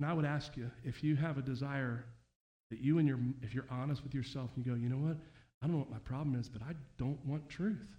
And 0.00 0.08
I 0.08 0.14
would 0.14 0.24
ask 0.24 0.56
you 0.56 0.70
if 0.84 1.04
you 1.04 1.16
have 1.16 1.38
a 1.38 1.42
desire 1.42 2.04
that 2.70 2.80
you 2.80 2.98
and 2.98 3.06
your, 3.06 3.18
if 3.42 3.54
you're 3.54 3.66
honest 3.70 4.02
with 4.02 4.14
yourself 4.14 4.50
and 4.56 4.64
you 4.64 4.72
go, 4.72 4.78
you 4.78 4.88
know 4.88 4.96
what? 4.96 5.16
I 5.62 5.66
don't 5.66 5.72
know 5.72 5.80
what 5.80 5.90
my 5.90 5.98
problem 5.98 6.34
is, 6.38 6.48
but 6.48 6.62
I 6.62 6.72
don't 6.98 7.24
want 7.24 7.48
truth. 7.48 7.94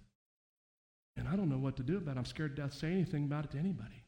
And 1.16 1.28
I 1.28 1.36
don't 1.36 1.48
know 1.48 1.58
what 1.58 1.76
to 1.76 1.82
do 1.82 1.96
about 1.96 2.16
it. 2.16 2.18
I'm 2.18 2.24
scared 2.24 2.56
to 2.56 2.62
death 2.62 2.72
to 2.72 2.78
say 2.78 2.88
anything 2.88 3.24
about 3.24 3.44
it 3.44 3.52
to 3.52 3.58
anybody. 3.58 4.02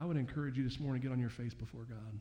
I 0.00 0.04
would 0.04 0.16
encourage 0.16 0.58
you 0.58 0.64
this 0.64 0.78
morning 0.78 1.00
to 1.00 1.08
get 1.08 1.12
on 1.12 1.20
your 1.20 1.30
face 1.30 1.54
before 1.54 1.84
God. 1.84 2.20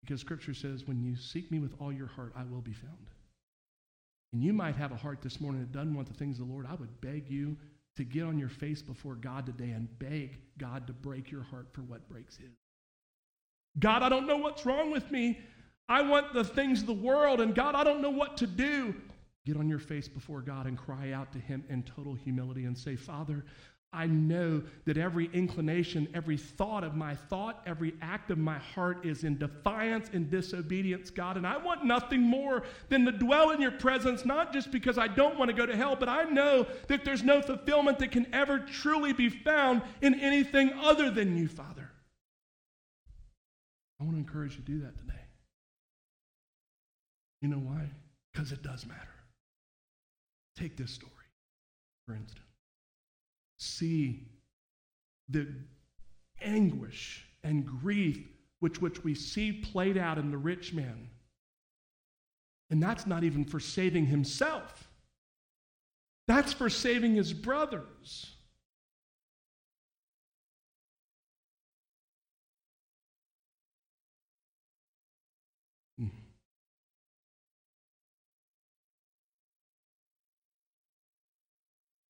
Because 0.00 0.20
Scripture 0.20 0.54
says, 0.54 0.86
when 0.86 1.02
you 1.02 1.16
seek 1.16 1.50
me 1.50 1.58
with 1.58 1.74
all 1.80 1.92
your 1.92 2.06
heart, 2.06 2.32
I 2.36 2.44
will 2.44 2.60
be 2.60 2.72
found. 2.72 3.10
And 4.32 4.42
you 4.42 4.52
might 4.52 4.76
have 4.76 4.92
a 4.92 4.96
heart 4.96 5.20
this 5.22 5.40
morning 5.40 5.60
that 5.60 5.72
doesn't 5.72 5.94
want 5.94 6.08
the 6.08 6.14
things 6.14 6.38
of 6.38 6.46
the 6.46 6.52
Lord. 6.52 6.66
I 6.66 6.74
would 6.74 7.00
beg 7.00 7.28
you 7.28 7.56
to 7.96 8.04
get 8.04 8.24
on 8.24 8.38
your 8.38 8.48
face 8.48 8.82
before 8.82 9.14
God 9.14 9.46
today 9.46 9.70
and 9.70 9.88
beg 9.98 10.38
God 10.58 10.86
to 10.86 10.92
break 10.92 11.30
your 11.30 11.42
heart 11.42 11.68
for 11.72 11.82
what 11.82 12.08
breaks 12.08 12.36
His. 12.36 12.50
God, 13.78 14.02
I 14.02 14.08
don't 14.08 14.26
know 14.26 14.36
what's 14.36 14.64
wrong 14.64 14.90
with 14.90 15.10
me. 15.10 15.40
I 15.88 16.02
want 16.02 16.32
the 16.32 16.44
things 16.44 16.80
of 16.80 16.86
the 16.86 16.94
world, 16.94 17.40
and 17.40 17.54
God, 17.54 17.74
I 17.74 17.84
don't 17.84 18.00
know 18.00 18.10
what 18.10 18.36
to 18.38 18.46
do. 18.46 18.94
Get 19.44 19.56
on 19.56 19.68
your 19.68 19.78
face 19.78 20.08
before 20.08 20.40
God 20.40 20.66
and 20.66 20.76
cry 20.76 21.12
out 21.12 21.32
to 21.32 21.38
Him 21.38 21.64
in 21.68 21.82
total 21.84 22.14
humility 22.14 22.64
and 22.64 22.76
say, 22.76 22.96
Father, 22.96 23.44
I 23.92 24.06
know 24.06 24.62
that 24.84 24.98
every 24.98 25.30
inclination, 25.32 26.08
every 26.12 26.36
thought 26.36 26.84
of 26.84 26.94
my 26.94 27.14
thought, 27.14 27.62
every 27.66 27.94
act 28.02 28.30
of 28.30 28.36
my 28.36 28.58
heart 28.58 29.06
is 29.06 29.24
in 29.24 29.38
defiance 29.38 30.10
and 30.12 30.30
disobedience, 30.30 31.08
God. 31.08 31.36
And 31.36 31.46
I 31.46 31.56
want 31.56 31.84
nothing 31.84 32.20
more 32.20 32.64
than 32.88 33.06
to 33.06 33.12
dwell 33.12 33.52
in 33.52 33.60
your 33.60 33.70
presence, 33.70 34.26
not 34.26 34.52
just 34.52 34.70
because 34.70 34.98
I 34.98 35.08
don't 35.08 35.38
want 35.38 35.50
to 35.50 35.56
go 35.56 35.64
to 35.64 35.74
hell, 35.74 35.96
but 35.96 36.08
I 36.08 36.24
know 36.24 36.66
that 36.88 37.04
there's 37.04 37.22
no 37.22 37.40
fulfillment 37.40 37.98
that 38.00 38.10
can 38.10 38.26
ever 38.34 38.58
truly 38.58 39.12
be 39.12 39.30
found 39.30 39.82
in 40.02 40.14
anything 40.20 40.72
other 40.74 41.10
than 41.10 41.36
you, 41.36 41.48
Father. 41.48 41.90
I 43.98 44.04
want 44.04 44.16
to 44.16 44.20
encourage 44.20 44.52
you 44.52 44.62
to 44.62 44.62
do 44.62 44.80
that 44.80 44.98
today. 44.98 45.14
You 47.40 47.48
know 47.48 47.58
why? 47.58 47.88
Because 48.32 48.52
it 48.52 48.62
does 48.62 48.84
matter. 48.84 49.00
Take 50.58 50.76
this 50.76 50.90
story, 50.90 51.12
for 52.06 52.14
instance. 52.14 52.45
See 53.58 54.28
the 55.28 55.48
anguish 56.40 57.26
and 57.42 57.66
grief 57.66 58.28
which, 58.60 58.80
which 58.80 59.04
we 59.04 59.14
see 59.14 59.52
played 59.52 59.96
out 59.96 60.18
in 60.18 60.30
the 60.30 60.38
rich 60.38 60.72
man. 60.72 61.10
And 62.70 62.82
that's 62.82 63.06
not 63.06 63.24
even 63.24 63.44
for 63.44 63.60
saving 63.60 64.06
himself, 64.06 64.88
that's 66.26 66.52
for 66.52 66.68
saving 66.68 67.14
his 67.14 67.32
brothers. 67.32 68.35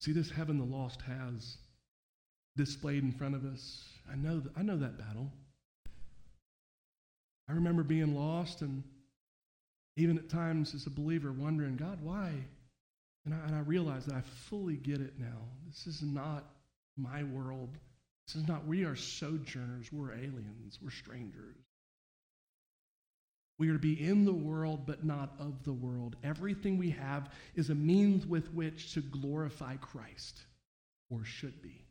See 0.06 0.12
this 0.12 0.30
heaven 0.30 0.56
the 0.56 0.64
lost 0.64 1.02
has 1.02 1.56
displayed 2.56 3.02
in 3.02 3.10
front 3.10 3.34
of 3.34 3.44
us. 3.44 3.82
I 4.08 4.14
know, 4.14 4.40
I 4.56 4.62
know 4.62 4.76
that 4.76 4.96
battle. 4.96 5.32
I 7.48 7.54
remember 7.54 7.82
being 7.82 8.14
lost 8.14 8.62
and 8.62 8.84
even 9.96 10.16
at 10.16 10.28
times 10.28 10.76
as 10.76 10.86
a 10.86 10.90
believer 10.90 11.32
wondering, 11.32 11.74
God, 11.74 11.98
why? 12.04 12.30
And 13.24 13.34
I, 13.34 13.38
and 13.48 13.56
I 13.56 13.58
realize 13.62 14.06
that 14.06 14.14
I 14.14 14.20
fully 14.48 14.76
get 14.76 15.00
it 15.00 15.14
now. 15.18 15.42
This 15.66 15.88
is 15.88 16.02
not 16.02 16.44
my 16.96 17.24
world. 17.24 17.70
This 18.28 18.36
is 18.36 18.46
not, 18.46 18.64
we 18.64 18.84
are 18.84 18.94
sojourners. 18.94 19.92
We're 19.92 20.12
aliens. 20.12 20.78
We're 20.80 20.90
strangers. 20.90 21.56
We 23.58 23.70
are 23.70 23.74
to 23.74 23.78
be 23.78 24.06
in 24.06 24.24
the 24.24 24.34
world, 24.34 24.86
but 24.86 25.04
not 25.04 25.32
of 25.38 25.64
the 25.64 25.72
world. 25.72 26.16
Everything 26.22 26.76
we 26.76 26.90
have 26.90 27.32
is 27.54 27.70
a 27.70 27.74
means 27.74 28.26
with 28.26 28.52
which 28.52 28.92
to 28.94 29.00
glorify 29.00 29.76
Christ, 29.76 30.42
or 31.10 31.24
should 31.24 31.62
be. 31.62 31.86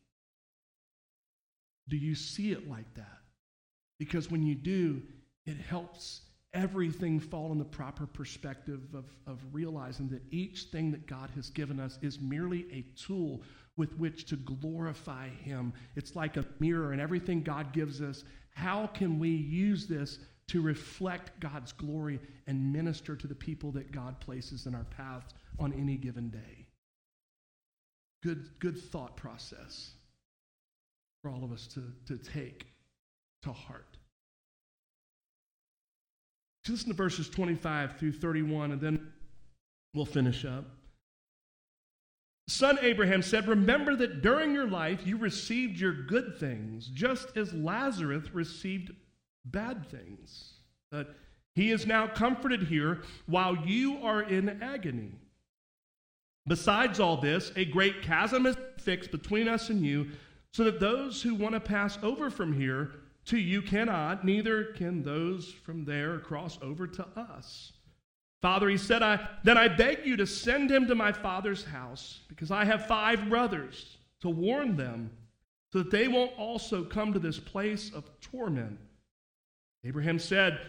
Do 1.88 1.98
you 1.98 2.16
see 2.16 2.52
it 2.52 2.70
like 2.70 2.94
that? 2.96 3.20
Because 3.98 4.30
when 4.30 4.44
you 4.44 4.56
do, 4.56 5.02
it 5.46 5.58
helps 5.58 6.22
everything 6.54 7.20
fall 7.20 7.52
in 7.52 7.58
the 7.58 7.66
proper 7.66 8.06
perspective 8.06 8.82
of, 8.94 9.06
of 9.28 9.40
realizing 9.52 10.08
that 10.10 10.22
each 10.32 10.64
thing 10.72 10.92
that 10.92 11.06
God 11.06 11.30
has 11.36 11.50
given 11.50 11.80
us 11.80 12.00
is 12.02 12.20
merely 12.20 12.66
a 12.72 12.86
tool 12.98 13.42
with 13.78 13.98
which 13.98 14.26
to 14.28 14.38
glorify 14.38 15.28
Him. 15.28 15.74
It's 15.96 16.16
like 16.16 16.38
a 16.38 16.46
mirror, 16.60 16.92
and 16.92 17.02
everything 17.02 17.44
God 17.44 17.74
gives 17.74 18.02
us, 18.02 18.24
how 18.54 18.88
can 18.88 19.20
we 19.20 19.30
use 19.30 19.86
this 19.86 20.20
to 20.48 20.62
reflect 20.62 21.40
God's 21.40 21.72
glory 21.72 22.20
and 22.48 22.72
minister 22.72 23.16
to 23.16 23.28
the 23.28 23.36
people 23.36 23.72
that 23.72 23.92
God 23.92 24.20
places 24.20 24.66
in 24.66 24.76
our 24.76 24.86
paths 24.86 25.34
on 25.60 25.74
any 25.74 25.98
given 25.98 26.30
day. 26.30 26.68
Good, 28.24 28.50
good 28.60 28.78
thought 28.78 29.18
process 29.18 29.92
for 31.22 31.30
all 31.30 31.44
of 31.44 31.52
us 31.52 31.68
to, 31.68 31.82
to 32.08 32.18
take 32.18 32.68
to 33.44 33.52
heart. 33.52 33.98
So 36.64 36.74
listen 36.74 36.90
to 36.90 36.96
verses 36.96 37.30
25 37.30 37.98
through 37.98 38.14
31, 38.14 38.72
and 38.72 38.82
then 38.82 39.12
we'll 39.94 40.06
finish 40.06 40.46
up. 40.46 40.66
Son 42.48 42.78
Abraham 42.82 43.22
said, 43.22 43.48
Remember 43.48 43.96
that 43.96 44.22
during 44.22 44.54
your 44.54 44.68
life 44.68 45.06
you 45.06 45.18
received 45.18 45.80
your 45.80 45.94
good 45.94 46.40
things, 46.40 46.88
just 46.88 47.36
as 47.38 47.54
Lazarus 47.54 48.34
received 48.34 48.92
bad 49.46 49.90
things. 49.90 50.54
But 50.92 51.16
he 51.56 51.72
is 51.72 51.86
now 51.86 52.08
comforted 52.08 52.64
here 52.64 53.04
while 53.26 53.56
you 53.66 53.98
are 54.04 54.22
in 54.22 54.62
agony. 54.62 55.14
Besides 56.48 57.00
all 57.00 57.18
this, 57.18 57.52
a 57.56 57.66
great 57.66 58.02
chasm 58.02 58.46
is 58.46 58.58
fixed 58.78 59.12
between 59.12 59.48
us 59.48 59.70
and 59.70 59.84
you, 59.84 60.12
so 60.52 60.64
that 60.64 60.80
those 60.80 61.22
who 61.22 61.36
want 61.36 61.54
to 61.54 61.60
pass 61.60 61.98
over 62.04 62.30
from 62.30 62.54
here 62.54 62.92
to 63.26 63.38
you 63.38 63.62
cannot, 63.62 64.24
neither 64.24 64.66
can 64.66 65.02
those 65.02 65.52
from 65.52 65.84
there 65.86 66.20
cross 66.20 66.60
over 66.62 66.86
to 66.88 67.06
us. 67.18 67.74
Father, 68.42 68.70
he 68.70 68.78
said, 68.78 69.02
I, 69.02 69.28
Then 69.44 69.58
I 69.58 69.68
beg 69.68 70.06
you 70.06 70.16
to 70.18 70.28
send 70.28 70.70
him 70.70 70.88
to 70.88 70.96
my 70.96 71.12
father's 71.12 71.64
house, 71.64 72.20
because 72.28 72.52
I 72.52 72.64
have 72.64 72.86
five 72.86 73.28
brothers, 73.28 73.98
to 74.22 74.30
warn 74.30 74.78
them, 74.78 75.10
so 75.74 75.80
that 75.80 75.92
they 75.92 76.08
won't 76.08 76.38
also 76.38 76.84
come 76.84 77.12
to 77.12 77.20
this 77.20 77.40
place 77.40 77.92
of 77.92 78.10
torment. 78.22 78.78
Abraham 79.86 80.20
said, 80.20 80.60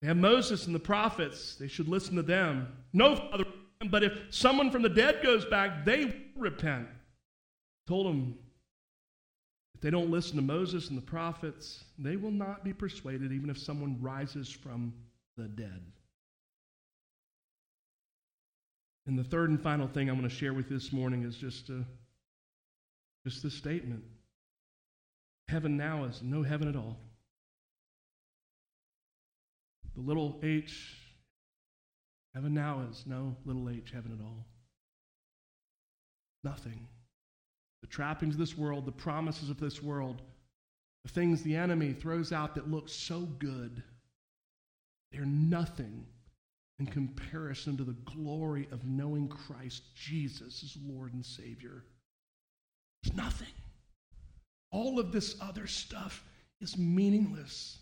They 0.00 0.08
have 0.08 0.16
Moses 0.16 0.66
and 0.66 0.74
the 0.74 0.80
prophets. 0.80 1.56
They 1.56 1.68
should 1.68 1.88
listen 1.88 2.16
to 2.16 2.22
them. 2.22 2.68
No, 2.92 3.16
Father, 3.16 3.44
but 3.90 4.04
if 4.04 4.12
someone 4.30 4.70
from 4.70 4.82
the 4.82 4.88
dead 4.88 5.22
goes 5.22 5.44
back, 5.46 5.84
they 5.84 6.04
will 6.04 6.12
repent. 6.36 6.88
Told 7.88 8.06
him, 8.06 8.36
if 9.74 9.80
they 9.80 9.90
don't 9.90 10.10
listen 10.10 10.36
to 10.36 10.42
Moses 10.42 10.90
and 10.90 10.98
the 10.98 11.02
prophets, 11.02 11.84
they 11.98 12.16
will 12.16 12.30
not 12.30 12.62
be 12.62 12.74
persuaded, 12.74 13.32
even 13.32 13.48
if 13.48 13.58
someone 13.58 13.96
rises 14.00 14.50
from 14.50 14.92
the 15.38 15.48
dead. 15.48 15.80
And 19.06 19.18
the 19.18 19.24
third 19.24 19.48
and 19.48 19.60
final 19.60 19.88
thing 19.88 20.10
I'm 20.10 20.16
going 20.18 20.28
to 20.28 20.34
share 20.34 20.52
with 20.52 20.70
you 20.70 20.78
this 20.78 20.92
morning 20.92 21.24
is 21.24 21.36
just, 21.36 21.70
a, 21.70 21.84
just 23.26 23.42
this 23.42 23.54
statement 23.54 24.04
Heaven 25.48 25.76
now 25.76 26.04
is 26.04 26.22
no 26.22 26.44
heaven 26.44 26.68
at 26.68 26.76
all. 26.76 27.00
The 30.00 30.06
little 30.06 30.40
h, 30.42 30.96
heaven 32.34 32.54
now 32.54 32.86
is 32.90 33.04
no 33.06 33.36
little 33.44 33.68
h, 33.68 33.90
heaven 33.92 34.16
at 34.18 34.24
all. 34.24 34.46
Nothing. 36.42 36.88
The 37.82 37.86
trappings 37.86 38.34
of 38.34 38.40
this 38.40 38.56
world, 38.56 38.86
the 38.86 38.92
promises 38.92 39.50
of 39.50 39.60
this 39.60 39.82
world, 39.82 40.22
the 41.04 41.10
things 41.10 41.42
the 41.42 41.54
enemy 41.54 41.92
throws 41.92 42.32
out 42.32 42.54
that 42.54 42.70
look 42.70 42.88
so 42.88 43.20
good, 43.20 43.82
they're 45.12 45.26
nothing 45.26 46.06
in 46.78 46.86
comparison 46.86 47.76
to 47.76 47.84
the 47.84 47.96
glory 48.06 48.68
of 48.72 48.86
knowing 48.86 49.28
Christ 49.28 49.82
Jesus 49.94 50.62
as 50.62 50.78
Lord 50.82 51.12
and 51.12 51.26
Savior. 51.26 51.84
It's 53.02 53.14
nothing. 53.14 53.52
all 54.72 54.98
of 54.98 55.12
this 55.12 55.36
other 55.40 55.66
stuff 55.66 56.24
is 56.60 56.78
meaningless. 56.78 57.78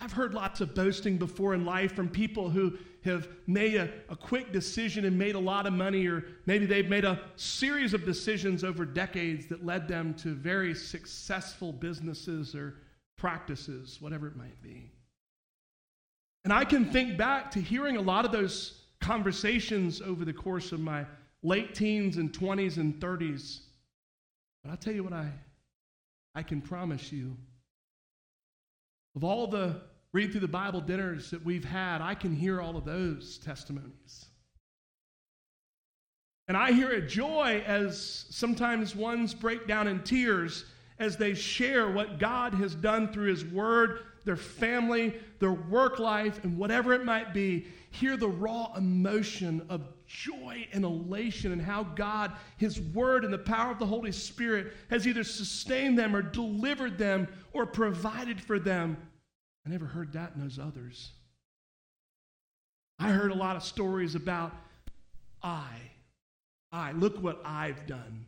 I've 0.00 0.12
heard 0.12 0.34
lots 0.34 0.60
of 0.60 0.74
boasting 0.74 1.16
before 1.16 1.54
in 1.54 1.64
life 1.64 1.94
from 1.94 2.08
people 2.08 2.50
who 2.50 2.78
have 3.04 3.28
made 3.46 3.76
a, 3.76 3.90
a, 4.08 4.16
quick 4.16 4.52
decision 4.52 5.04
and 5.04 5.16
made 5.16 5.36
a 5.36 5.40
lot 5.40 5.66
of 5.66 5.72
money, 5.72 6.06
or 6.06 6.24
maybe 6.44 6.66
they've 6.66 6.88
made 6.88 7.04
a 7.04 7.20
series 7.36 7.94
of 7.94 8.04
decisions 8.04 8.62
over 8.62 8.84
decades 8.84 9.46
that 9.46 9.64
led 9.64 9.88
them 9.88 10.12
to 10.14 10.34
very 10.34 10.74
successful 10.74 11.72
businesses 11.72 12.54
or 12.54 12.74
practices, 13.16 13.98
whatever 14.00 14.26
it 14.26 14.36
might 14.36 14.60
be. 14.60 14.90
And 16.44 16.52
I 16.52 16.64
can 16.64 16.84
think 16.84 17.16
back 17.16 17.50
to 17.52 17.60
hearing 17.60 17.96
a 17.96 18.02
lot 18.02 18.24
of 18.24 18.32
those 18.32 18.82
conversations 19.00 20.02
over 20.02 20.24
the 20.24 20.32
course 20.32 20.72
of 20.72 20.80
my 20.80 21.06
late 21.42 21.74
teens 21.74 22.18
and 22.18 22.32
20s 22.32 22.76
and 22.76 23.00
30s. 23.00 23.60
But 24.62 24.70
I'll 24.70 24.76
tell 24.76 24.94
you 24.94 25.04
what 25.04 25.12
I, 25.12 25.30
I 26.34 26.42
can 26.42 26.60
promise 26.60 27.12
you 27.12 27.36
of 29.16 29.24
all 29.24 29.46
the 29.46 29.80
read 30.12 30.30
through 30.30 30.40
the 30.40 30.48
Bible 30.48 30.80
dinners 30.80 31.30
that 31.30 31.44
we've 31.44 31.64
had, 31.64 32.00
I 32.00 32.14
can 32.14 32.34
hear 32.34 32.60
all 32.60 32.76
of 32.76 32.84
those 32.84 33.38
testimonies. 33.38 34.26
And 36.48 36.56
I 36.56 36.72
hear 36.72 36.90
a 36.90 37.06
joy 37.06 37.62
as 37.66 38.26
sometimes 38.30 38.94
ones 38.94 39.34
break 39.34 39.66
down 39.66 39.88
in 39.88 40.02
tears 40.04 40.64
as 40.98 41.16
they 41.16 41.34
share 41.34 41.90
what 41.90 42.18
God 42.18 42.54
has 42.54 42.74
done 42.74 43.12
through 43.12 43.30
His 43.30 43.44
Word, 43.44 44.00
their 44.24 44.36
family, 44.36 45.14
their 45.40 45.52
work 45.52 45.98
life, 45.98 46.44
and 46.44 46.56
whatever 46.56 46.92
it 46.92 47.04
might 47.04 47.34
be. 47.34 47.66
Hear 47.90 48.16
the 48.16 48.28
raw 48.28 48.72
emotion 48.76 49.66
of 49.68 49.82
joy 50.06 50.66
and 50.72 50.84
elation 50.84 51.52
and 51.52 51.60
how 51.60 51.82
God, 51.82 52.32
His 52.56 52.80
Word, 52.80 53.24
and 53.24 53.32
the 53.32 53.38
power 53.38 53.70
of 53.70 53.78
the 53.78 53.86
Holy 53.86 54.12
Spirit 54.12 54.72
has 54.90 55.06
either 55.06 55.24
sustained 55.24 55.98
them 55.98 56.14
or 56.14 56.22
delivered 56.22 56.98
them 56.98 57.28
or 57.52 57.66
provided 57.66 58.40
for 58.40 58.58
them. 58.58 58.96
I 59.66 59.70
never 59.70 59.86
heard 59.86 60.12
that 60.12 60.32
in 60.34 60.40
those 60.40 60.58
others. 60.58 61.12
I 62.98 63.10
heard 63.10 63.30
a 63.30 63.36
lot 63.36 63.56
of 63.56 63.62
stories 63.62 64.14
about 64.14 64.54
I. 65.42 65.68
I. 66.72 66.92
Look 66.92 67.22
what 67.22 67.42
I've 67.44 67.86
done. 67.86 68.26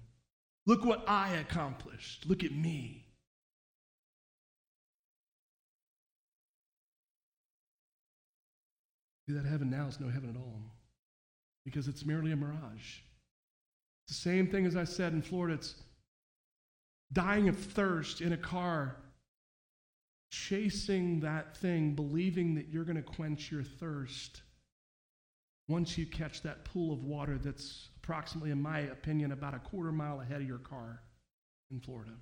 Look 0.67 0.85
what 0.85 1.09
I 1.09 1.37
accomplished. 1.37 2.27
Look 2.27 2.45
at 2.45 2.53
me. 2.53 3.07
See, 9.27 9.35
that 9.35 9.45
heaven 9.45 9.71
now 9.71 9.87
is 9.89 10.01
no 10.01 10.09
heaven 10.09 10.31
at 10.31 10.37
all 10.37 10.78
because 11.69 11.89
it's 11.89 12.05
merely 12.05 12.33
a 12.33 12.37
mirage. 12.37 13.01
It's 14.07 14.17
the 14.17 14.31
same 14.31 14.47
thing 14.47 14.65
as 14.65 14.77
I 14.77 14.85
said 14.85 15.13
in 15.13 15.23
Florida. 15.23 15.55
It's 15.55 15.75
dying 17.13 17.49
of 17.49 17.59
thirst 17.59 18.21
in 18.21 18.33
a 18.33 18.39
car, 18.39 18.97
chasing 20.31 21.21
that 21.21 21.57
thing, 21.57 21.95
believing 21.95 22.55
that 22.55 22.69
you're 22.69 22.85
going 22.85 22.97
to 22.97 23.03
quench 23.03 23.53
your 23.53 23.63
thirst. 23.63 24.43
Once 25.69 25.99
you 25.99 26.07
catch 26.07 26.43
that 26.43 26.65
pool 26.65 26.93
of 26.93 27.05
water 27.05 27.37
that's 27.37 27.91
approximately, 27.99 28.51
in 28.51 28.61
my 28.61 28.81
opinion, 28.81 29.33
about 29.33 29.55
a 29.55 29.59
quarter 29.59 29.93
mile 29.93 30.23
ahead 30.23 30.41
of 30.41 30.47
your 30.47 30.59
car 30.59 31.03
in 31.71 31.79
Florida, 31.79 32.15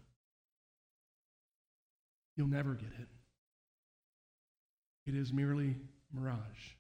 you'll 2.37 2.49
never 2.49 2.75
get 2.75 2.91
it. 2.99 3.09
It 5.07 5.15
is 5.15 5.33
merely 5.33 5.77
mirage. 6.13 6.76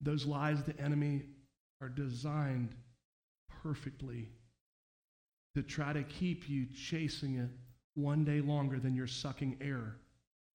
Those 0.00 0.26
lies 0.26 0.62
the 0.62 0.78
enemy 0.80 1.22
are 1.80 1.88
designed 1.88 2.74
perfectly 3.62 4.28
to 5.54 5.62
try 5.62 5.92
to 5.92 6.02
keep 6.04 6.48
you 6.48 6.66
chasing 6.66 7.36
it 7.36 7.50
one 7.94 8.24
day 8.24 8.40
longer 8.40 8.78
than 8.78 8.94
you're 8.94 9.06
sucking 9.06 9.58
air 9.60 9.96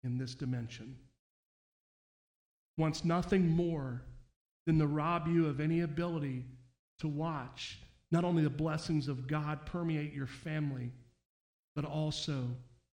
in 0.04 0.18
this 0.18 0.36
dimension. 0.36 0.96
Wants 2.78 3.06
nothing 3.06 3.48
more 3.48 4.02
than 4.66 4.80
to 4.80 4.88
rob 4.88 5.28
you 5.28 5.48
of 5.48 5.60
any 5.60 5.82
ability 5.82 6.46
to 7.00 7.08
watch 7.08 7.80
not 8.12 8.24
only 8.24 8.44
the 8.44 8.50
blessings 8.50 9.08
of 9.08 9.28
God 9.28 9.66
permeate 9.66 10.14
your 10.14 10.28
family, 10.28 10.92
but 11.76 11.86
also 11.86 12.48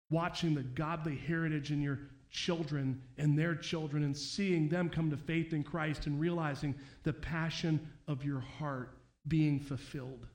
watching 0.10 0.56
the 0.56 0.64
godly 0.64 1.16
heritage 1.16 1.72
in 1.72 1.82
your 1.82 2.00
children 2.30 3.02
and 3.18 3.38
their 3.38 3.56
children 3.56 4.04
and 4.04 4.16
seeing 4.16 4.70
them 4.70 4.90
come 4.90 5.10
to 5.10 5.18
faith 5.18 5.54
in 5.54 5.64
Christ 5.64 6.06
and 6.06 6.20
realizing 6.20 6.76
the 7.04 7.14
passion 7.14 7.80
of 8.08 8.24
your 8.24 8.40
heart 8.40 8.98
being 9.28 9.60
fulfilled. 9.60 10.28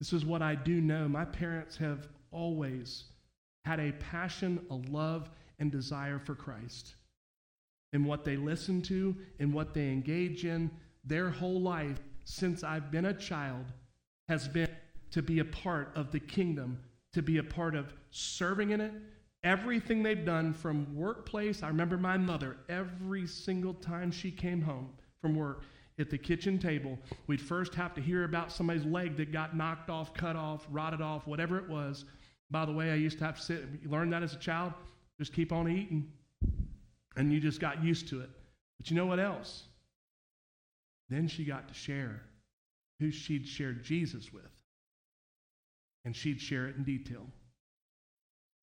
This 0.00 0.12
is 0.12 0.24
what 0.24 0.42
I 0.42 0.54
do 0.54 0.80
know. 0.80 1.08
My 1.08 1.24
parents 1.24 1.76
have 1.76 2.08
always 2.30 3.04
had 3.64 3.78
a 3.78 3.92
passion, 3.92 4.64
a 4.70 4.74
love, 4.90 5.30
and 5.58 5.70
desire 5.70 6.18
for 6.18 6.34
Christ. 6.34 6.94
And 7.92 8.06
what 8.06 8.24
they 8.24 8.36
listen 8.36 8.82
to 8.82 9.16
and 9.38 9.52
what 9.52 9.74
they 9.74 9.90
engage 9.90 10.44
in 10.44 10.70
their 11.04 11.30
whole 11.30 11.60
life 11.60 12.00
since 12.24 12.64
I've 12.64 12.90
been 12.90 13.04
a 13.04 13.14
child 13.14 13.66
has 14.28 14.48
been 14.48 14.70
to 15.10 15.22
be 15.22 15.40
a 15.40 15.44
part 15.44 15.92
of 15.94 16.10
the 16.10 16.20
kingdom, 16.20 16.80
to 17.12 17.22
be 17.22 17.38
a 17.38 17.44
part 17.44 17.74
of 17.74 17.92
serving 18.10 18.70
in 18.70 18.80
it, 18.80 18.92
Everything 19.44 20.02
they've 20.02 20.24
done 20.24 20.52
from 20.52 20.94
workplace, 20.94 21.62
I 21.62 21.68
remember 21.68 21.96
my 21.96 22.16
mother, 22.16 22.58
every 22.68 23.26
single 23.26 23.74
time 23.74 24.12
she 24.12 24.30
came 24.30 24.62
home 24.62 24.90
from 25.20 25.34
work 25.34 25.62
at 25.98 26.10
the 26.10 26.18
kitchen 26.18 26.58
table, 26.58 26.98
we'd 27.26 27.40
first 27.40 27.74
have 27.74 27.92
to 27.94 28.00
hear 28.00 28.24
about 28.24 28.52
somebody's 28.52 28.84
leg 28.84 29.16
that 29.16 29.32
got 29.32 29.56
knocked 29.56 29.90
off, 29.90 30.14
cut 30.14 30.36
off, 30.36 30.66
rotted 30.70 31.00
off, 31.00 31.26
whatever 31.26 31.58
it 31.58 31.68
was. 31.68 32.04
By 32.50 32.64
the 32.64 32.72
way, 32.72 32.92
I 32.92 32.94
used 32.94 33.18
to 33.18 33.24
have 33.24 33.36
to 33.36 33.42
sit, 33.42 33.64
you 33.82 33.90
learned 33.90 34.12
that 34.12 34.22
as 34.22 34.32
a 34.32 34.38
child, 34.38 34.72
just 35.18 35.32
keep 35.32 35.52
on 35.52 35.68
eating. 35.68 36.10
And 37.16 37.32
you 37.32 37.40
just 37.40 37.60
got 37.60 37.82
used 37.82 38.08
to 38.08 38.20
it. 38.20 38.30
But 38.78 38.90
you 38.90 38.96
know 38.96 39.06
what 39.06 39.20
else? 39.20 39.64
Then 41.10 41.28
she 41.28 41.44
got 41.44 41.68
to 41.68 41.74
share 41.74 42.22
who 43.00 43.10
she'd 43.10 43.46
shared 43.46 43.84
Jesus 43.84 44.32
with. 44.32 44.50
And 46.04 46.16
she'd 46.16 46.40
share 46.40 46.68
it 46.68 46.76
in 46.76 46.84
detail. 46.84 47.26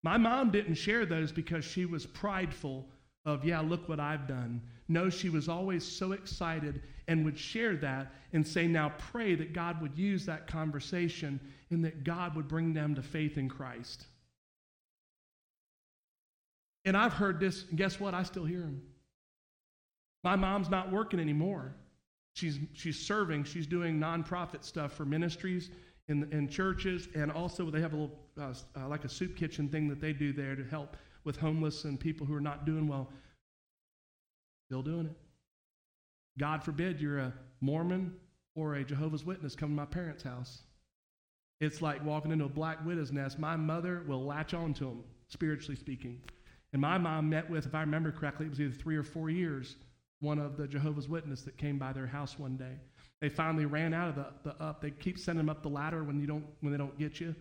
My 0.04 0.18
mom 0.18 0.52
didn't 0.52 0.76
share 0.76 1.06
those 1.06 1.32
because 1.32 1.66
she 1.66 1.86
was 1.86 2.06
prideful 2.06 2.88
of, 3.26 3.44
yeah, 3.44 3.60
look 3.60 3.90
what 3.90 4.00
I've 4.00 4.28
done. 4.28 4.62
No, 4.88 5.10
she 5.10 5.30
was 5.30 5.50
always 5.50 5.86
so 5.86 6.14
excited 6.14 6.82
and 7.08 7.26
would 7.26 7.38
share 7.38 7.76
that 7.78 8.14
and 8.34 8.48
say, 8.48 8.68
now 8.68 8.94
pray 8.98 9.36
that 9.36 9.54
God 9.54 9.82
would 9.82 9.98
use 9.98 10.26
that 10.26 10.48
conversation 10.48 11.40
and 11.70 11.84
that 11.84 12.04
God 12.04 12.36
would 12.36 12.48
bring 12.48 12.74
them 12.74 12.96
to 12.96 13.02
faith 13.02 13.38
in 13.38 13.50
Christ. 13.50 14.06
And 16.86 16.96
I've 16.96 17.14
heard 17.14 17.40
this, 17.40 17.66
and 17.70 17.78
guess 17.78 18.00
what? 18.00 18.14
I 18.14 18.24
still 18.24 18.46
hear 18.46 18.62
them. 18.62 18.82
My 20.24 20.36
mom's 20.36 20.70
not 20.70 20.92
working 20.92 21.20
anymore. 21.20 21.76
She's, 22.34 22.58
she's 22.74 22.98
serving, 22.98 23.44
she's 23.44 23.68
doing 23.68 24.00
nonprofit 24.00 24.64
stuff 24.64 24.94
for 24.94 25.06
ministries 25.06 25.70
in, 26.10 26.28
in 26.32 26.50
churches, 26.50 27.08
and 27.16 27.32
also 27.32 27.70
they 27.70 27.80
have 27.80 27.94
a 27.94 27.96
little, 27.96 28.20
uh, 28.40 28.54
uh, 28.76 28.88
like 28.88 29.06
a 29.06 29.10
soup 29.10 29.38
kitchen 29.38 29.70
thing 29.70 29.88
that 29.88 30.02
they 30.02 30.12
do 30.12 30.34
there 30.34 30.56
to 30.56 30.64
help 30.66 30.98
with 31.24 31.38
homeless 31.38 31.86
and 31.86 32.00
people 32.00 32.26
who 32.26 32.34
are 32.34 32.42
not 32.42 32.66
doing 32.66 32.88
well. 32.88 33.10
Still 34.68 34.82
doing 34.82 35.06
it. 35.06 35.16
God 36.40 36.64
forbid 36.64 37.00
you're 37.00 37.20
a 37.20 37.34
Mormon 37.62 38.14
or 38.56 38.76
a 38.76 38.84
Jehovah's 38.84 39.26
Witness 39.26 39.56
come 39.56 39.70
to 39.70 39.76
my 39.76 39.86
parents' 39.86 40.24
house. 40.24 40.64
It's 41.62 41.82
like 41.82 42.04
walking 42.04 42.32
into 42.32 42.46
a 42.46 42.50
black 42.50 42.84
widow's 42.86 43.12
nest. 43.12 43.38
My 43.38 43.56
mother 43.56 44.04
will 44.08 44.24
latch 44.24 44.54
on 44.54 44.74
to 44.76 44.86
them, 44.86 45.04
spiritually 45.28 45.76
speaking. 45.76 46.22
And 46.72 46.82
my 46.82 46.98
mom 46.98 47.30
met 47.30 47.50
with, 47.50 47.66
if 47.66 47.76
I 47.76 47.82
remember 47.82 48.12
correctly, 48.12 48.46
it 48.46 48.50
was 48.50 48.62
either 48.62 48.74
three 48.74 48.96
or 48.96 49.04
four 49.04 49.30
years, 49.30 49.76
one 50.22 50.40
of 50.40 50.58
the 50.58 50.68
Jehovah's 50.68 51.10
Witness 51.10 51.42
that 51.44 51.58
came 51.58 51.78
by 51.78 51.94
their 51.94 52.08
house 52.08 52.40
one 52.40 52.56
day. 52.56 52.78
They 53.22 53.30
finally 53.30 53.66
ran 53.66 53.94
out 53.94 54.10
of 54.10 54.16
the, 54.16 54.28
the 54.44 54.64
up. 54.64 54.82
They 54.82 54.92
keep 54.92 55.20
sending 55.20 55.46
them 55.46 55.50
up 55.50 55.62
the 55.62 55.70
ladder 55.70 56.04
when 56.04 56.20
you 56.20 56.28
don't 56.28 56.46
when 56.62 56.72
they 56.72 56.78
don't 56.78 56.98
get 56.98 57.20
you, 57.20 57.36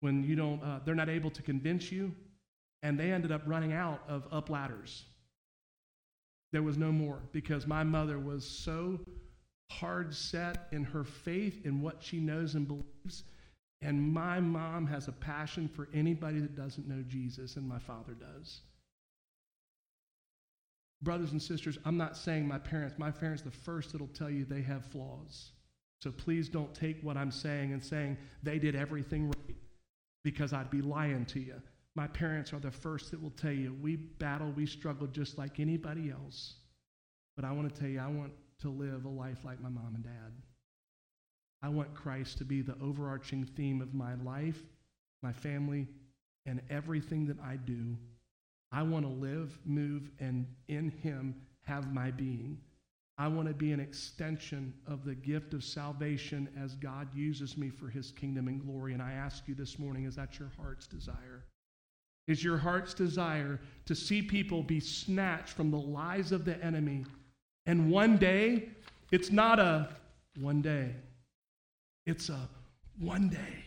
when 0.00 0.22
you 0.22 0.36
don't 0.36 0.62
uh, 0.62 0.80
they're 0.84 0.94
not 0.94 1.08
able 1.08 1.30
to 1.30 1.42
convince 1.42 1.90
you, 1.90 2.14
and 2.82 2.98
they 2.98 3.10
ended 3.10 3.32
up 3.32 3.42
running 3.46 3.72
out 3.72 4.02
of 4.08 4.24
up 4.30 4.50
ladders. 4.50 5.04
There 6.52 6.62
was 6.62 6.76
no 6.76 6.92
more 6.92 7.20
because 7.32 7.66
my 7.66 7.84
mother 7.84 8.18
was 8.18 8.44
so 8.44 9.00
hard 9.70 10.14
set 10.14 10.68
in 10.72 10.84
her 10.84 11.04
faith 11.04 11.64
in 11.64 11.82
what 11.82 11.96
she 12.00 12.18
knows 12.18 12.54
and 12.54 12.66
believes. 12.66 13.24
And 13.80 14.12
my 14.12 14.40
mom 14.40 14.86
has 14.86 15.08
a 15.08 15.12
passion 15.12 15.68
for 15.68 15.88
anybody 15.94 16.40
that 16.40 16.56
doesn't 16.56 16.88
know 16.88 17.04
Jesus, 17.06 17.56
and 17.56 17.68
my 17.68 17.78
father 17.78 18.14
does. 18.14 18.60
Brothers 21.02 21.32
and 21.32 21.40
sisters, 21.40 21.78
I'm 21.84 21.96
not 21.96 22.16
saying 22.16 22.46
my 22.46 22.58
parents, 22.58 22.98
my 22.98 23.10
parents, 23.10 23.42
the 23.42 23.50
first 23.50 23.92
that'll 23.92 24.08
tell 24.08 24.30
you 24.30 24.44
they 24.44 24.62
have 24.62 24.84
flaws. 24.86 25.52
So 26.00 26.10
please 26.10 26.48
don't 26.48 26.74
take 26.74 27.02
what 27.02 27.16
I'm 27.16 27.30
saying 27.30 27.72
and 27.72 27.82
saying 27.82 28.16
they 28.42 28.58
did 28.58 28.74
everything 28.76 29.28
right 29.28 29.56
because 30.24 30.52
I'd 30.52 30.70
be 30.70 30.82
lying 30.82 31.24
to 31.26 31.40
you. 31.40 31.60
My 31.94 32.06
parents 32.06 32.52
are 32.52 32.60
the 32.60 32.70
first 32.70 33.10
that 33.10 33.22
will 33.22 33.30
tell 33.30 33.52
you 33.52 33.76
we 33.80 33.96
battle, 33.96 34.52
we 34.52 34.66
struggle 34.66 35.06
just 35.06 35.38
like 35.38 35.58
anybody 35.58 36.10
else. 36.10 36.54
But 37.36 37.44
I 37.44 37.52
want 37.52 37.72
to 37.72 37.80
tell 37.80 37.90
you, 37.90 38.00
I 38.00 38.08
want 38.08 38.32
to 38.60 38.68
live 38.68 39.04
a 39.04 39.08
life 39.08 39.44
like 39.44 39.60
my 39.60 39.68
mom 39.68 39.94
and 39.94 40.04
dad. 40.04 40.32
I 41.62 41.68
want 41.68 41.94
Christ 41.94 42.38
to 42.38 42.44
be 42.44 42.62
the 42.62 42.76
overarching 42.80 43.44
theme 43.44 43.80
of 43.80 43.94
my 43.94 44.14
life, 44.14 44.60
my 45.22 45.32
family, 45.32 45.88
and 46.46 46.60
everything 46.70 47.26
that 47.26 47.38
I 47.40 47.56
do. 47.56 47.96
I 48.70 48.82
want 48.82 49.04
to 49.04 49.10
live, 49.10 49.58
move, 49.64 50.10
and 50.18 50.46
in 50.68 50.90
Him 50.90 51.34
have 51.62 51.92
my 51.92 52.10
being. 52.10 52.58
I 53.16 53.26
want 53.26 53.48
to 53.48 53.54
be 53.54 53.72
an 53.72 53.80
extension 53.80 54.72
of 54.86 55.04
the 55.04 55.14
gift 55.14 55.52
of 55.52 55.64
salvation 55.64 56.48
as 56.62 56.74
God 56.76 57.08
uses 57.14 57.56
me 57.56 57.68
for 57.68 57.88
His 57.88 58.12
kingdom 58.12 58.46
and 58.46 58.60
glory. 58.64 58.92
And 58.92 59.02
I 59.02 59.12
ask 59.12 59.48
you 59.48 59.54
this 59.54 59.78
morning, 59.78 60.04
is 60.04 60.16
that 60.16 60.38
your 60.38 60.52
heart's 60.56 60.86
desire? 60.86 61.44
Is 62.28 62.44
your 62.44 62.58
heart's 62.58 62.94
desire 62.94 63.58
to 63.86 63.94
see 63.94 64.22
people 64.22 64.62
be 64.62 64.80
snatched 64.80 65.54
from 65.54 65.70
the 65.70 65.78
lies 65.78 66.30
of 66.30 66.44
the 66.44 66.62
enemy? 66.62 67.06
And 67.66 67.90
one 67.90 68.18
day, 68.18 68.68
it's 69.10 69.32
not 69.32 69.58
a 69.58 69.88
one 70.38 70.60
day, 70.62 70.94
it's 72.06 72.28
a 72.28 72.48
one 72.98 73.28
day. 73.30 73.64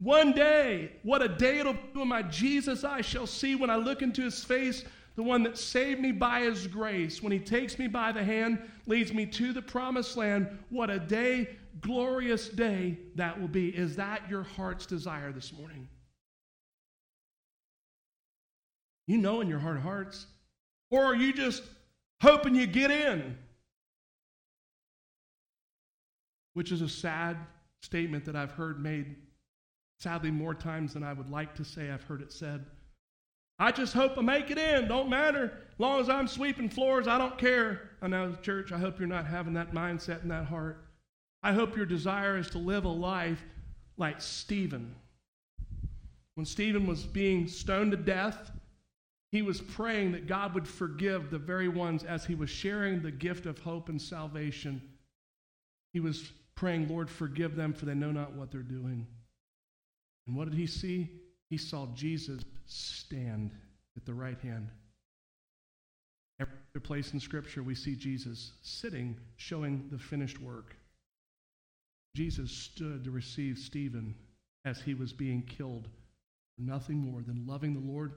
One 0.00 0.32
day, 0.32 0.92
what 1.02 1.22
a 1.22 1.28
day 1.28 1.58
it'll 1.58 1.74
be 1.74 1.80
when 1.92 2.08
my 2.08 2.22
Jesus 2.22 2.84
I 2.84 3.02
shall 3.02 3.26
see 3.26 3.54
when 3.54 3.68
I 3.68 3.76
look 3.76 4.00
into 4.00 4.22
his 4.22 4.42
face, 4.42 4.82
the 5.14 5.22
one 5.22 5.42
that 5.42 5.58
saved 5.58 6.00
me 6.00 6.10
by 6.10 6.40
his 6.40 6.66
grace, 6.66 7.22
when 7.22 7.32
he 7.32 7.38
takes 7.38 7.78
me 7.78 7.86
by 7.86 8.10
the 8.10 8.24
hand, 8.24 8.58
leads 8.86 9.12
me 9.12 9.26
to 9.26 9.52
the 9.52 9.60
promised 9.60 10.16
land. 10.16 10.48
What 10.70 10.88
a 10.88 10.98
day, 10.98 11.50
glorious 11.82 12.48
day 12.48 12.98
that 13.16 13.38
will 13.38 13.48
be. 13.48 13.68
Is 13.68 13.96
that 13.96 14.28
your 14.30 14.42
heart's 14.42 14.86
desire 14.86 15.32
this 15.32 15.52
morning? 15.52 15.86
You 19.06 19.18
know 19.18 19.42
in 19.42 19.48
your 19.48 19.58
heart 19.58 19.76
of 19.76 19.82
hearts. 19.82 20.26
Or 20.90 21.04
are 21.04 21.16
you 21.16 21.34
just 21.34 21.62
hoping 22.22 22.54
you 22.54 22.66
get 22.66 22.90
in? 22.90 23.36
Which 26.54 26.72
is 26.72 26.80
a 26.80 26.88
sad 26.88 27.36
statement 27.82 28.24
that 28.24 28.36
I've 28.36 28.52
heard 28.52 28.80
made, 28.80 29.16
sadly, 30.00 30.30
more 30.30 30.54
times 30.54 30.94
than 30.94 31.04
I 31.04 31.12
would 31.12 31.30
like 31.30 31.54
to 31.56 31.64
say 31.64 31.90
I've 31.90 32.02
heard 32.04 32.22
it 32.22 32.32
said. 32.32 32.64
I 33.58 33.70
just 33.70 33.92
hope 33.92 34.16
I 34.16 34.22
make 34.22 34.50
it 34.50 34.56
in. 34.56 34.88
Don't 34.88 35.10
matter. 35.10 35.52
As 35.72 35.78
long 35.78 36.00
as 36.00 36.08
I'm 36.08 36.26
sweeping 36.26 36.70
floors, 36.70 37.06
I 37.06 37.18
don't 37.18 37.36
care. 37.36 37.90
I 38.00 38.08
know, 38.08 38.34
church, 38.40 38.72
I 38.72 38.78
hope 38.78 38.98
you're 38.98 39.06
not 39.06 39.26
having 39.26 39.52
that 39.54 39.74
mindset 39.74 40.22
in 40.22 40.30
that 40.30 40.46
heart. 40.46 40.86
I 41.42 41.52
hope 41.52 41.76
your 41.76 41.84
desire 41.84 42.38
is 42.38 42.48
to 42.50 42.58
live 42.58 42.84
a 42.84 42.88
life 42.88 43.42
like 43.98 44.22
Stephen. 44.22 44.94
When 46.34 46.46
Stephen 46.46 46.86
was 46.86 47.04
being 47.04 47.46
stoned 47.46 47.90
to 47.90 47.98
death, 47.98 48.50
he 49.30 49.42
was 49.42 49.60
praying 49.60 50.12
that 50.12 50.26
God 50.26 50.54
would 50.54 50.66
forgive 50.66 51.30
the 51.30 51.38
very 51.38 51.68
ones 51.68 52.02
as 52.02 52.24
he 52.24 52.34
was 52.34 52.48
sharing 52.48 53.02
the 53.02 53.10
gift 53.10 53.44
of 53.44 53.58
hope 53.58 53.90
and 53.90 54.00
salvation. 54.00 54.80
He 55.92 56.00
was 56.00 56.32
praying, 56.54 56.88
Lord, 56.88 57.10
forgive 57.10 57.56
them, 57.56 57.74
for 57.74 57.84
they 57.84 57.94
know 57.94 58.10
not 58.10 58.32
what 58.32 58.50
they're 58.50 58.62
doing. 58.62 59.06
And 60.30 60.38
what 60.38 60.48
did 60.48 60.56
he 60.56 60.68
see? 60.68 61.08
He 61.48 61.56
saw 61.56 61.88
Jesus 61.92 62.44
stand 62.64 63.50
at 63.96 64.06
the 64.06 64.14
right 64.14 64.38
hand. 64.38 64.68
Every 66.38 66.54
other 66.72 66.80
place 66.80 67.12
in 67.12 67.18
Scripture, 67.18 67.64
we 67.64 67.74
see 67.74 67.96
Jesus 67.96 68.52
sitting, 68.62 69.18
showing 69.38 69.88
the 69.90 69.98
finished 69.98 70.40
work. 70.40 70.76
Jesus 72.14 72.52
stood 72.52 73.02
to 73.02 73.10
receive 73.10 73.58
Stephen 73.58 74.14
as 74.64 74.80
he 74.80 74.94
was 74.94 75.12
being 75.12 75.42
killed 75.42 75.88
for 75.88 76.62
nothing 76.62 76.98
more 76.98 77.22
than 77.22 77.44
loving 77.44 77.74
the 77.74 77.92
Lord 77.92 78.12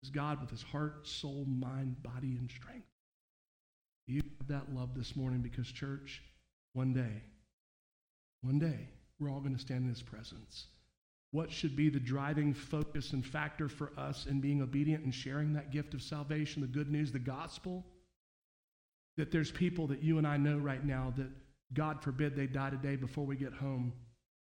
his 0.00 0.08
God 0.08 0.40
with 0.40 0.48
his 0.48 0.62
heart, 0.62 1.06
soul, 1.06 1.44
mind, 1.46 2.02
body, 2.02 2.38
and 2.38 2.50
strength. 2.50 2.88
You 4.06 4.22
have 4.38 4.48
that 4.48 4.74
love 4.74 4.94
this 4.94 5.14
morning 5.16 5.42
because, 5.42 5.70
church, 5.70 6.22
one 6.72 6.94
day, 6.94 7.24
one 8.40 8.58
day, 8.58 8.88
we're 9.20 9.28
all 9.28 9.40
going 9.40 9.54
to 9.54 9.60
stand 9.60 9.82
in 9.82 9.90
his 9.90 10.00
presence. 10.00 10.68
What 11.30 11.52
should 11.52 11.76
be 11.76 11.90
the 11.90 12.00
driving 12.00 12.54
focus 12.54 13.12
and 13.12 13.24
factor 13.24 13.68
for 13.68 13.92
us 13.98 14.26
in 14.26 14.40
being 14.40 14.62
obedient 14.62 15.04
and 15.04 15.14
sharing 15.14 15.52
that 15.52 15.70
gift 15.70 15.92
of 15.94 16.02
salvation, 16.02 16.62
the 16.62 16.68
good 16.68 16.90
news, 16.90 17.12
the 17.12 17.18
gospel? 17.18 17.84
That 19.16 19.30
there's 19.30 19.50
people 19.50 19.86
that 19.88 20.02
you 20.02 20.18
and 20.18 20.26
I 20.26 20.36
know 20.36 20.56
right 20.56 20.84
now 20.84 21.12
that, 21.16 21.28
God 21.74 22.02
forbid, 22.02 22.34
they 22.34 22.46
die 22.46 22.70
today 22.70 22.96
before 22.96 23.26
we 23.26 23.36
get 23.36 23.52
home. 23.52 23.92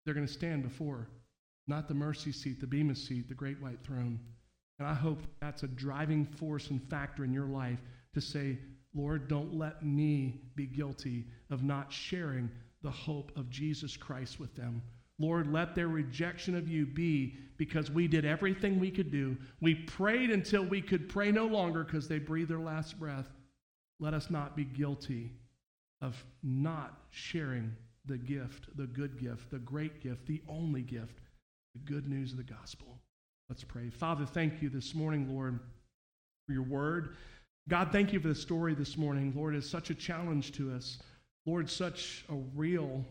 They're 0.04 0.14
going 0.14 0.28
to 0.28 0.32
stand 0.32 0.62
before 0.62 1.10
not 1.68 1.88
the 1.88 1.94
mercy 1.94 2.32
seat, 2.32 2.62
the 2.62 2.68
bema 2.68 2.96
seat, 2.96 3.28
the 3.28 3.34
great 3.34 3.62
white 3.62 3.84
throne. 3.84 4.20
And 4.78 4.88
I 4.88 4.94
hope 4.94 5.24
that's 5.42 5.64
a 5.64 5.68
driving 5.68 6.26
force 6.26 6.70
and 6.70 6.82
factor 6.90 7.24
in 7.24 7.34
your 7.34 7.48
life 7.48 7.80
to 8.14 8.22
say, 8.22 8.60
Lord, 8.94 9.28
don't 9.28 9.54
let 9.54 9.84
me 9.84 10.42
be 10.56 10.68
guilty 10.68 11.26
of 11.50 11.64
not 11.64 11.92
sharing 11.92 12.50
the 12.84 12.92
hope 12.92 13.32
of 13.36 13.50
Jesus 13.50 13.98
Christ 13.98 14.40
with 14.40 14.56
them. 14.56 14.82
Lord, 15.18 15.52
let 15.52 15.76
their 15.76 15.88
rejection 15.88 16.56
of 16.56 16.68
you 16.68 16.86
be 16.86 17.38
because 17.58 17.90
we 17.90 18.08
did 18.08 18.26
everything 18.26 18.80
we 18.80 18.92
could 18.92 19.12
do. 19.12 19.38
We 19.62 19.76
prayed 19.76 20.30
until 20.30 20.64
we 20.64 20.82
could 20.82 21.08
pray 21.08 21.32
no 21.32 21.46
longer 21.46 21.84
because 21.84 22.08
they 22.08 22.20
breathed 22.20 22.50
their 22.50 22.60
last 22.60 23.00
breath. 23.00 23.30
Let 24.00 24.14
us 24.14 24.30
not 24.30 24.58
be 24.58 24.66
guilty 24.66 25.32
of 26.02 26.22
not 26.44 27.00
sharing 27.12 27.74
the 28.06 28.18
gift, 28.18 28.76
the 28.76 28.88
good 28.88 29.18
gift, 29.20 29.50
the 29.52 29.60
great 29.60 30.02
gift, 30.04 30.28
the 30.28 30.42
only 30.50 30.82
gift, 30.82 31.20
the 31.74 31.92
good 31.92 32.08
news 32.10 32.32
of 32.32 32.38
the 32.38 32.44
gospel. 32.44 33.00
Let's 33.50 33.64
pray. 33.64 33.90
Father, 33.90 34.26
thank 34.26 34.62
you 34.62 34.70
this 34.70 34.94
morning, 34.94 35.34
Lord, 35.34 35.60
for 36.46 36.54
your 36.54 36.64
word. 36.64 37.16
God, 37.70 37.92
thank 37.92 38.12
you 38.12 38.20
for 38.20 38.28
the 38.28 38.36
story 38.36 38.76
this 38.76 38.98
morning. 38.98 39.34
Lord, 39.36 39.56
it's 39.56 39.70
such 39.70 39.90
a 39.90 39.96
challenge 39.96 40.52
to 40.54 40.72
us. 40.72 41.00
Lord, 41.46 41.70
such 41.70 42.26
a 42.30 42.36
real 42.56 43.06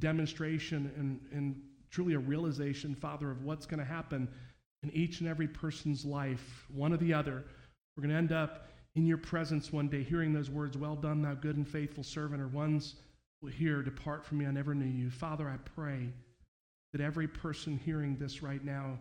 demonstration 0.00 0.90
and, 0.96 1.20
and 1.32 1.60
truly 1.90 2.14
a 2.14 2.18
realization, 2.18 2.94
Father, 2.94 3.30
of 3.30 3.44
what's 3.44 3.66
going 3.66 3.80
to 3.80 3.84
happen 3.84 4.28
in 4.82 4.90
each 4.92 5.20
and 5.20 5.28
every 5.28 5.48
person's 5.48 6.04
life, 6.04 6.66
one 6.72 6.92
or 6.92 6.96
the 6.96 7.12
other. 7.12 7.44
We're 7.96 8.02
going 8.02 8.10
to 8.10 8.18
end 8.18 8.32
up 8.32 8.68
in 8.94 9.06
your 9.06 9.18
presence 9.18 9.72
one 9.72 9.88
day 9.88 10.02
hearing 10.02 10.32
those 10.32 10.50
words, 10.50 10.76
Well 10.76 10.96
done, 10.96 11.22
thou 11.22 11.34
good 11.34 11.56
and 11.56 11.68
faithful 11.68 12.02
servant, 12.02 12.40
or 12.40 12.48
ones 12.48 12.96
will 13.40 13.50
hear, 13.50 13.82
Depart 13.82 14.24
from 14.24 14.38
me, 14.38 14.46
I 14.46 14.50
never 14.50 14.74
knew 14.74 14.86
you. 14.86 15.10
Father, 15.10 15.48
I 15.48 15.56
pray 15.58 16.08
that 16.92 17.00
every 17.00 17.28
person 17.28 17.78
hearing 17.84 18.16
this 18.16 18.42
right 18.42 18.64
now 18.64 18.98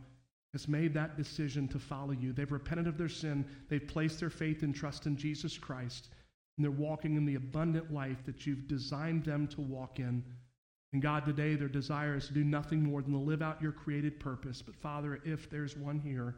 has 0.54 0.68
made 0.68 0.94
that 0.94 1.18
decision 1.18 1.68
to 1.68 1.80
follow 1.80 2.12
you. 2.12 2.34
They've 2.34 2.52
repented 2.52 2.88
of 2.88 2.98
their 2.98 3.10
sin, 3.10 3.46
they've 3.70 3.88
placed 3.88 4.20
their 4.20 4.30
faith 4.30 4.64
and 4.64 4.74
trust 4.74 5.06
in 5.06 5.16
Jesus 5.16 5.58
Christ, 5.58 6.10
and 6.58 6.64
they're 6.64 6.72
walking 6.72 7.16
in 7.16 7.26
the 7.26 7.36
abundant 7.36 7.94
life 7.94 8.26
that 8.26 8.46
you've 8.46 8.68
designed 8.68 9.26
them 9.26 9.48
to 9.48 9.62
walk 9.62 10.00
in. 10.00 10.24
And 10.94 11.02
God, 11.02 11.26
today 11.26 11.56
their 11.56 11.68
desire 11.68 12.16
is 12.16 12.28
to 12.28 12.34
do 12.34 12.44
nothing 12.44 12.82
more 12.82 13.02
than 13.02 13.14
to 13.14 13.20
live 13.20 13.42
out 13.42 13.62
your 13.62 13.72
created 13.72 14.20
purpose. 14.20 14.62
But 14.62 14.76
Father, 14.76 15.20
if 15.24 15.50
there's 15.50 15.78
one 15.78 16.00
here 16.00 16.36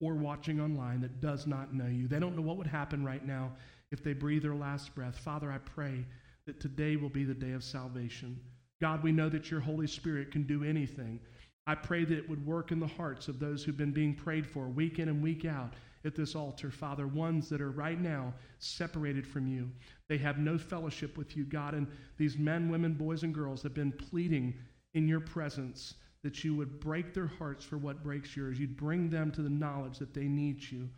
or 0.00 0.14
watching 0.14 0.60
online 0.60 1.00
that 1.00 1.20
does 1.20 1.46
not 1.46 1.74
know 1.74 1.86
you, 1.86 2.06
they 2.06 2.20
don't 2.20 2.36
know 2.36 2.42
what 2.42 2.56
would 2.56 2.66
happen 2.66 3.04
right 3.04 3.26
now 3.26 3.52
if 3.90 4.02
they 4.04 4.12
breathe 4.12 4.42
their 4.42 4.54
last 4.54 4.94
breath. 4.94 5.18
Father, 5.18 5.50
I 5.50 5.58
pray 5.58 6.04
that 6.46 6.60
today 6.60 6.96
will 6.96 7.08
be 7.08 7.24
the 7.24 7.34
day 7.34 7.52
of 7.52 7.64
salvation. 7.64 8.38
God, 8.80 9.02
we 9.02 9.10
know 9.10 9.28
that 9.28 9.50
your 9.50 9.60
Holy 9.60 9.88
Spirit 9.88 10.30
can 10.30 10.44
do 10.44 10.62
anything. 10.62 11.18
I 11.66 11.74
pray 11.74 12.04
that 12.04 12.16
it 12.16 12.28
would 12.28 12.46
work 12.46 12.70
in 12.70 12.78
the 12.78 12.86
hearts 12.86 13.28
of 13.28 13.40
those 13.40 13.64
who've 13.64 13.76
been 13.76 13.92
being 13.92 14.14
prayed 14.14 14.46
for 14.46 14.68
week 14.68 15.00
in 15.00 15.08
and 15.08 15.20
week 15.20 15.44
out 15.44 15.74
at 16.08 16.16
this 16.16 16.34
altar, 16.34 16.72
Father, 16.72 17.06
ones 17.06 17.48
that 17.48 17.60
are 17.60 17.70
right 17.70 18.00
now 18.00 18.34
separated 18.58 19.24
from 19.24 19.46
you. 19.46 19.70
They 20.08 20.18
have 20.18 20.38
no 20.38 20.58
fellowship 20.58 21.16
with 21.16 21.36
you, 21.36 21.44
God. 21.44 21.74
And 21.74 21.86
these 22.16 22.36
men, 22.36 22.68
women, 22.68 22.94
boys, 22.94 23.22
and 23.22 23.32
girls 23.32 23.62
have 23.62 23.74
been 23.74 23.92
pleading 23.92 24.54
in 24.94 25.06
your 25.06 25.20
presence 25.20 25.94
that 26.24 26.42
you 26.42 26.56
would 26.56 26.80
break 26.80 27.14
their 27.14 27.28
hearts 27.28 27.64
for 27.64 27.78
what 27.78 28.02
breaks 28.02 28.36
yours. 28.36 28.58
You'd 28.58 28.76
bring 28.76 29.08
them 29.08 29.30
to 29.32 29.42
the 29.42 29.50
knowledge 29.50 29.98
that 29.98 30.14
they 30.14 30.24
need 30.24 30.68
you. 30.68 30.88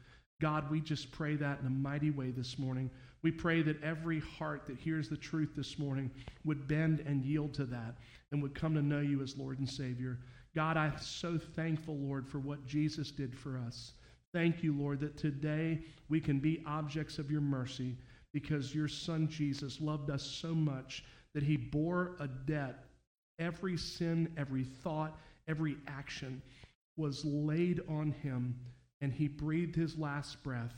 God, 0.40 0.70
we 0.70 0.80
just 0.80 1.12
pray 1.12 1.36
that 1.36 1.61
in 1.61 1.66
a 1.66 1.70
mighty 1.70 2.11
way 2.11 2.30
this 2.30 2.58
morning. 2.58 2.90
We 3.22 3.30
pray 3.30 3.61
that 3.62 3.82
every 3.82 4.20
heart 4.20 4.62
that 4.66 4.78
hears 4.78 5.11
the 5.11 5.16
truth 5.16 5.50
this 5.54 5.78
morning 5.78 6.11
would 6.44 6.66
bend 6.66 7.00
and 7.00 7.22
yield 7.22 7.52
to 7.54 7.66
that 7.66 7.96
and 8.32 8.42
would 8.42 8.54
come 8.54 8.74
to 8.74 8.82
know 8.82 9.00
you 9.00 9.20
as 9.22 9.36
Lord 9.36 9.58
and 9.58 9.68
Savior. 9.68 10.18
God, 10.54 10.78
I'm 10.78 10.98
so 10.98 11.38
thankful, 11.38 11.96
Lord, 11.96 12.26
for 12.26 12.38
what 12.38 12.66
Jesus 12.66 13.11
did 13.11 13.36
for 13.36 13.58
us. 13.58 13.92
Thank 14.33 14.62
you, 14.62 14.72
Lord, 14.76 15.01
that 15.01 15.16
today 15.16 15.81
we 16.09 16.20
can 16.20 16.39
be 16.39 16.62
objects 16.66 17.18
of 17.18 17.31
your 17.31 17.41
mercy 17.41 17.97
because 18.33 18.74
your 18.74 18.89
son 18.89 19.28
Jesus 19.28 19.81
loved 19.81 20.11
us 20.11 20.22
so 20.22 20.55
much 20.55 21.05
that 21.35 21.43
he 21.43 21.57
bore 21.57 22.16
a 22.20 22.28
debt. 22.28 22.85
Every 23.39 23.76
sin, 23.76 24.33
every 24.37 24.64
thought, 24.64 25.18
every 25.49 25.76
action 25.89 26.43
was 26.97 27.24
laid 27.24 27.81
on 27.89 28.12
him, 28.12 28.59
and 29.01 29.12
he 29.12 29.26
breathed 29.26 29.74
his 29.74 29.99
last 29.99 30.43
breath. 30.45 30.74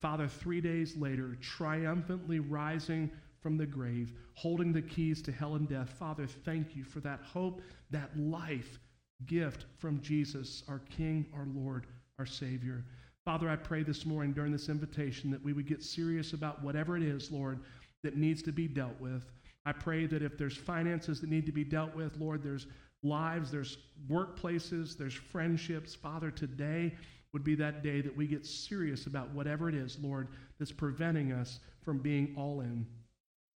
Father, 0.00 0.28
three 0.28 0.60
days 0.60 0.96
later, 0.96 1.36
triumphantly 1.40 2.38
rising 2.38 3.10
from 3.40 3.56
the 3.56 3.66
grave, 3.66 4.12
holding 4.34 4.72
the 4.72 4.82
keys 4.82 5.20
to 5.22 5.32
hell 5.32 5.56
and 5.56 5.68
death. 5.68 5.90
Father, 5.90 6.26
thank 6.26 6.76
you 6.76 6.84
for 6.84 7.00
that 7.00 7.20
hope, 7.22 7.60
that 7.90 8.16
life 8.18 8.78
gift 9.26 9.66
from 9.78 10.00
Jesus, 10.00 10.62
our 10.68 10.80
King, 10.96 11.26
our 11.34 11.46
Lord, 11.54 11.86
our 12.18 12.26
Savior. 12.26 12.82
Father, 13.24 13.50
I 13.50 13.56
pray 13.56 13.82
this 13.82 14.06
morning 14.06 14.32
during 14.32 14.52
this 14.52 14.68
invitation 14.68 15.30
that 15.30 15.42
we 15.42 15.52
would 15.52 15.66
get 15.66 15.82
serious 15.82 16.32
about 16.32 16.62
whatever 16.62 16.96
it 16.96 17.02
is, 17.02 17.30
Lord, 17.30 17.60
that 18.02 18.16
needs 18.16 18.42
to 18.44 18.52
be 18.52 18.68
dealt 18.68 18.98
with. 19.00 19.26
I 19.66 19.72
pray 19.72 20.06
that 20.06 20.22
if 20.22 20.38
there's 20.38 20.56
finances 20.56 21.20
that 21.20 21.28
need 21.28 21.44
to 21.44 21.52
be 21.52 21.64
dealt 21.64 21.94
with, 21.94 22.16
Lord, 22.18 22.42
there's 22.42 22.68
lives, 23.02 23.50
there's 23.50 23.78
workplaces, 24.08 24.96
there's 24.96 25.14
friendships. 25.14 25.94
Father, 25.94 26.30
today 26.30 26.94
would 27.32 27.44
be 27.44 27.54
that 27.56 27.82
day 27.82 28.00
that 28.00 28.16
we 28.16 28.26
get 28.26 28.46
serious 28.46 29.06
about 29.06 29.30
whatever 29.32 29.68
it 29.68 29.74
is, 29.74 29.98
Lord, 30.00 30.28
that's 30.58 30.72
preventing 30.72 31.32
us 31.32 31.58
from 31.82 31.98
being 31.98 32.32
all 32.38 32.60
in. 32.60 32.86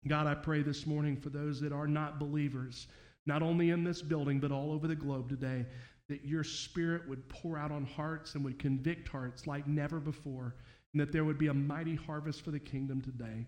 God, 0.06 0.26
I 0.26 0.34
pray 0.34 0.62
this 0.62 0.86
morning 0.86 1.16
for 1.16 1.30
those 1.30 1.60
that 1.60 1.72
are 1.72 1.86
not 1.86 2.18
believers, 2.18 2.88
not 3.24 3.42
only 3.42 3.70
in 3.70 3.84
this 3.84 4.02
building, 4.02 4.38
but 4.40 4.52
all 4.52 4.72
over 4.72 4.86
the 4.86 4.94
globe 4.94 5.28
today, 5.28 5.64
that 6.10 6.24
your 6.24 6.44
spirit 6.44 7.08
would 7.08 7.28
pour 7.28 7.56
out 7.56 7.72
on 7.72 7.84
hearts 7.84 8.34
and 8.34 8.44
would 8.44 8.58
convict 8.58 9.08
hearts 9.08 9.46
like 9.46 9.66
never 9.66 9.98
before, 9.98 10.54
and 10.92 11.00
that 11.00 11.12
there 11.12 11.24
would 11.24 11.38
be 11.38 11.46
a 11.46 11.54
mighty 11.54 11.94
harvest 11.94 12.44
for 12.44 12.50
the 12.50 12.58
kingdom 12.58 13.00
today. 13.00 13.46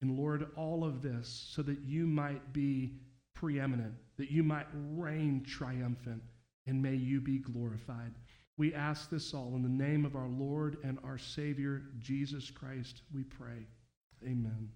And 0.00 0.16
Lord, 0.16 0.46
all 0.56 0.84
of 0.84 1.02
this 1.02 1.50
so 1.54 1.62
that 1.62 1.80
you 1.80 2.06
might 2.06 2.52
be 2.52 2.94
preeminent, 3.34 3.94
that 4.16 4.30
you 4.30 4.42
might 4.42 4.66
reign 4.72 5.44
triumphant, 5.46 6.22
and 6.66 6.82
may 6.82 6.94
you 6.94 7.20
be 7.20 7.38
glorified. 7.38 8.14
We 8.56 8.74
ask 8.74 9.10
this 9.10 9.34
all 9.34 9.54
in 9.56 9.62
the 9.62 9.68
name 9.68 10.04
of 10.04 10.14
our 10.14 10.28
Lord 10.28 10.76
and 10.84 10.98
our 11.04 11.18
Savior, 11.18 11.82
Jesus 11.98 12.50
Christ, 12.50 13.02
we 13.12 13.24
pray. 13.24 13.66
Amen. 14.22 14.70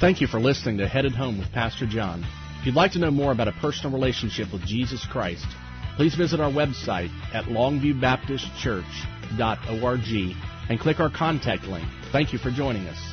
Thank 0.00 0.20
you 0.20 0.26
for 0.26 0.40
listening 0.40 0.78
to 0.78 0.88
Headed 0.88 1.12
Home 1.12 1.38
with 1.38 1.52
Pastor 1.52 1.86
John. 1.86 2.24
If 2.58 2.66
you'd 2.66 2.74
like 2.74 2.92
to 2.92 2.98
know 2.98 3.10
more 3.10 3.32
about 3.32 3.48
a 3.48 3.52
personal 3.52 3.92
relationship 3.92 4.52
with 4.52 4.64
Jesus 4.64 5.04
Christ, 5.04 5.46
please 5.96 6.14
visit 6.14 6.40
our 6.40 6.50
website 6.50 7.10
at 7.32 7.44
longviewbaptistchurch.org 7.46 10.36
and 10.68 10.78
click 10.80 11.00
our 11.00 11.10
contact 11.10 11.64
link. 11.64 11.86
Thank 12.12 12.32
you 12.32 12.38
for 12.38 12.50
joining 12.50 12.86
us. 12.88 13.11